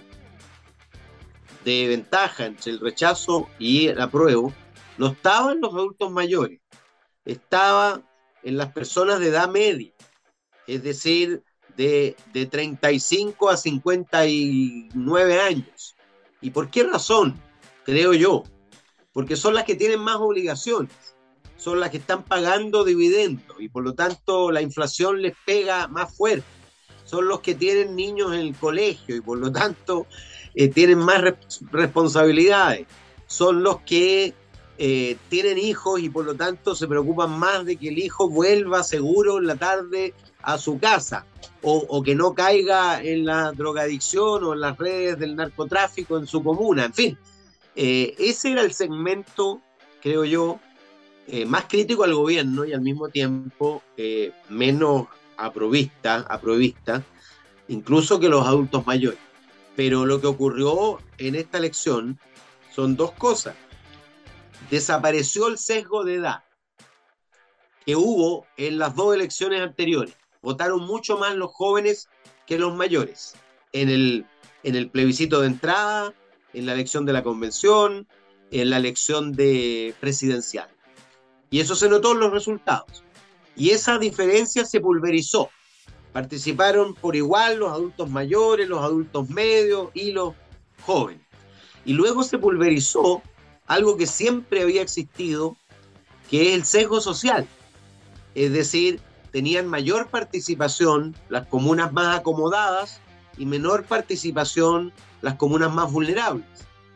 de 1.64 1.88
ventaja 1.88 2.46
entre 2.46 2.72
el 2.72 2.80
rechazo 2.80 3.48
y 3.60 3.88
el 3.88 4.02
apruebo 4.02 4.54
no 4.98 5.08
estaba 5.08 5.52
en 5.52 5.62
los 5.62 5.74
adultos 5.74 6.12
mayores, 6.12 6.60
estaba 7.24 8.02
en 8.44 8.58
las 8.58 8.72
personas 8.72 9.20
de 9.20 9.28
edad 9.28 9.50
media, 9.50 9.92
es 10.66 10.82
decir, 10.82 11.44
de, 11.78 12.16
de 12.34 12.46
35 12.48 13.50
a 13.50 13.56
59 13.58 15.40
años. 15.42 15.96
¿Y 16.42 16.50
por 16.50 16.70
qué 16.70 16.84
razón? 16.84 17.40
Creo 17.86 18.14
yo. 18.14 18.44
Porque 19.14 19.36
son 19.36 19.54
las 19.56 19.64
que 19.64 19.76
tienen 19.76 20.00
más 20.00 20.18
obligaciones, 20.18 20.92
son 21.58 21.80
las 21.80 21.90
que 21.90 21.98
están 21.98 22.24
pagando 22.24 22.84
dividendos 22.84 23.58
y 23.60 23.68
por 23.68 23.84
lo 23.84 23.94
tanto 23.96 24.52
la 24.52 24.62
inflación 24.62 25.22
les 25.22 25.34
pega 25.46 25.88
más 25.88 26.16
fuerte. 26.16 26.46
Son 27.04 27.28
los 27.28 27.40
que 27.40 27.56
tienen 27.56 27.96
niños 27.96 28.34
en 28.34 28.42
el 28.42 28.56
colegio 28.56 29.16
y 29.16 29.22
por 29.22 29.38
lo 29.40 29.52
tanto 29.52 30.06
eh, 30.54 30.68
tienen 30.68 31.00
más 31.00 31.22
re- 31.22 31.38
responsabilidades. 31.72 32.86
Son 33.26 33.64
los 33.64 33.80
que 33.82 34.34
eh, 34.78 35.18
tienen 35.30 35.58
hijos 35.58 36.00
y 36.00 36.10
por 36.10 36.26
lo 36.26 36.36
tanto 36.36 36.76
se 36.76 36.88
preocupan 36.88 37.32
más 37.40 37.66
de 37.66 37.78
que 37.78 37.88
el 37.90 37.98
hijo 37.98 38.30
vuelva 38.30 38.84
seguro 38.84 39.40
en 39.40 39.48
la 39.48 39.56
tarde 39.56 40.14
a 40.44 40.60
su 40.60 40.78
casa 40.78 41.26
o, 41.70 42.02
que 42.02 42.16
no 42.16 42.34
caiga 42.34 43.02
en 43.04 43.26
la 43.26 43.52
drogadicción 43.52 44.44
o 44.46 44.54
en 44.54 44.62
las 44.62 44.78
redes 44.78 45.20
del 45.20 45.36
narcotráfico 45.36 46.18
en 46.18 46.26
su 46.26 46.42
comuna, 46.42 46.86
en 46.86 46.94
fin. 46.94 47.18
Eh, 47.76 48.16
ese 48.18 48.54
era 48.54 48.62
el 48.62 48.74
segmento, 48.74 49.62
creo 50.02 50.24
yo, 50.24 50.62
eh, 51.28 51.46
más 51.46 51.66
crítico 51.66 52.06
al 52.06 52.16
gobierno 52.16 52.64
y 52.64 52.72
al 52.72 52.80
mismo 52.80 53.10
tiempo 53.10 53.84
eh, 53.98 54.32
menos 54.48 55.08
aprovista, 55.36 56.26
aprovista, 56.30 57.04
incluso 57.68 58.18
que 58.18 58.30
los 58.30 58.48
adultos 58.48 58.88
mayores. 58.88 59.20
Pero 59.76 60.06
lo 60.06 60.22
que 60.22 60.28
ocurrió 60.28 61.00
en 61.18 61.36
esta 61.36 61.58
elección 61.58 62.18
son 62.74 62.96
dos 62.96 63.12
cosas. 63.12 63.56
Desapareció 64.72 65.48
el 65.48 65.58
sesgo 65.58 66.06
de 66.06 66.16
edad 66.16 66.44
que 67.86 67.96
hubo 67.96 68.48
en 68.56 68.80
las 68.80 68.96
dos 68.96 69.14
elecciones 69.14 69.62
anteriores. 69.62 70.16
Votaron 70.42 70.82
mucho 70.82 71.18
más 71.18 71.36
los 71.36 71.52
jóvenes 71.52 72.10
que 72.46 72.58
los 72.58 72.76
mayores. 72.76 73.36
En 73.74 73.90
el, 73.90 74.26
en 74.64 74.76
el 74.76 74.90
plebiscito 74.90 75.42
de 75.42 75.48
entrada, 75.48 76.14
en 76.54 76.66
la 76.66 76.74
elección 76.74 77.06
de 77.06 77.14
la 77.14 77.24
convención, 77.24 78.08
en 78.52 78.70
la 78.70 78.78
elección 78.78 79.34
de 79.34 79.94
presidencial. 80.00 80.70
Y 81.50 81.60
eso 81.60 81.76
se 81.76 81.90
notó 81.90 82.14
en 82.14 82.20
los 82.20 82.32
resultados. 82.32 83.04
Y 83.56 83.72
esa 83.72 83.98
diferencia 83.98 84.66
se 84.66 84.80
pulverizó. 84.80 85.50
Participaron 86.14 86.94
por 86.94 87.16
igual 87.16 87.58
los 87.58 87.72
adultos 87.72 88.10
mayores, 88.10 88.68
los 88.68 88.84
adultos 88.84 89.30
medios 89.30 89.90
y 89.94 90.12
los 90.12 90.34
jóvenes. 90.82 91.22
Y 91.86 91.94
luego 91.94 92.24
se 92.24 92.38
pulverizó 92.38 93.22
algo 93.66 93.98
que 93.98 94.08
siempre 94.08 94.62
había 94.62 94.82
existido, 94.82 95.56
que 96.30 96.50
es 96.50 96.56
el 96.56 96.66
sesgo 96.66 97.02
social. 97.02 97.48
Es 98.36 98.52
decir, 98.52 99.00
tenían 99.32 99.68
mayor 99.68 100.08
participación 100.08 101.16
las 101.30 101.48
comunas 101.48 101.94
más 101.94 102.20
acomodadas 102.20 103.02
y 103.38 103.46
menor 103.46 103.84
participación 103.86 104.92
las 105.22 105.36
comunas 105.36 105.74
más 105.74 105.92
vulnerables. 105.92 106.46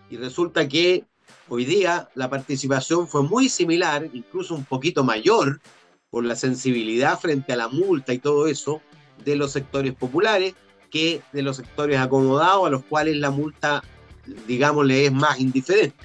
Y 0.09 0.17
resulta 0.17 0.67
que 0.67 1.05
hoy 1.49 1.65
día 1.65 2.09
la 2.15 2.29
participación 2.29 3.07
fue 3.07 3.23
muy 3.23 3.49
similar, 3.49 4.09
incluso 4.13 4.55
un 4.55 4.65
poquito 4.65 5.03
mayor, 5.03 5.61
por 6.09 6.25
la 6.25 6.35
sensibilidad 6.35 7.19
frente 7.19 7.53
a 7.53 7.55
la 7.55 7.69
multa 7.69 8.13
y 8.13 8.19
todo 8.19 8.47
eso, 8.47 8.81
de 9.23 9.35
los 9.35 9.51
sectores 9.51 9.93
populares 9.93 10.55
que 10.89 11.21
de 11.31 11.41
los 11.41 11.57
sectores 11.57 11.97
acomodados 11.99 12.67
a 12.67 12.69
los 12.69 12.83
cuales 12.83 13.15
la 13.17 13.31
multa, 13.31 13.81
digamos, 14.45 14.85
le 14.85 15.05
es 15.05 15.11
más 15.11 15.39
indiferente. 15.39 15.95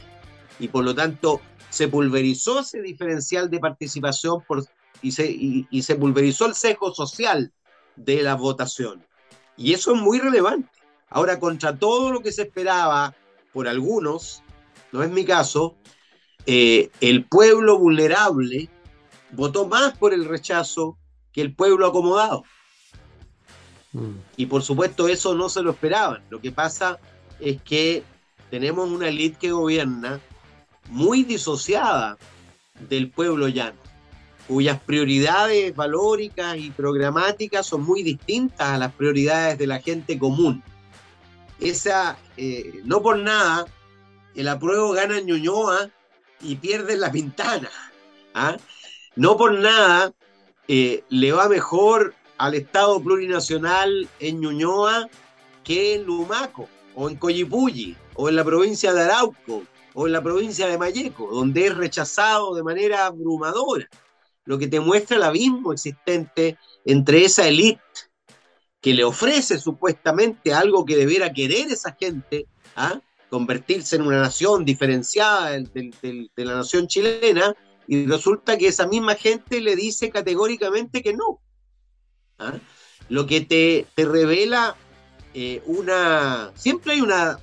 Y 0.60 0.68
por 0.68 0.84
lo 0.84 0.94
tanto, 0.94 1.40
se 1.70 1.88
pulverizó 1.88 2.60
ese 2.60 2.80
diferencial 2.80 3.50
de 3.50 3.58
participación 3.58 4.42
por, 4.46 4.64
y, 5.06 5.12
se, 5.12 5.30
y, 5.30 5.68
y 5.70 5.82
se 5.82 5.94
pulverizó 5.94 6.46
el 6.46 6.54
sesgo 6.54 6.92
social 6.92 7.52
de 7.94 8.22
la 8.22 8.34
votación. 8.34 9.06
Y 9.56 9.72
eso 9.72 9.94
es 9.94 10.00
muy 10.00 10.18
relevante. 10.18 10.68
Ahora, 11.08 11.38
contra 11.38 11.78
todo 11.78 12.10
lo 12.10 12.20
que 12.22 12.32
se 12.32 12.42
esperaba 12.42 13.14
por 13.52 13.68
algunos, 13.68 14.42
no 14.90 15.04
es 15.04 15.10
mi 15.10 15.24
caso, 15.24 15.76
eh, 16.44 16.90
el 17.00 17.24
pueblo 17.24 17.78
vulnerable 17.78 18.68
votó 19.30 19.68
más 19.68 19.96
por 19.96 20.12
el 20.12 20.24
rechazo 20.24 20.98
que 21.32 21.40
el 21.40 21.54
pueblo 21.54 21.86
acomodado. 21.86 22.42
Mm. 23.92 24.16
Y 24.36 24.46
por 24.46 24.62
supuesto 24.62 25.06
eso 25.06 25.36
no 25.36 25.48
se 25.48 25.62
lo 25.62 25.70
esperaban. 25.70 26.24
Lo 26.30 26.40
que 26.40 26.50
pasa 26.50 26.98
es 27.38 27.62
que 27.62 28.02
tenemos 28.50 28.90
una 28.90 29.08
élite 29.08 29.38
que 29.38 29.52
gobierna 29.52 30.20
muy 30.88 31.22
disociada 31.22 32.18
del 32.88 33.10
pueblo 33.10 33.46
llano, 33.46 33.78
cuyas 34.46 34.80
prioridades 34.80 35.74
valóricas 35.74 36.56
y 36.56 36.70
programáticas 36.70 37.66
son 37.66 37.82
muy 37.82 38.02
distintas 38.02 38.68
a 38.68 38.78
las 38.78 38.92
prioridades 38.92 39.58
de 39.58 39.66
la 39.66 39.80
gente 39.80 40.18
común. 40.18 40.62
Esa, 41.58 42.16
eh, 42.36 42.80
no 42.84 43.02
por 43.02 43.18
nada, 43.18 43.66
el 44.34 44.48
apruebo 44.48 44.92
gana 44.92 45.18
en 45.18 45.26
Ñuñoa 45.26 45.90
y 46.40 46.56
pierde 46.56 46.96
la 46.96 47.10
Pintana. 47.10 47.70
¿ah? 48.34 48.56
No 49.16 49.36
por 49.36 49.58
nada 49.58 50.12
eh, 50.68 51.02
le 51.08 51.32
va 51.32 51.48
mejor 51.48 52.14
al 52.38 52.54
Estado 52.54 53.00
plurinacional 53.02 54.08
en 54.20 54.40
Ñuñoa 54.40 55.08
que 55.64 55.94
en 55.94 56.04
Lumaco, 56.04 56.68
o 56.94 57.08
en 57.08 57.16
Coyipulli, 57.16 57.96
o 58.14 58.28
en 58.28 58.36
la 58.36 58.44
provincia 58.44 58.92
de 58.92 59.02
Arauco, 59.02 59.64
o 59.94 60.06
en 60.06 60.12
la 60.12 60.22
provincia 60.22 60.68
de 60.68 60.78
Mayeco, 60.78 61.28
donde 61.32 61.66
es 61.66 61.76
rechazado 61.76 62.54
de 62.54 62.62
manera 62.62 63.06
abrumadora, 63.06 63.88
lo 64.46 64.58
que 64.58 64.68
te 64.68 64.80
muestra 64.80 65.16
el 65.16 65.24
abismo 65.24 65.72
existente 65.72 66.56
entre 66.84 67.24
esa 67.24 67.46
élite 67.46 67.82
que 68.80 68.94
le 68.94 69.04
ofrece 69.04 69.58
supuestamente 69.58 70.54
algo 70.54 70.86
que 70.86 70.96
debiera 70.96 71.32
querer 71.32 71.66
esa 71.72 71.96
gente, 71.98 72.46
¿ah? 72.76 73.00
convertirse 73.28 73.96
en 73.96 74.02
una 74.02 74.20
nación 74.20 74.64
diferenciada 74.64 75.50
de 75.50 76.30
la 76.36 76.54
nación 76.54 76.86
chilena, 76.86 77.54
y 77.88 78.06
resulta 78.06 78.56
que 78.56 78.68
esa 78.68 78.86
misma 78.86 79.16
gente 79.16 79.60
le 79.60 79.74
dice 79.74 80.10
categóricamente 80.10 81.02
que 81.02 81.14
no. 81.14 81.40
¿ah? 82.38 82.54
Lo 83.08 83.26
que 83.26 83.40
te, 83.40 83.86
te 83.94 84.04
revela 84.04 84.76
eh, 85.34 85.62
una... 85.66 86.52
Siempre 86.54 86.92
hay 86.92 87.00
una 87.00 87.40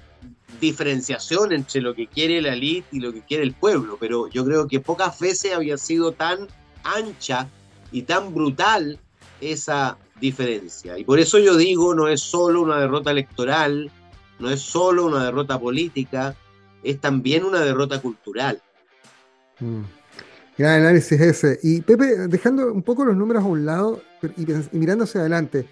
diferenciación 0.62 1.52
entre 1.52 1.82
lo 1.82 1.94
que 1.94 2.08
quiere 2.08 2.42
la 2.42 2.54
élite 2.54 2.88
y 2.94 3.00
lo 3.02 3.12
que 3.12 3.22
quiere 3.22 3.44
el 3.44 3.54
pueblo, 3.54 3.98
pero 4.00 4.30
yo 4.30 4.46
creo 4.46 4.68
que 4.68 4.80
pocas 4.80 5.20
veces 5.20 5.54
había 5.54 5.78
sido 5.78 6.14
tan 6.14 6.48
ancha 6.84 7.48
y 7.92 8.04
tan 8.04 8.34
brutal 8.34 9.00
esa 9.42 9.98
diferencia. 10.20 10.98
Y 10.98 11.04
por 11.04 11.20
eso 11.20 11.40
yo 11.40 11.58
digo, 11.58 11.94
no 11.94 12.08
es 12.08 12.22
solo 12.22 12.62
una 12.62 12.80
derrota 12.80 13.12
electoral, 13.12 13.92
no 14.40 14.50
es 14.50 14.62
solo 14.62 15.06
una 15.06 15.26
derrota 15.26 15.60
política, 15.60 16.36
es 16.84 17.00
también 17.00 17.44
una 17.44 17.62
derrota 17.62 18.02
cultural. 18.02 18.62
Mm. 19.60 19.82
Gran 20.58 20.82
análisis 20.82 21.20
ese. 21.20 21.60
Y 21.64 21.82
Pepe, 21.82 22.28
dejando 22.28 22.72
un 22.72 22.84
poco 22.84 23.06
los 23.06 23.16
números 23.16 23.44
a 23.44 23.48
un 23.48 23.66
lado 23.66 24.02
y, 24.38 24.52
y 24.52 24.78
mirando 24.78 25.06
adelante. 25.06 25.68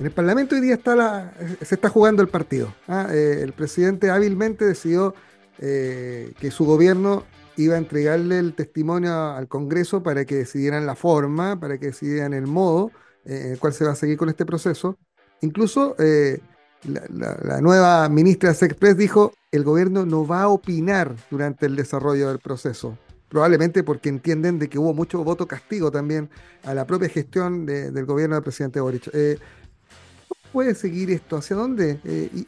En 0.00 0.06
el 0.06 0.12
Parlamento 0.12 0.54
hoy 0.54 0.60
día 0.60 0.74
está 0.74 0.96
la, 0.96 1.32
se 1.62 1.74
está 1.74 1.88
jugando 1.88 2.22
el 2.22 2.28
partido. 2.28 2.74
¿ah? 2.88 3.08
Eh, 3.12 3.40
el 3.42 3.52
presidente 3.52 4.10
hábilmente 4.10 4.64
decidió 4.64 5.14
eh, 5.58 6.32
que 6.40 6.50
su 6.50 6.64
gobierno 6.64 7.24
iba 7.56 7.74
a 7.74 7.78
entregarle 7.78 8.38
el 8.38 8.54
testimonio 8.54 9.12
al 9.12 9.48
Congreso 9.48 10.02
para 10.02 10.24
que 10.24 10.36
decidieran 10.36 10.86
la 10.86 10.94
forma, 10.94 11.58
para 11.58 11.78
que 11.78 11.86
decidieran 11.86 12.34
el 12.34 12.46
modo 12.46 12.90
eh, 13.24 13.42
en 13.46 13.52
el 13.52 13.58
cual 13.58 13.72
se 13.72 13.84
va 13.84 13.92
a 13.92 13.96
seguir 13.96 14.16
con 14.16 14.28
este 14.28 14.44
proceso. 14.44 14.98
Incluso 15.40 15.94
eh, 15.98 16.40
la, 16.84 17.60
nueva 17.60 18.08
ministra 18.08 18.50
de 18.50 18.54
Sexpress 18.54 18.96
dijo, 18.96 19.32
el 19.52 19.64
gobierno 19.64 20.04
no 20.04 20.26
va 20.26 20.42
a 20.42 20.48
opinar 20.48 21.14
durante 21.30 21.66
el 21.66 21.76
desarrollo 21.76 22.28
del 22.28 22.38
proceso. 22.38 22.98
Probablemente 23.28 23.82
porque 23.82 24.08
entienden 24.08 24.58
de 24.58 24.68
que 24.68 24.78
hubo 24.78 24.94
mucho 24.94 25.24
voto 25.24 25.46
castigo 25.46 25.90
también 25.90 26.30
a 26.64 26.74
la 26.74 26.86
propia 26.86 27.08
gestión 27.08 27.66
de- 27.66 27.90
del 27.90 28.04
gobierno 28.04 28.36
del 28.36 28.44
presidente 28.44 28.80
Boric. 28.80 29.08
Eh, 29.12 29.38
¿Cómo 30.28 30.52
puede 30.52 30.74
seguir 30.74 31.10
esto? 31.10 31.36
¿Hacia 31.36 31.56
dónde? 31.56 31.98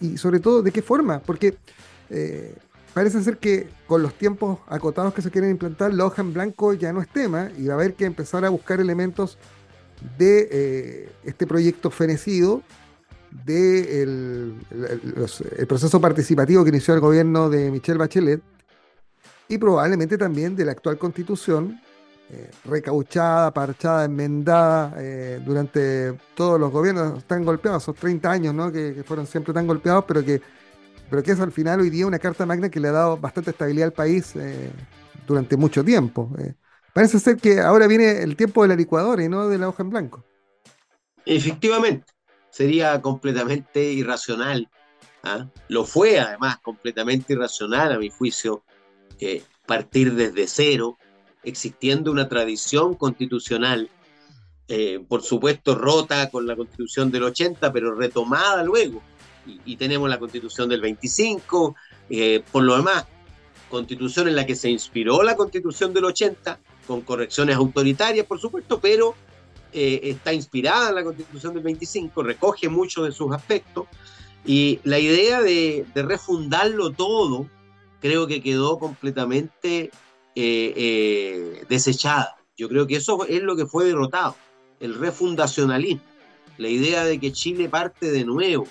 Y, 0.00 0.16
sobre 0.16 0.38
todo, 0.38 0.62
¿de 0.62 0.70
qué 0.70 0.82
forma? 0.82 1.20
Porque 1.20 1.56
parece 2.96 3.22
ser 3.22 3.36
que 3.36 3.68
con 3.86 4.02
los 4.02 4.14
tiempos 4.14 4.60
acotados 4.68 5.12
que 5.12 5.20
se 5.20 5.30
quieren 5.30 5.50
implantar, 5.50 5.92
la 5.92 6.06
hoja 6.06 6.22
en 6.22 6.32
blanco 6.32 6.72
ya 6.72 6.94
no 6.94 7.02
es 7.02 7.08
tema 7.08 7.50
y 7.58 7.66
va 7.66 7.74
a 7.74 7.76
haber 7.76 7.92
que 7.92 8.06
empezar 8.06 8.42
a 8.46 8.48
buscar 8.48 8.80
elementos 8.80 9.36
de 10.16 10.48
eh, 10.50 11.08
este 11.22 11.46
proyecto 11.46 11.90
fenecido, 11.90 12.62
de 13.44 14.02
el, 14.02 14.54
proceso 15.68 16.00
participativo 16.00 16.64
que 16.64 16.70
inició 16.70 16.94
el 16.94 17.00
gobierno 17.00 17.50
de 17.50 17.70
Michelle 17.70 17.98
Bachelet 17.98 18.40
y 19.46 19.58
probablemente 19.58 20.16
también 20.16 20.56
de 20.56 20.64
la 20.64 20.72
actual 20.72 20.96
constitución, 20.96 21.78
eh, 22.30 22.50
recauchada, 22.64 23.50
parchada, 23.50 24.06
enmendada 24.06 24.94
eh, 24.96 25.42
durante 25.44 26.14
todos 26.34 26.58
los 26.58 26.72
gobiernos 26.72 27.24
tan 27.24 27.44
golpeados, 27.44 27.82
esos 27.82 27.96
30 27.96 28.30
años 28.30 28.54
¿no? 28.54 28.72
que 28.72 29.04
fueron 29.06 29.26
siempre 29.26 29.52
tan 29.52 29.66
golpeados, 29.66 30.06
pero 30.08 30.24
que, 30.24 30.40
pero 31.10 31.22
que 31.22 31.32
es 31.32 31.40
al 31.40 31.52
final 31.52 31.80
hoy 31.80 31.90
día 31.90 32.06
una 32.06 32.18
carta 32.18 32.46
magna 32.46 32.70
que 32.70 32.80
le 32.80 32.88
ha 32.88 32.92
dado 32.92 33.16
bastante 33.16 33.50
estabilidad 33.50 33.86
al 33.86 33.92
país 33.92 34.34
eh, 34.36 34.70
durante 35.26 35.56
mucho 35.56 35.84
tiempo. 35.84 36.30
eh. 36.38 36.54
Parece 36.92 37.18
ser 37.18 37.36
que 37.36 37.60
ahora 37.60 37.86
viene 37.86 38.22
el 38.22 38.36
tiempo 38.36 38.62
de 38.62 38.68
la 38.68 38.76
licuadora 38.76 39.22
y 39.22 39.28
no 39.28 39.48
de 39.48 39.58
la 39.58 39.68
hoja 39.68 39.82
en 39.82 39.90
blanco. 39.90 40.24
Efectivamente, 41.26 42.06
sería 42.50 43.00
completamente 43.02 43.82
irracional. 43.92 44.70
¿ah? 45.22 45.46
Lo 45.68 45.84
fue 45.84 46.18
además 46.18 46.58
completamente 46.58 47.34
irracional 47.34 47.92
a 47.92 47.98
mi 47.98 48.08
juicio 48.08 48.62
partir 49.66 50.14
desde 50.14 50.46
cero, 50.46 50.96
existiendo 51.42 52.10
una 52.10 52.28
tradición 52.28 52.94
constitucional, 52.94 53.90
eh, 54.68 55.04
por 55.06 55.22
supuesto 55.22 55.74
rota 55.74 56.30
con 56.30 56.46
la 56.46 56.56
constitución 56.56 57.10
del 57.10 57.24
80, 57.24 57.72
pero 57.72 57.94
retomada 57.94 58.62
luego. 58.62 59.02
Y, 59.64 59.76
tenemos 59.76 60.08
la 60.08 60.18
constitución 60.18 60.68
del 60.68 60.80
25, 60.80 61.76
eh, 62.10 62.42
por 62.50 62.64
lo 62.64 62.76
demás, 62.76 63.06
constitución 63.70 64.28
en 64.28 64.36
la 64.36 64.46
que 64.46 64.56
se 64.56 64.70
inspiró 64.70 65.22
la 65.22 65.36
constitución 65.36 65.94
del 65.94 66.04
80, 66.04 66.58
con 66.86 67.00
correcciones 67.02 67.56
autoritarias, 67.56 68.26
por 68.26 68.40
supuesto, 68.40 68.80
pero 68.80 69.14
eh, 69.72 70.00
está 70.02 70.32
inspirada 70.32 70.88
en 70.88 70.94
la 70.96 71.04
constitución 71.04 71.54
del 71.54 71.62
25, 71.62 72.22
recoge 72.22 72.68
muchos 72.68 73.04
de 73.06 73.12
sus 73.12 73.32
aspectos, 73.32 73.86
y 74.44 74.80
la 74.84 74.98
idea 74.98 75.42
de, 75.42 75.84
de 75.94 76.02
refundarlo 76.02 76.90
todo 76.90 77.48
creo 78.00 78.26
que 78.26 78.42
quedó 78.42 78.78
completamente 78.78 79.90
eh, 80.38 80.72
eh, 80.76 81.64
desechada. 81.68 82.36
Yo 82.56 82.68
creo 82.68 82.86
que 82.86 82.96
eso 82.96 83.26
es 83.26 83.42
lo 83.42 83.56
que 83.56 83.66
fue 83.66 83.86
derrotado, 83.86 84.36
el 84.80 84.94
refundacionalismo, 84.94 86.02
la 86.58 86.68
idea 86.68 87.04
de 87.04 87.18
que 87.18 87.32
Chile 87.32 87.68
parte 87.68 88.10
de 88.10 88.24
nuevo 88.24 88.66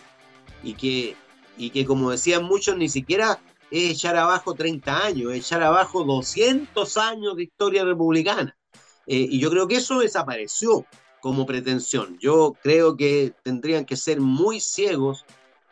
y 0.66 0.74
que, 0.74 1.16
y 1.58 1.70
que 1.70 1.86
como 1.86 2.12
decían 2.12 2.44
muchos, 2.44 2.76
ni 2.76 2.90
siquiera 2.90 3.40
es 3.72 3.92
echar 3.92 4.18
abajo 4.18 4.56
30 4.56 5.06
años, 5.06 5.32
es 5.32 5.46
echar 5.46 5.64
abajo 5.64 6.04
200 6.04 6.98
años 6.98 7.38
de 7.38 7.44
historia 7.44 7.86
republicana. 7.86 8.58
Eh, 9.08 9.28
y 9.30 9.40
yo 9.40 9.52
creo 9.52 9.68
que 9.68 9.76
eso 9.76 10.00
desapareció 10.00 10.86
como 11.22 11.46
pretensión. 11.46 12.18
Yo 12.20 12.56
creo 12.62 12.98
que 12.98 13.34
tendrían 13.44 13.86
que 13.86 13.96
ser 13.96 14.20
muy 14.20 14.60
ciegos 14.60 15.26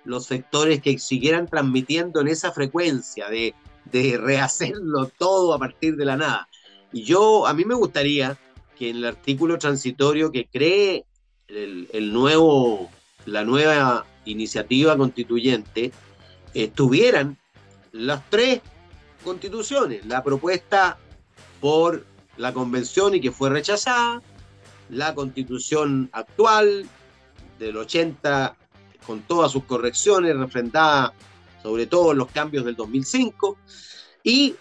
los 0.05 0.25
sectores 0.25 0.81
que 0.81 0.99
siguieran 0.99 1.47
transmitiendo 1.47 2.21
en 2.21 2.27
esa 2.27 2.51
frecuencia 2.51 3.29
de, 3.29 3.55
de 3.85 4.17
rehacerlo 4.17 5.07
todo 5.17 5.53
a 5.53 5.59
partir 5.59 5.95
de 5.95 6.05
la 6.05 6.17
nada. 6.17 6.49
Y 6.91 7.03
yo, 7.03 7.47
a 7.47 7.53
mí 7.53 7.65
me 7.65 7.73
gustaría 7.73 8.37
que 8.77 8.89
en 8.89 8.97
el 8.97 9.05
artículo 9.05 9.57
transitorio 9.57 10.31
que 10.31 10.47
cree 10.47 11.05
el, 11.47 11.89
el 11.93 12.13
nuevo, 12.13 12.89
la 13.25 13.43
nueva 13.43 14.05
iniciativa 14.26 14.97
constituyente, 14.97 15.91
estuvieran 16.53 17.38
las 17.91 18.30
tres 18.30 18.61
constituciones, 19.24 20.05
la 20.05 20.24
propuesta 20.24 20.97
por 21.59 22.05
la 22.38 22.53
convención 22.53 23.15
y 23.15 23.21
que 23.21 23.32
fue 23.32 23.49
rechazada, 23.49 24.21
la 24.89 25.15
constitución 25.15 26.09
actual 26.11 26.88
del 27.59 27.78
80 27.78 28.55
con 29.05 29.21
todas 29.21 29.51
sus 29.51 29.63
correcciones, 29.65 30.36
refrendada 30.36 31.13
sobre 31.61 31.88
todo 31.88 32.11
en 32.11 32.17
los 32.17 32.30
cambios 32.32 32.65
del 32.65 32.76
2005, 32.76 33.57
y 34.24 34.55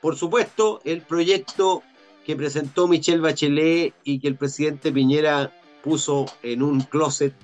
por 0.00 0.16
supuesto 0.16 0.80
el 0.84 1.00
proyecto 1.02 1.82
que 2.26 2.36
presentó 2.36 2.86
Michelle 2.86 3.20
Bachelet 3.20 3.94
y 4.04 4.20
que 4.20 4.28
el 4.28 4.36
presidente 4.36 4.92
Piñera 4.92 5.52
puso 5.82 6.26
en 6.42 6.62
un 6.62 6.82
closet 6.82 7.34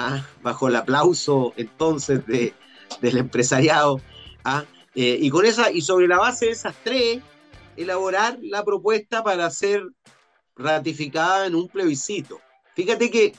ah, 0.00 0.26
bajo 0.42 0.68
el 0.68 0.76
aplauso 0.76 1.52
entonces 1.56 2.26
de, 2.26 2.54
del 3.00 3.18
empresariado. 3.18 4.00
ah, 4.44 4.64
eh, 4.94 5.18
y 5.20 5.30
con 5.30 5.46
esa, 5.46 5.70
y 5.70 5.82
sobre 5.82 6.08
la 6.08 6.18
base 6.18 6.46
de 6.46 6.52
esas 6.52 6.74
tres, 6.82 7.20
elaborar 7.76 8.38
la 8.42 8.64
propuesta 8.64 9.22
para 9.22 9.48
ser 9.50 9.82
ratificada 10.56 11.46
en 11.46 11.54
un 11.54 11.68
plebiscito. 11.68 12.40
Fíjate 12.74 13.10
que 13.10 13.34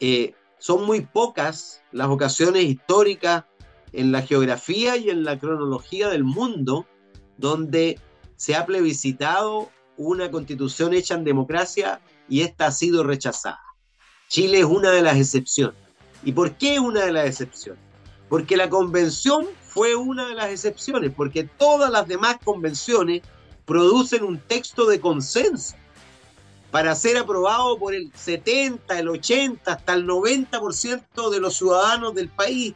eh, 0.00 0.34
son 0.58 0.84
muy 0.84 1.02
pocas 1.02 1.82
las 1.92 2.08
ocasiones 2.08 2.64
históricas 2.64 3.44
en 3.92 4.12
la 4.12 4.22
geografía 4.22 4.96
y 4.96 5.10
en 5.10 5.24
la 5.24 5.38
cronología 5.38 6.08
del 6.08 6.24
mundo 6.24 6.86
donde 7.38 8.00
se 8.36 8.54
ha 8.54 8.66
plebiscitado 8.66 9.70
una 9.96 10.30
constitución 10.30 10.92
hecha 10.92 11.14
en 11.14 11.24
democracia 11.24 12.00
y 12.28 12.42
esta 12.42 12.66
ha 12.66 12.72
sido 12.72 13.04
rechazada. 13.04 13.65
Chile 14.28 14.60
es 14.60 14.64
una 14.64 14.90
de 14.90 15.02
las 15.02 15.16
excepciones. 15.16 15.76
¿Y 16.24 16.32
por 16.32 16.52
qué 16.56 16.80
una 16.80 17.04
de 17.04 17.12
las 17.12 17.26
excepciones? 17.26 17.80
Porque 18.28 18.56
la 18.56 18.68
convención 18.68 19.46
fue 19.62 19.94
una 19.94 20.26
de 20.26 20.34
las 20.34 20.50
excepciones, 20.50 21.12
porque 21.14 21.44
todas 21.44 21.90
las 21.90 22.08
demás 22.08 22.38
convenciones 22.42 23.22
producen 23.64 24.24
un 24.24 24.38
texto 24.38 24.86
de 24.86 25.00
consenso 25.00 25.76
para 26.70 26.94
ser 26.94 27.16
aprobado 27.16 27.78
por 27.78 27.94
el 27.94 28.10
70, 28.14 28.98
el 28.98 29.08
80, 29.08 29.72
hasta 29.72 29.94
el 29.94 30.06
90% 30.06 31.30
de 31.30 31.40
los 31.40 31.56
ciudadanos 31.56 32.14
del 32.14 32.28
país, 32.28 32.74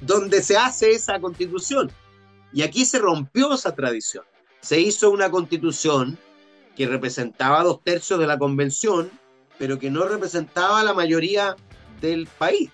donde 0.00 0.42
se 0.42 0.56
hace 0.56 0.90
esa 0.90 1.20
constitución. 1.20 1.90
Y 2.52 2.62
aquí 2.62 2.84
se 2.84 2.98
rompió 2.98 3.54
esa 3.54 3.74
tradición. 3.74 4.24
Se 4.60 4.80
hizo 4.80 5.10
una 5.10 5.30
constitución 5.30 6.18
que 6.76 6.86
representaba 6.86 7.62
dos 7.64 7.82
tercios 7.82 8.20
de 8.20 8.26
la 8.26 8.38
convención, 8.38 9.10
pero 9.62 9.78
que 9.78 9.92
no 9.92 10.08
representaba 10.08 10.80
a 10.80 10.82
la 10.82 10.92
mayoría 10.92 11.54
del 12.00 12.26
país. 12.26 12.68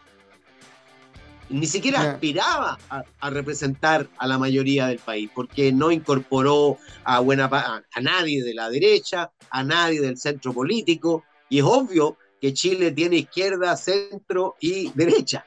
Ni 1.51 1.67
siquiera 1.67 2.13
aspiraba 2.13 2.79
a, 2.89 3.05
a 3.21 3.29
representar 3.29 4.09
a 4.17 4.27
la 4.27 4.39
mayoría 4.39 4.87
del 4.87 4.99
país, 4.99 5.31
porque 5.35 5.71
no 5.71 5.91
incorporó 5.91 6.79
a, 7.05 7.21
buena, 7.21 7.45
a, 7.53 7.83
a 7.93 8.01
nadie 8.01 8.43
de 8.43 8.55
la 8.55 8.71
derecha, 8.71 9.31
a 9.51 9.63
nadie 9.63 10.01
del 10.01 10.17
centro 10.17 10.55
político, 10.55 11.25
y 11.51 11.59
es 11.59 11.65
obvio 11.65 12.17
que 12.41 12.55
Chile 12.55 12.91
tiene 12.93 13.17
izquierda, 13.17 13.77
centro 13.77 14.57
y 14.59 14.91
derecha. 14.95 15.45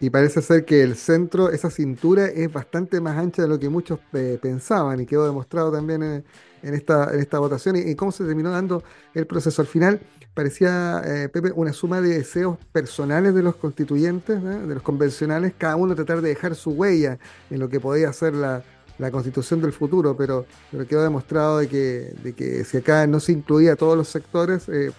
Y 0.00 0.08
parece 0.08 0.40
ser 0.40 0.64
que 0.64 0.82
el 0.82 0.96
centro, 0.96 1.50
esa 1.50 1.68
cintura 1.68 2.28
es 2.28 2.50
bastante 2.50 2.98
más 2.98 3.18
ancha 3.18 3.42
de 3.42 3.48
lo 3.48 3.60
que 3.60 3.68
muchos 3.68 4.00
eh, 4.14 4.38
pensaban 4.40 5.00
y 5.00 5.04
quedó 5.04 5.26
demostrado 5.26 5.70
también 5.70 6.02
en, 6.02 6.24
en 6.62 6.74
esta, 6.74 7.12
en 7.12 7.20
esta 7.20 7.38
votación 7.38 7.76
y, 7.76 7.80
y 7.80 7.94
cómo 7.94 8.12
se 8.12 8.24
terminó 8.24 8.50
dando 8.50 8.82
el 9.14 9.26
proceso. 9.26 9.62
Al 9.62 9.68
final 9.68 10.00
parecía, 10.34 11.02
eh, 11.04 11.28
Pepe, 11.28 11.52
una 11.54 11.72
suma 11.72 12.00
de 12.00 12.10
deseos 12.18 12.58
personales 12.72 13.34
de 13.34 13.42
los 13.42 13.56
constituyentes, 13.56 14.38
¿eh? 14.38 14.66
de 14.66 14.74
los 14.74 14.82
convencionales, 14.82 15.52
cada 15.56 15.76
uno 15.76 15.94
tratar 15.94 16.20
de 16.20 16.30
dejar 16.30 16.54
su 16.54 16.70
huella 16.70 17.18
en 17.50 17.60
lo 17.60 17.68
que 17.68 17.80
podía 17.80 18.12
ser 18.12 18.34
la, 18.34 18.62
la 18.98 19.10
constitución 19.10 19.60
del 19.60 19.72
futuro, 19.72 20.16
pero, 20.16 20.46
pero 20.70 20.86
quedó 20.86 21.02
demostrado 21.02 21.58
de 21.58 21.68
que, 21.68 22.14
de 22.22 22.32
que 22.32 22.64
si 22.64 22.78
acá 22.78 23.06
no 23.06 23.20
se 23.20 23.32
incluía 23.32 23.72
a 23.72 23.76
todos 23.76 23.96
los 23.96 24.08
sectores, 24.08 24.68
eh, 24.68 24.92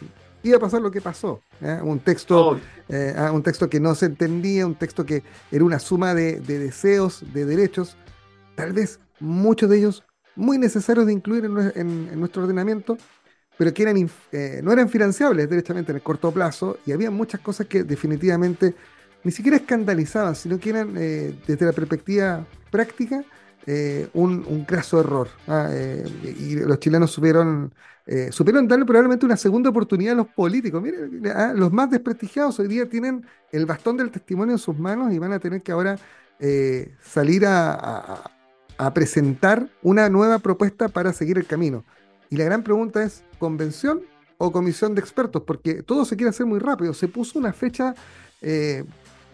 iba 0.43 0.57
a 0.57 0.59
pasar 0.59 0.81
lo 0.81 0.91
que 0.91 1.01
pasó. 1.01 1.41
¿eh? 1.61 1.79
Un 1.81 1.99
texto 1.99 2.59
eh, 2.89 3.15
ah, 3.17 3.31
un 3.31 3.43
texto 3.43 3.69
que 3.69 3.79
no 3.79 3.95
se 3.95 4.07
entendía, 4.07 4.67
un 4.67 4.75
texto 4.75 5.05
que 5.05 5.23
era 5.51 5.63
una 5.63 5.79
suma 5.79 6.13
de, 6.13 6.39
de 6.41 6.59
deseos, 6.59 7.23
de 7.33 7.45
derechos, 7.45 7.95
tal 8.55 8.73
vez 8.73 8.99
muchos 9.19 9.69
de 9.69 9.77
ellos 9.77 10.03
muy 10.35 10.57
necesarios 10.57 11.05
de 11.05 11.13
incluir 11.13 11.45
en, 11.45 11.51
nue- 11.53 11.71
en- 11.75 12.09
en 12.11 12.19
nuestro 12.19 12.43
ordenamiento, 12.43 12.97
pero 13.57 13.73
que 13.73 13.83
eran 13.83 13.97
eh, 14.31 14.61
no 14.63 14.71
eran 14.71 14.89
financiables 14.89 15.49
derechamente 15.49 15.91
en 15.91 15.97
el 15.97 16.03
corto 16.03 16.31
plazo, 16.31 16.77
y 16.85 16.91
había 16.91 17.11
muchas 17.11 17.41
cosas 17.41 17.67
que 17.67 17.83
definitivamente 17.83 18.75
ni 19.23 19.31
siquiera 19.31 19.57
escandalizaban, 19.57 20.35
sino 20.35 20.59
que 20.59 20.69
eran, 20.71 20.95
eh, 20.97 21.33
desde 21.47 21.65
la 21.65 21.71
perspectiva 21.73 22.45
práctica, 22.71 23.23
eh, 23.65 24.09
un, 24.13 24.43
un 24.47 24.65
graso 24.65 24.99
error. 24.99 25.29
ah, 25.47 25.69
y 26.39 26.55
los 26.55 26.79
chilenos 26.79 27.11
supieron 27.11 27.73
supieron 28.31 28.67
darle 28.67 28.83
probablemente 28.85 29.25
una 29.25 29.37
segunda 29.37 29.69
oportunidad 29.69 30.11
a 30.13 30.17
los 30.17 30.27
políticos. 30.27 30.81
Miren, 30.81 31.21
ah, 31.33 31.53
los 31.55 31.71
más 31.71 31.89
desprestigiados 31.89 32.59
hoy 32.59 32.67
día 32.67 32.89
tienen 32.89 33.25
el 33.51 33.65
bastón 33.65 33.95
del 33.95 34.11
testimonio 34.11 34.53
en 34.55 34.59
sus 34.59 34.77
manos 34.77 35.13
y 35.13 35.19
van 35.19 35.31
a 35.31 35.39
tener 35.39 35.61
que 35.63 35.71
ahora 35.71 35.97
salir 37.01 37.45
a- 37.45 38.31
a 38.77 38.93
presentar 38.93 39.69
una 39.81 40.09
nueva 40.09 40.39
propuesta 40.39 40.87
para 40.89 41.13
seguir 41.13 41.37
el 41.37 41.45
camino. 41.45 41.83
Y 42.29 42.37
la 42.37 42.45
gran 42.45 42.63
pregunta 42.63 43.03
es, 43.03 43.23
¿convención 43.39 44.01
o 44.37 44.51
comisión 44.51 44.95
de 44.95 45.01
expertos? 45.01 45.43
Porque 45.45 45.83
todo 45.83 46.05
se 46.05 46.15
quiere 46.15 46.29
hacer 46.31 46.45
muy 46.45 46.59
rápido. 46.59 46.93
Se 46.93 47.07
puso 47.07 47.37
una 47.39 47.53
fecha 47.53 47.93
eh, 48.41 48.83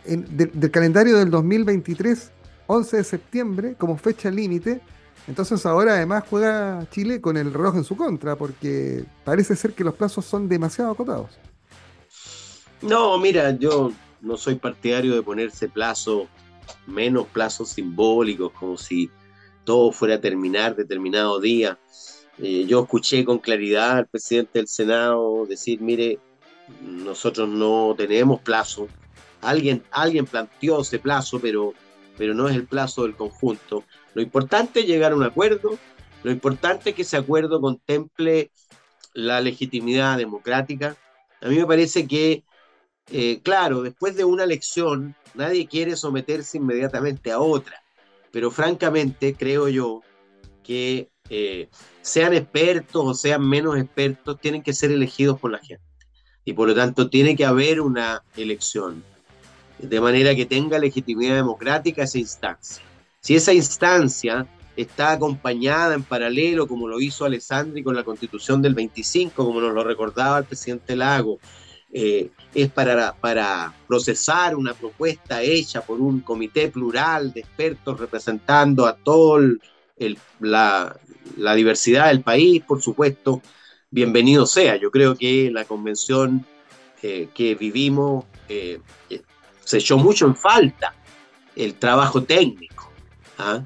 en- 0.06 0.38
de- 0.38 0.46
del 0.48 0.70
calendario 0.72 1.18
del 1.18 1.32
2023, 1.32 2.32
11 2.68 2.98
de 2.98 3.04
septiembre, 3.04 3.76
como 3.78 3.98
fecha 3.98 4.30
límite. 4.30 4.82
Entonces 5.28 5.66
ahora 5.66 5.94
además 5.94 6.24
juega 6.30 6.86
Chile 6.92 7.22
con 7.22 7.38
el 7.38 7.54
reloj 7.54 7.76
en 7.78 7.84
su 7.84 7.96
contra, 7.96 8.36
porque 8.36 9.04
parece 9.24 9.56
ser 9.56 9.74
que 9.74 9.84
los 9.84 9.94
plazos 9.96 10.26
son 10.26 10.48
demasiado 10.48 10.92
acotados. 10.92 11.40
No, 12.82 13.18
mira, 13.18 13.52
yo 13.58 13.92
no 14.22 14.38
soy 14.38 14.56
partidario 14.56 15.16
de 15.16 15.22
ponerse 15.22 15.68
plazo, 15.68 16.28
menos 16.88 17.28
plazos 17.28 17.70
simbólicos, 17.70 18.52
como 18.54 18.78
si 18.78 19.10
todo 19.70 19.92
fuera 19.92 20.16
a 20.16 20.20
terminar 20.20 20.76
determinado 20.76 21.40
día. 21.40 21.78
Eh, 22.40 22.66
yo 22.66 22.82
escuché 22.82 23.24
con 23.24 23.38
claridad 23.38 24.00
al 24.00 24.08
presidente 24.08 24.58
del 24.58 24.68
Senado 24.68 25.46
decir, 25.46 25.80
mire, 25.80 26.18
nosotros 26.82 27.48
no 27.48 27.94
tenemos 27.96 28.42
plazo. 28.42 28.88
Alguien, 29.42 29.84
alguien 29.92 30.26
planteó 30.26 30.82
ese 30.82 30.98
plazo, 30.98 31.40
pero, 31.40 31.76
pero 32.18 32.34
no 32.34 32.50
es 32.50 32.56
el 32.56 32.66
plazo 32.66 33.04
del 33.04 33.16
conjunto. 33.16 33.84
Lo 34.16 34.24
importante 34.24 34.80
es 34.80 34.88
llegar 34.88 35.12
a 35.12 35.16
un 35.16 35.24
acuerdo, 35.24 35.78
lo 36.24 36.32
importante 36.32 36.90
es 36.90 36.96
que 36.96 37.04
ese 37.04 37.18
acuerdo 37.18 37.62
contemple 37.62 38.50
la 39.14 39.40
legitimidad 39.40 40.18
democrática. 40.18 40.98
A 41.42 41.48
mí 41.48 41.58
me 41.58 41.68
parece 41.68 42.08
que 42.08 42.44
eh, 43.12 43.40
claro, 43.44 43.84
después 43.84 44.16
de 44.16 44.24
una 44.24 44.46
elección, 44.46 45.16
nadie 45.36 45.68
quiere 45.68 45.96
someterse 45.96 46.58
inmediatamente 46.58 47.32
a 47.32 47.40
otra, 47.40 47.84
pero 48.32 48.52
francamente 48.52 49.36
creo 49.36 49.68
yo 49.68 50.02
que 50.64 51.10
eh, 51.30 51.70
sean 52.02 52.34
expertos 52.34 53.04
o 53.06 53.14
sean 53.14 53.48
menos 53.48 53.78
expertos, 53.78 54.40
tienen 54.40 54.64
que 54.64 54.74
ser 54.74 54.92
elegidos 54.92 55.40
por 55.40 55.52
la 55.52 55.60
gente. 55.60 55.84
Y 56.46 56.54
por 56.54 56.68
lo 56.68 56.76
tanto 56.76 57.10
tiene 57.10 57.36
que 57.36 57.46
haber 57.46 57.82
una 57.82 58.24
elección, 58.36 59.04
de 59.78 60.02
manera 60.02 60.36
que 60.36 60.46
tenga 60.46 60.80
legitimidad 60.80 61.36
democrática 61.36 62.04
esa 62.04 62.18
instancia. 62.18 62.84
Si 63.22 63.36
esa 63.36 63.54
instancia 63.54 64.48
está 64.76 65.12
acompañada 65.12 65.94
en 65.94 66.04
paralelo, 66.04 66.68
como 66.68 66.88
lo 66.88 67.00
hizo 67.00 67.26
Alessandri 67.26 67.84
con 67.84 67.96
la 67.96 68.04
constitución 68.04 68.62
del 68.62 68.76
25, 68.76 69.46
como 69.46 69.60
nos 69.62 69.74
lo 69.74 69.84
recordaba 69.84 70.40
el 70.40 70.46
presidente 70.46 70.96
Lago, 70.96 71.40
eh, 71.92 72.30
es 72.54 72.70
para, 72.70 73.14
para 73.14 73.74
procesar 73.88 74.56
una 74.56 74.74
propuesta 74.74 75.42
hecha 75.42 75.82
por 75.82 76.02
un 76.02 76.22
comité 76.22 76.70
plural 76.70 77.32
de 77.32 77.42
expertos 77.42 78.00
representando 78.00 78.86
a 78.86 78.96
toda 78.96 79.42
la, 80.40 81.00
la, 81.38 81.56
diversidad 81.56 82.08
del 82.08 82.22
país, 82.22 82.64
por 82.64 82.82
supuesto, 82.82 83.42
bienvenido 83.92 84.46
sea. 84.46 84.78
Yo 84.78 84.90
creo 84.90 85.16
que 85.16 85.52
la 85.52 85.66
convención 85.66 86.46
eh, 87.02 87.30
que 87.34 87.56
vivimos 87.56 88.26
eh, 88.48 88.80
se 89.64 89.78
echó 89.78 89.98
mucho 89.98 90.26
en 90.26 90.36
falta 90.36 90.96
el 91.56 91.76
trabajo 91.76 92.24
técnico, 92.24 92.92
¿ah? 93.38 93.64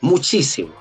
muchísimo. 0.00 0.72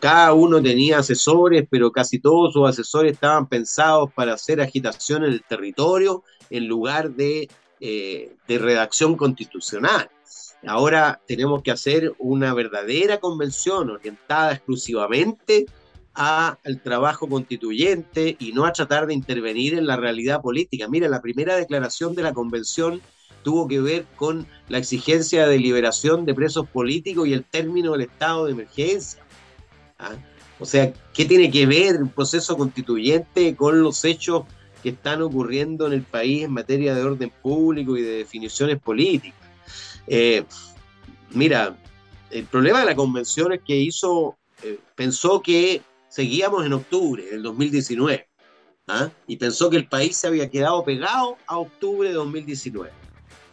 Cada 0.00 0.34
uno 0.34 0.60
tenía 0.60 0.98
asesores, 0.98 1.66
pero 1.70 1.90
casi 1.90 2.18
todos 2.18 2.52
sus 2.52 2.68
asesores 2.68 3.14
estaban 3.14 3.46
pensados 3.46 4.12
para 4.12 4.34
hacer 4.34 4.60
agitación 4.60 5.24
en 5.24 5.32
el 5.32 5.42
territorio 5.42 6.22
en 6.50 6.66
lugar 6.66 7.10
de, 7.12 7.48
eh, 7.80 8.34
de 8.46 8.58
redacción 8.58 9.16
constitucional. 9.16 10.10
Ahora 10.66 11.20
tenemos 11.26 11.62
que 11.62 11.70
hacer 11.70 12.14
una 12.18 12.54
verdadera 12.54 13.20
convención 13.20 13.90
orientada 13.90 14.52
exclusivamente 14.52 15.66
al 16.14 16.80
trabajo 16.82 17.28
constituyente 17.28 18.36
y 18.38 18.52
no 18.52 18.64
a 18.64 18.72
tratar 18.72 19.06
de 19.06 19.14
intervenir 19.14 19.74
en 19.74 19.86
la 19.86 19.96
realidad 19.96 20.40
política. 20.40 20.88
Mira, 20.88 21.08
la 21.08 21.20
primera 21.20 21.56
declaración 21.56 22.14
de 22.14 22.22
la 22.22 22.32
convención 22.32 23.02
tuvo 23.42 23.68
que 23.68 23.80
ver 23.80 24.06
con 24.16 24.46
la 24.68 24.78
exigencia 24.78 25.46
de 25.46 25.58
liberación 25.58 26.24
de 26.24 26.34
presos 26.34 26.68
políticos 26.68 27.28
y 27.28 27.32
el 27.32 27.44
término 27.44 27.92
del 27.92 28.02
estado 28.02 28.46
de 28.46 28.52
emergencia. 28.52 29.22
¿Ah? 29.98 30.12
O 30.60 30.64
sea, 30.64 30.92
¿qué 31.12 31.24
tiene 31.24 31.50
que 31.50 31.66
ver 31.66 31.96
el 31.96 32.08
proceso 32.08 32.56
constituyente 32.56 33.56
con 33.56 33.82
los 33.82 34.04
hechos 34.04 34.44
que 34.84 34.90
están 34.90 35.22
ocurriendo 35.22 35.86
en 35.86 35.94
el 35.94 36.02
país 36.02 36.44
en 36.44 36.52
materia 36.52 36.94
de 36.94 37.02
orden 37.02 37.32
público 37.42 37.96
y 37.96 38.02
de 38.02 38.18
definiciones 38.18 38.78
políticas? 38.78 39.40
Eh, 40.06 40.44
mira, 41.30 41.74
el 42.30 42.44
problema 42.44 42.80
de 42.80 42.84
la 42.84 42.94
convención 42.94 43.54
es 43.54 43.62
que 43.62 43.76
hizo, 43.76 44.36
eh, 44.62 44.78
pensó 44.94 45.40
que 45.40 45.80
seguíamos 46.10 46.66
en 46.66 46.74
octubre 46.74 47.24
del 47.24 47.42
2019 47.42 48.28
¿ah? 48.88 49.08
y 49.26 49.38
pensó 49.38 49.70
que 49.70 49.78
el 49.78 49.88
país 49.88 50.18
se 50.18 50.26
había 50.26 50.50
quedado 50.50 50.84
pegado 50.84 51.38
a 51.46 51.56
octubre 51.56 52.10
de 52.10 52.14
2019. 52.14 52.90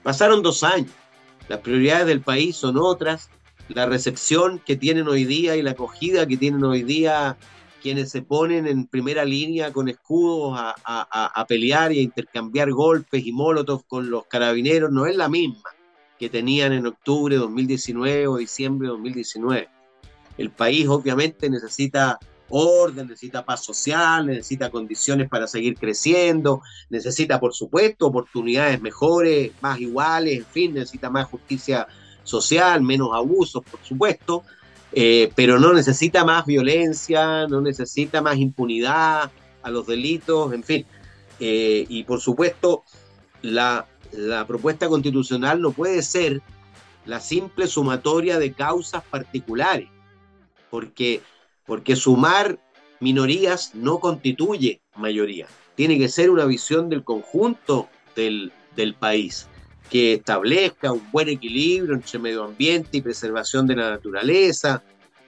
Pasaron 0.03 0.43
dos 0.43 0.65
años, 0.65 0.91
las 1.47 1.59
prioridades 1.61 2.07
del 2.07 2.19
país 2.19 2.57
son 2.57 2.77
otras, 2.77 3.29
la 3.69 3.85
recepción 3.85 4.59
que 4.59 4.75
tienen 4.75 5.07
hoy 5.07 5.23
día 5.23 5.55
y 5.55 5.61
la 5.61 5.71
acogida 5.71 6.27
que 6.27 6.35
tienen 6.35 6.65
hoy 6.65 6.83
día 6.83 7.37
quienes 7.81 8.11
se 8.11 8.21
ponen 8.21 8.67
en 8.67 8.87
primera 8.87 9.25
línea 9.25 9.73
con 9.73 9.89
escudos 9.89 10.57
a, 10.57 10.75
a, 10.85 11.41
a, 11.41 11.45
pelear 11.47 11.91
y 11.91 11.99
a 11.99 12.03
intercambiar 12.03 12.71
golpes 12.71 13.25
y 13.25 13.31
molotov 13.31 13.85
con 13.87 14.09
los 14.09 14.25
carabineros 14.27 14.91
no 14.91 15.05
es 15.05 15.15
la 15.15 15.27
misma 15.27 15.69
que 16.17 16.29
tenían 16.29 16.71
en 16.71 16.85
octubre 16.85 17.35
de 17.35 17.41
2019 17.41 18.27
o 18.27 18.37
diciembre 18.37 18.87
de 18.87 18.91
2019. 18.91 19.69
El 20.37 20.51
país 20.51 20.87
obviamente 20.87 21.49
necesita 21.49 22.19
orden, 22.51 23.07
necesita 23.07 23.43
paz 23.43 23.63
social, 23.63 24.27
necesita 24.27 24.69
condiciones 24.69 25.29
para 25.29 25.47
seguir 25.47 25.75
creciendo, 25.75 26.61
necesita, 26.89 27.39
por 27.39 27.53
supuesto, 27.53 28.07
oportunidades 28.07 28.81
mejores, 28.81 29.51
más 29.61 29.79
iguales, 29.79 30.37
en 30.37 30.45
fin, 30.45 30.73
necesita 30.73 31.09
más 31.09 31.27
justicia 31.27 31.87
social, 32.23 32.81
menos 32.81 33.09
abusos, 33.13 33.63
por 33.63 33.79
supuesto, 33.83 34.43
eh, 34.93 35.31
pero 35.35 35.59
no 35.59 35.73
necesita 35.73 36.25
más 36.25 36.45
violencia, 36.45 37.47
no 37.47 37.61
necesita 37.61 38.21
más 38.21 38.37
impunidad 38.37 39.31
a 39.63 39.69
los 39.69 39.87
delitos, 39.87 40.53
en 40.53 40.63
fin. 40.63 40.85
Eh, 41.39 41.85
y 41.87 42.03
por 42.03 42.19
supuesto, 42.19 42.83
la, 43.41 43.87
la 44.11 44.45
propuesta 44.45 44.87
constitucional 44.89 45.61
no 45.61 45.71
puede 45.71 46.01
ser 46.01 46.41
la 47.05 47.19
simple 47.19 47.67
sumatoria 47.67 48.37
de 48.37 48.53
causas 48.53 49.03
particulares, 49.03 49.89
porque, 50.69 51.21
porque 51.65 51.95
sumar 51.95 52.59
minorías 52.99 53.73
no 53.73 53.99
constituye 53.99 54.81
mayoría. 54.95 55.47
Tiene 55.75 55.97
que 55.97 56.09
ser 56.09 56.29
una 56.29 56.45
visión 56.45 56.89
del 56.89 57.03
conjunto 57.03 57.89
del, 58.15 58.51
del 58.75 58.93
país 58.93 59.47
que 59.91 60.13
establezca 60.13 60.93
un 60.93 61.11
buen 61.11 61.27
equilibrio 61.27 61.93
entre 61.95 62.17
medio 62.17 62.45
ambiente 62.45 62.97
y 62.97 63.01
preservación 63.01 63.67
de 63.67 63.75
la 63.75 63.89
naturaleza, 63.89 64.81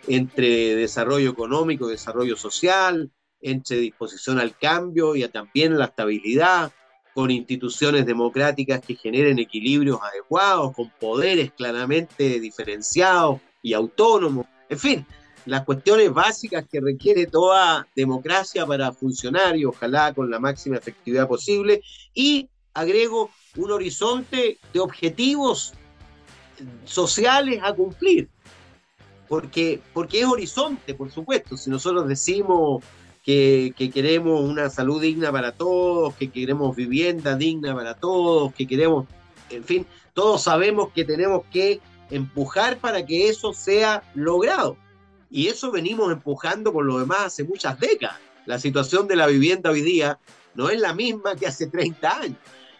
entre 0.07 0.75
desarrollo 0.75 1.31
económico 1.31 1.85
desarrollo 1.87 2.37
social, 2.37 3.11
entre 3.41 3.77
disposición 3.77 4.39
al 4.39 4.57
cambio 4.57 5.17
y 5.17 5.27
también 5.27 5.77
la 5.77 5.85
estabilidad, 5.85 6.71
con 7.13 7.29
instituciones 7.29 8.05
democráticas 8.05 8.79
que 8.79 8.95
generen 8.95 9.37
equilibrios 9.37 9.99
adecuados, 10.01 10.73
con 10.73 10.89
poderes 10.91 11.51
claramente 11.51 12.39
diferenciados 12.39 13.41
y 13.61 13.73
autónomos, 13.73 14.45
en 14.69 14.79
fin, 14.79 15.05
las 15.45 15.65
cuestiones 15.65 16.11
básicas 16.13 16.65
que 16.71 16.79
requiere 16.79 17.27
toda 17.27 17.85
democracia 17.97 18.65
para 18.65 18.93
funcionar 18.93 19.57
y 19.57 19.65
ojalá 19.65 20.13
con 20.13 20.31
la 20.31 20.39
máxima 20.39 20.77
efectividad 20.77 21.27
posible. 21.27 21.81
Y 22.13 22.49
agrego 22.73 23.29
un 23.57 23.71
horizonte 23.71 24.59
de 24.73 24.79
objetivos 24.79 25.73
sociales 26.85 27.59
a 27.63 27.73
cumplir, 27.73 28.29
porque, 29.27 29.79
porque 29.93 30.21
es 30.21 30.25
horizonte, 30.25 30.93
por 30.93 31.11
supuesto, 31.11 31.57
si 31.57 31.69
nosotros 31.69 32.07
decimos 32.07 32.83
que, 33.23 33.73
queremos 33.93 34.41
una 34.41 34.69
salud 34.69 35.01
digna 35.01 35.31
para 35.31 35.51
todos, 35.53 36.13
que 36.15 36.29
queremos 36.29 36.75
vivienda 36.75 37.35
digna 37.35 37.73
para 37.73 37.95
todos, 37.95 38.53
que 38.53 38.67
queremos, 38.67 39.07
en 39.49 39.63
fin, 39.63 39.87
todos 40.13 40.43
sabemos 40.43 40.89
que 40.93 41.05
tenemos 41.05 41.43
que 41.51 41.79
empujar 42.09 42.77
para 42.77 43.05
que 43.05 43.29
eso 43.29 43.53
sea 43.53 44.03
logrado. 44.13 44.77
Y 45.31 45.47
eso 45.47 45.71
venimos 45.71 46.11
empujando 46.11 46.71
por 46.71 46.85
lo 46.85 46.99
demás 46.99 47.21
hace 47.25 47.43
muchas 47.43 47.79
décadas. 47.79 48.17
La 48.45 48.59
situación 48.59 49.07
de 49.07 49.15
la 49.15 49.25
vivienda 49.25 49.71
hoy 49.71 49.81
día 49.81 50.19
no 50.53 50.69
es 50.69 50.79
la 50.79 50.93
misma 50.93 51.35
que 51.35 51.47
hace 51.47 51.67
30 51.67 52.17
años. 52.17 52.37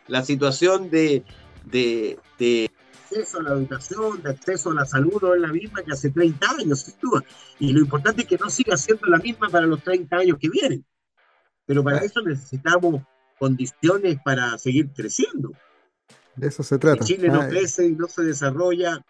La 0.07 0.23
situación 0.23 0.89
de, 0.89 1.23
de, 1.65 2.19
de 2.39 2.71
acceso 3.03 3.39
a 3.39 3.43
la 3.43 3.53
educación, 3.53 4.21
de 4.21 4.29
acceso 4.31 4.71
a 4.71 4.73
la 4.73 4.85
salud 4.85 5.21
no 5.21 5.33
es 5.33 5.41
la 5.41 5.47
misma 5.49 5.83
que 5.83 5.91
hace 5.91 6.09
30 6.09 6.51
años, 6.59 6.79
sin 6.81 6.95
duda. 7.01 7.23
Y 7.59 7.71
lo 7.71 7.79
importante 7.79 8.23
es 8.23 8.27
que 8.27 8.37
no 8.37 8.49
siga 8.49 8.75
siendo 8.77 9.07
la 9.07 9.17
misma 9.17 9.49
para 9.49 9.65
los 9.65 9.81
30 9.83 10.15
años 10.15 10.37
que 10.39 10.49
vienen. 10.49 10.85
Pero 11.65 11.83
para 11.83 11.99
eso 11.99 12.21
necesitamos 12.21 13.01
condiciones 13.39 14.17
para 14.23 14.57
seguir 14.57 14.91
creciendo. 14.93 15.51
De 16.35 16.47
eso 16.47 16.63
se 16.63 16.77
trata. 16.77 17.05
Si 17.05 17.15
Chile 17.15 17.29
no 17.29 17.47
crece 17.47 17.85
y 17.85 17.91
no 17.93 18.07
se 18.07 18.23
desarrolla, 18.23 19.03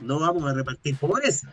no 0.00 0.20
vamos 0.20 0.44
a 0.44 0.54
repartir 0.54 0.96
pobreza. 0.96 1.52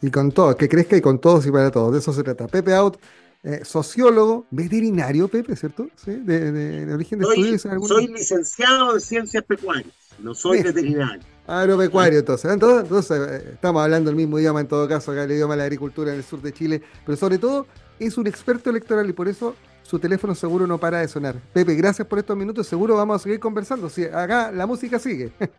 Y 0.00 0.10
con 0.10 0.32
todo, 0.32 0.56
que 0.56 0.68
crezca 0.68 0.96
y 0.96 1.00
con 1.00 1.20
todos 1.20 1.46
y 1.46 1.50
para 1.50 1.70
todos. 1.70 1.92
De 1.92 1.98
eso 1.98 2.12
se 2.12 2.22
trata. 2.22 2.46
Pepe 2.46 2.74
Out, 2.74 2.98
eh, 3.44 3.60
sociólogo, 3.62 4.46
veterinario, 4.50 5.28
Pepe, 5.28 5.54
¿cierto? 5.54 5.88
¿Sí? 6.02 6.12
De, 6.12 6.90
origen 6.94 7.18
de 7.18 7.26
soy, 7.26 7.54
estudios. 7.54 7.88
Soy 7.88 8.06
licenciado 8.08 8.94
en 8.94 9.00
ciencias 9.00 9.44
pecuarias. 9.44 9.92
No 10.18 10.34
soy 10.34 10.62
veterinario. 10.62 11.22
Agropecuario, 11.46 12.20
entonces. 12.20 12.50
Entonces, 12.50 13.10
eh, 13.10 13.50
estamos 13.52 13.82
hablando 13.82 14.08
el 14.08 14.16
mismo 14.16 14.38
idioma 14.38 14.62
en 14.62 14.66
todo 14.66 14.88
caso, 14.88 15.12
acá 15.12 15.24
el 15.24 15.32
idioma 15.32 15.54
de 15.54 15.58
la 15.58 15.64
agricultura 15.64 16.12
en 16.12 16.18
el 16.18 16.24
sur 16.24 16.40
de 16.40 16.54
Chile, 16.54 16.80
pero 17.04 17.16
sobre 17.16 17.36
todo 17.36 17.66
es 17.98 18.16
un 18.16 18.26
experto 18.26 18.70
electoral 18.70 19.10
y 19.10 19.12
por 19.12 19.28
eso 19.28 19.54
su 19.82 19.98
teléfono 19.98 20.34
seguro 20.34 20.66
no 20.66 20.78
para 20.78 21.00
de 21.00 21.08
sonar. 21.08 21.36
Pepe, 21.52 21.74
gracias 21.74 22.08
por 22.08 22.18
estos 22.18 22.36
minutos, 22.38 22.66
seguro 22.66 22.96
vamos 22.96 23.20
a 23.20 23.22
seguir 23.22 23.40
conversando. 23.40 23.90
Si 23.90 24.04
acá 24.04 24.50
la 24.52 24.66
música 24.66 24.98
sigue. 24.98 25.32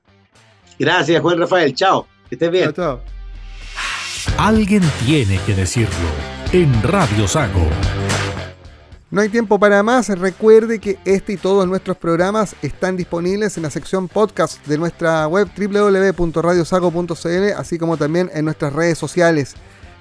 Gracias, 0.78 1.22
Juan 1.22 1.40
Rafael. 1.40 1.74
Chao. 1.74 2.06
Que 2.28 2.36
estés 2.36 2.52
bien. 2.52 2.74
Chao, 2.74 2.74
chao. 2.74 3.02
Alguien 4.38 4.82
tiene 5.06 5.40
que 5.46 5.54
decirlo 5.54 6.35
en 6.52 6.84
Radio 6.84 7.28
Sago. 7.28 7.68
No 9.12 9.22
hay 9.22 9.30
tiempo 9.30 9.60
para 9.60 9.84
más. 9.84 10.10
Recuerde 10.10 10.80
que 10.80 10.98
este 11.06 11.34
y 11.34 11.38
todos 11.38 11.68
nuestros 11.68 11.98
programas 11.98 12.56
están 12.62 12.98
disponibles 12.98 13.58
en 13.58 13.64
la 13.64 13.70
sección 13.70 14.08
podcast 14.08 14.66
de 14.66 14.78
nuestra 14.78 15.28
web 15.28 15.50
www.radiosago.cl, 15.58 17.54
así 17.58 17.78
como 17.78 17.98
también 17.98 18.30
en 18.34 18.46
nuestras 18.46 18.74
redes 18.74 18.98
sociales. 18.98 19.56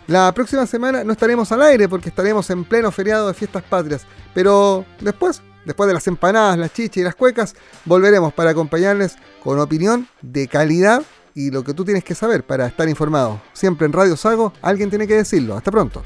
La 0.06 0.32
próxima 0.32 0.66
semana 0.66 1.04
no 1.04 1.12
estaremos 1.12 1.50
al 1.52 1.62
aire 1.62 1.88
porque 1.88 2.08
estaremos 2.08 2.50
en 2.50 2.64
pleno 2.64 2.90
feriado 2.90 3.28
de 3.28 3.34
fiestas 3.34 3.62
patrias, 3.62 4.06
pero 4.34 4.84
después, 5.00 5.42
después 5.64 5.86
de 5.86 5.94
las 5.94 6.06
empanadas, 6.06 6.58
las 6.58 6.72
chichas 6.72 6.96
y 6.98 7.02
las 7.02 7.14
cuecas, 7.14 7.54
volveremos 7.84 8.34
para 8.34 8.50
acompañarles 8.50 9.16
con 9.42 9.58
opinión 9.60 10.08
de 10.22 10.48
calidad 10.48 11.02
y 11.34 11.50
lo 11.50 11.64
que 11.64 11.74
tú 11.74 11.84
tienes 11.84 12.04
que 12.04 12.14
saber 12.14 12.44
para 12.44 12.66
estar 12.66 12.88
informado. 12.88 13.40
Siempre 13.52 13.86
en 13.86 13.92
Radio 13.92 14.16
Sago, 14.16 14.52
alguien 14.62 14.90
tiene 14.90 15.06
que 15.06 15.16
decirlo. 15.16 15.56
Hasta 15.56 15.70
pronto. 15.70 16.02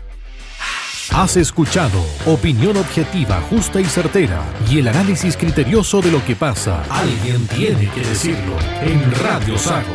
Has 1.13 1.37
escuchado 1.37 2.05
opinión 2.27 2.77
objetiva, 2.77 3.41
justa 3.49 3.81
y 3.81 3.85
certera 3.85 4.45
y 4.71 4.79
el 4.79 4.89
análisis 4.89 5.37
criterioso 5.37 6.01
de 6.03 6.13
lo 6.13 6.25
que 6.25 6.37
pasa. 6.37 6.83
Alguien 6.91 7.47
tiene 7.49 7.91
que 7.91 8.01
decirlo 8.01 8.57
en 8.83 9.11
Radio 9.23 9.57
Sago. 9.57 9.95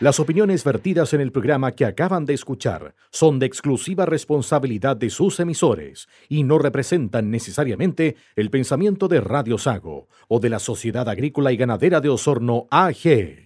Las 0.00 0.18
opiniones 0.18 0.64
vertidas 0.64 1.14
en 1.14 1.20
el 1.20 1.30
programa 1.30 1.72
que 1.72 1.84
acaban 1.84 2.26
de 2.26 2.34
escuchar 2.34 2.94
son 3.10 3.38
de 3.38 3.46
exclusiva 3.46 4.04
responsabilidad 4.04 4.96
de 4.96 5.10
sus 5.10 5.38
emisores 5.38 6.08
y 6.28 6.42
no 6.42 6.58
representan 6.58 7.30
necesariamente 7.30 8.16
el 8.34 8.50
pensamiento 8.50 9.06
de 9.06 9.20
Radio 9.20 9.58
Sago 9.58 10.08
o 10.28 10.40
de 10.40 10.50
la 10.50 10.58
Sociedad 10.58 11.08
Agrícola 11.08 11.52
y 11.52 11.56
Ganadera 11.56 12.00
de 12.00 12.08
Osorno 12.08 12.66
AG. 12.70 13.43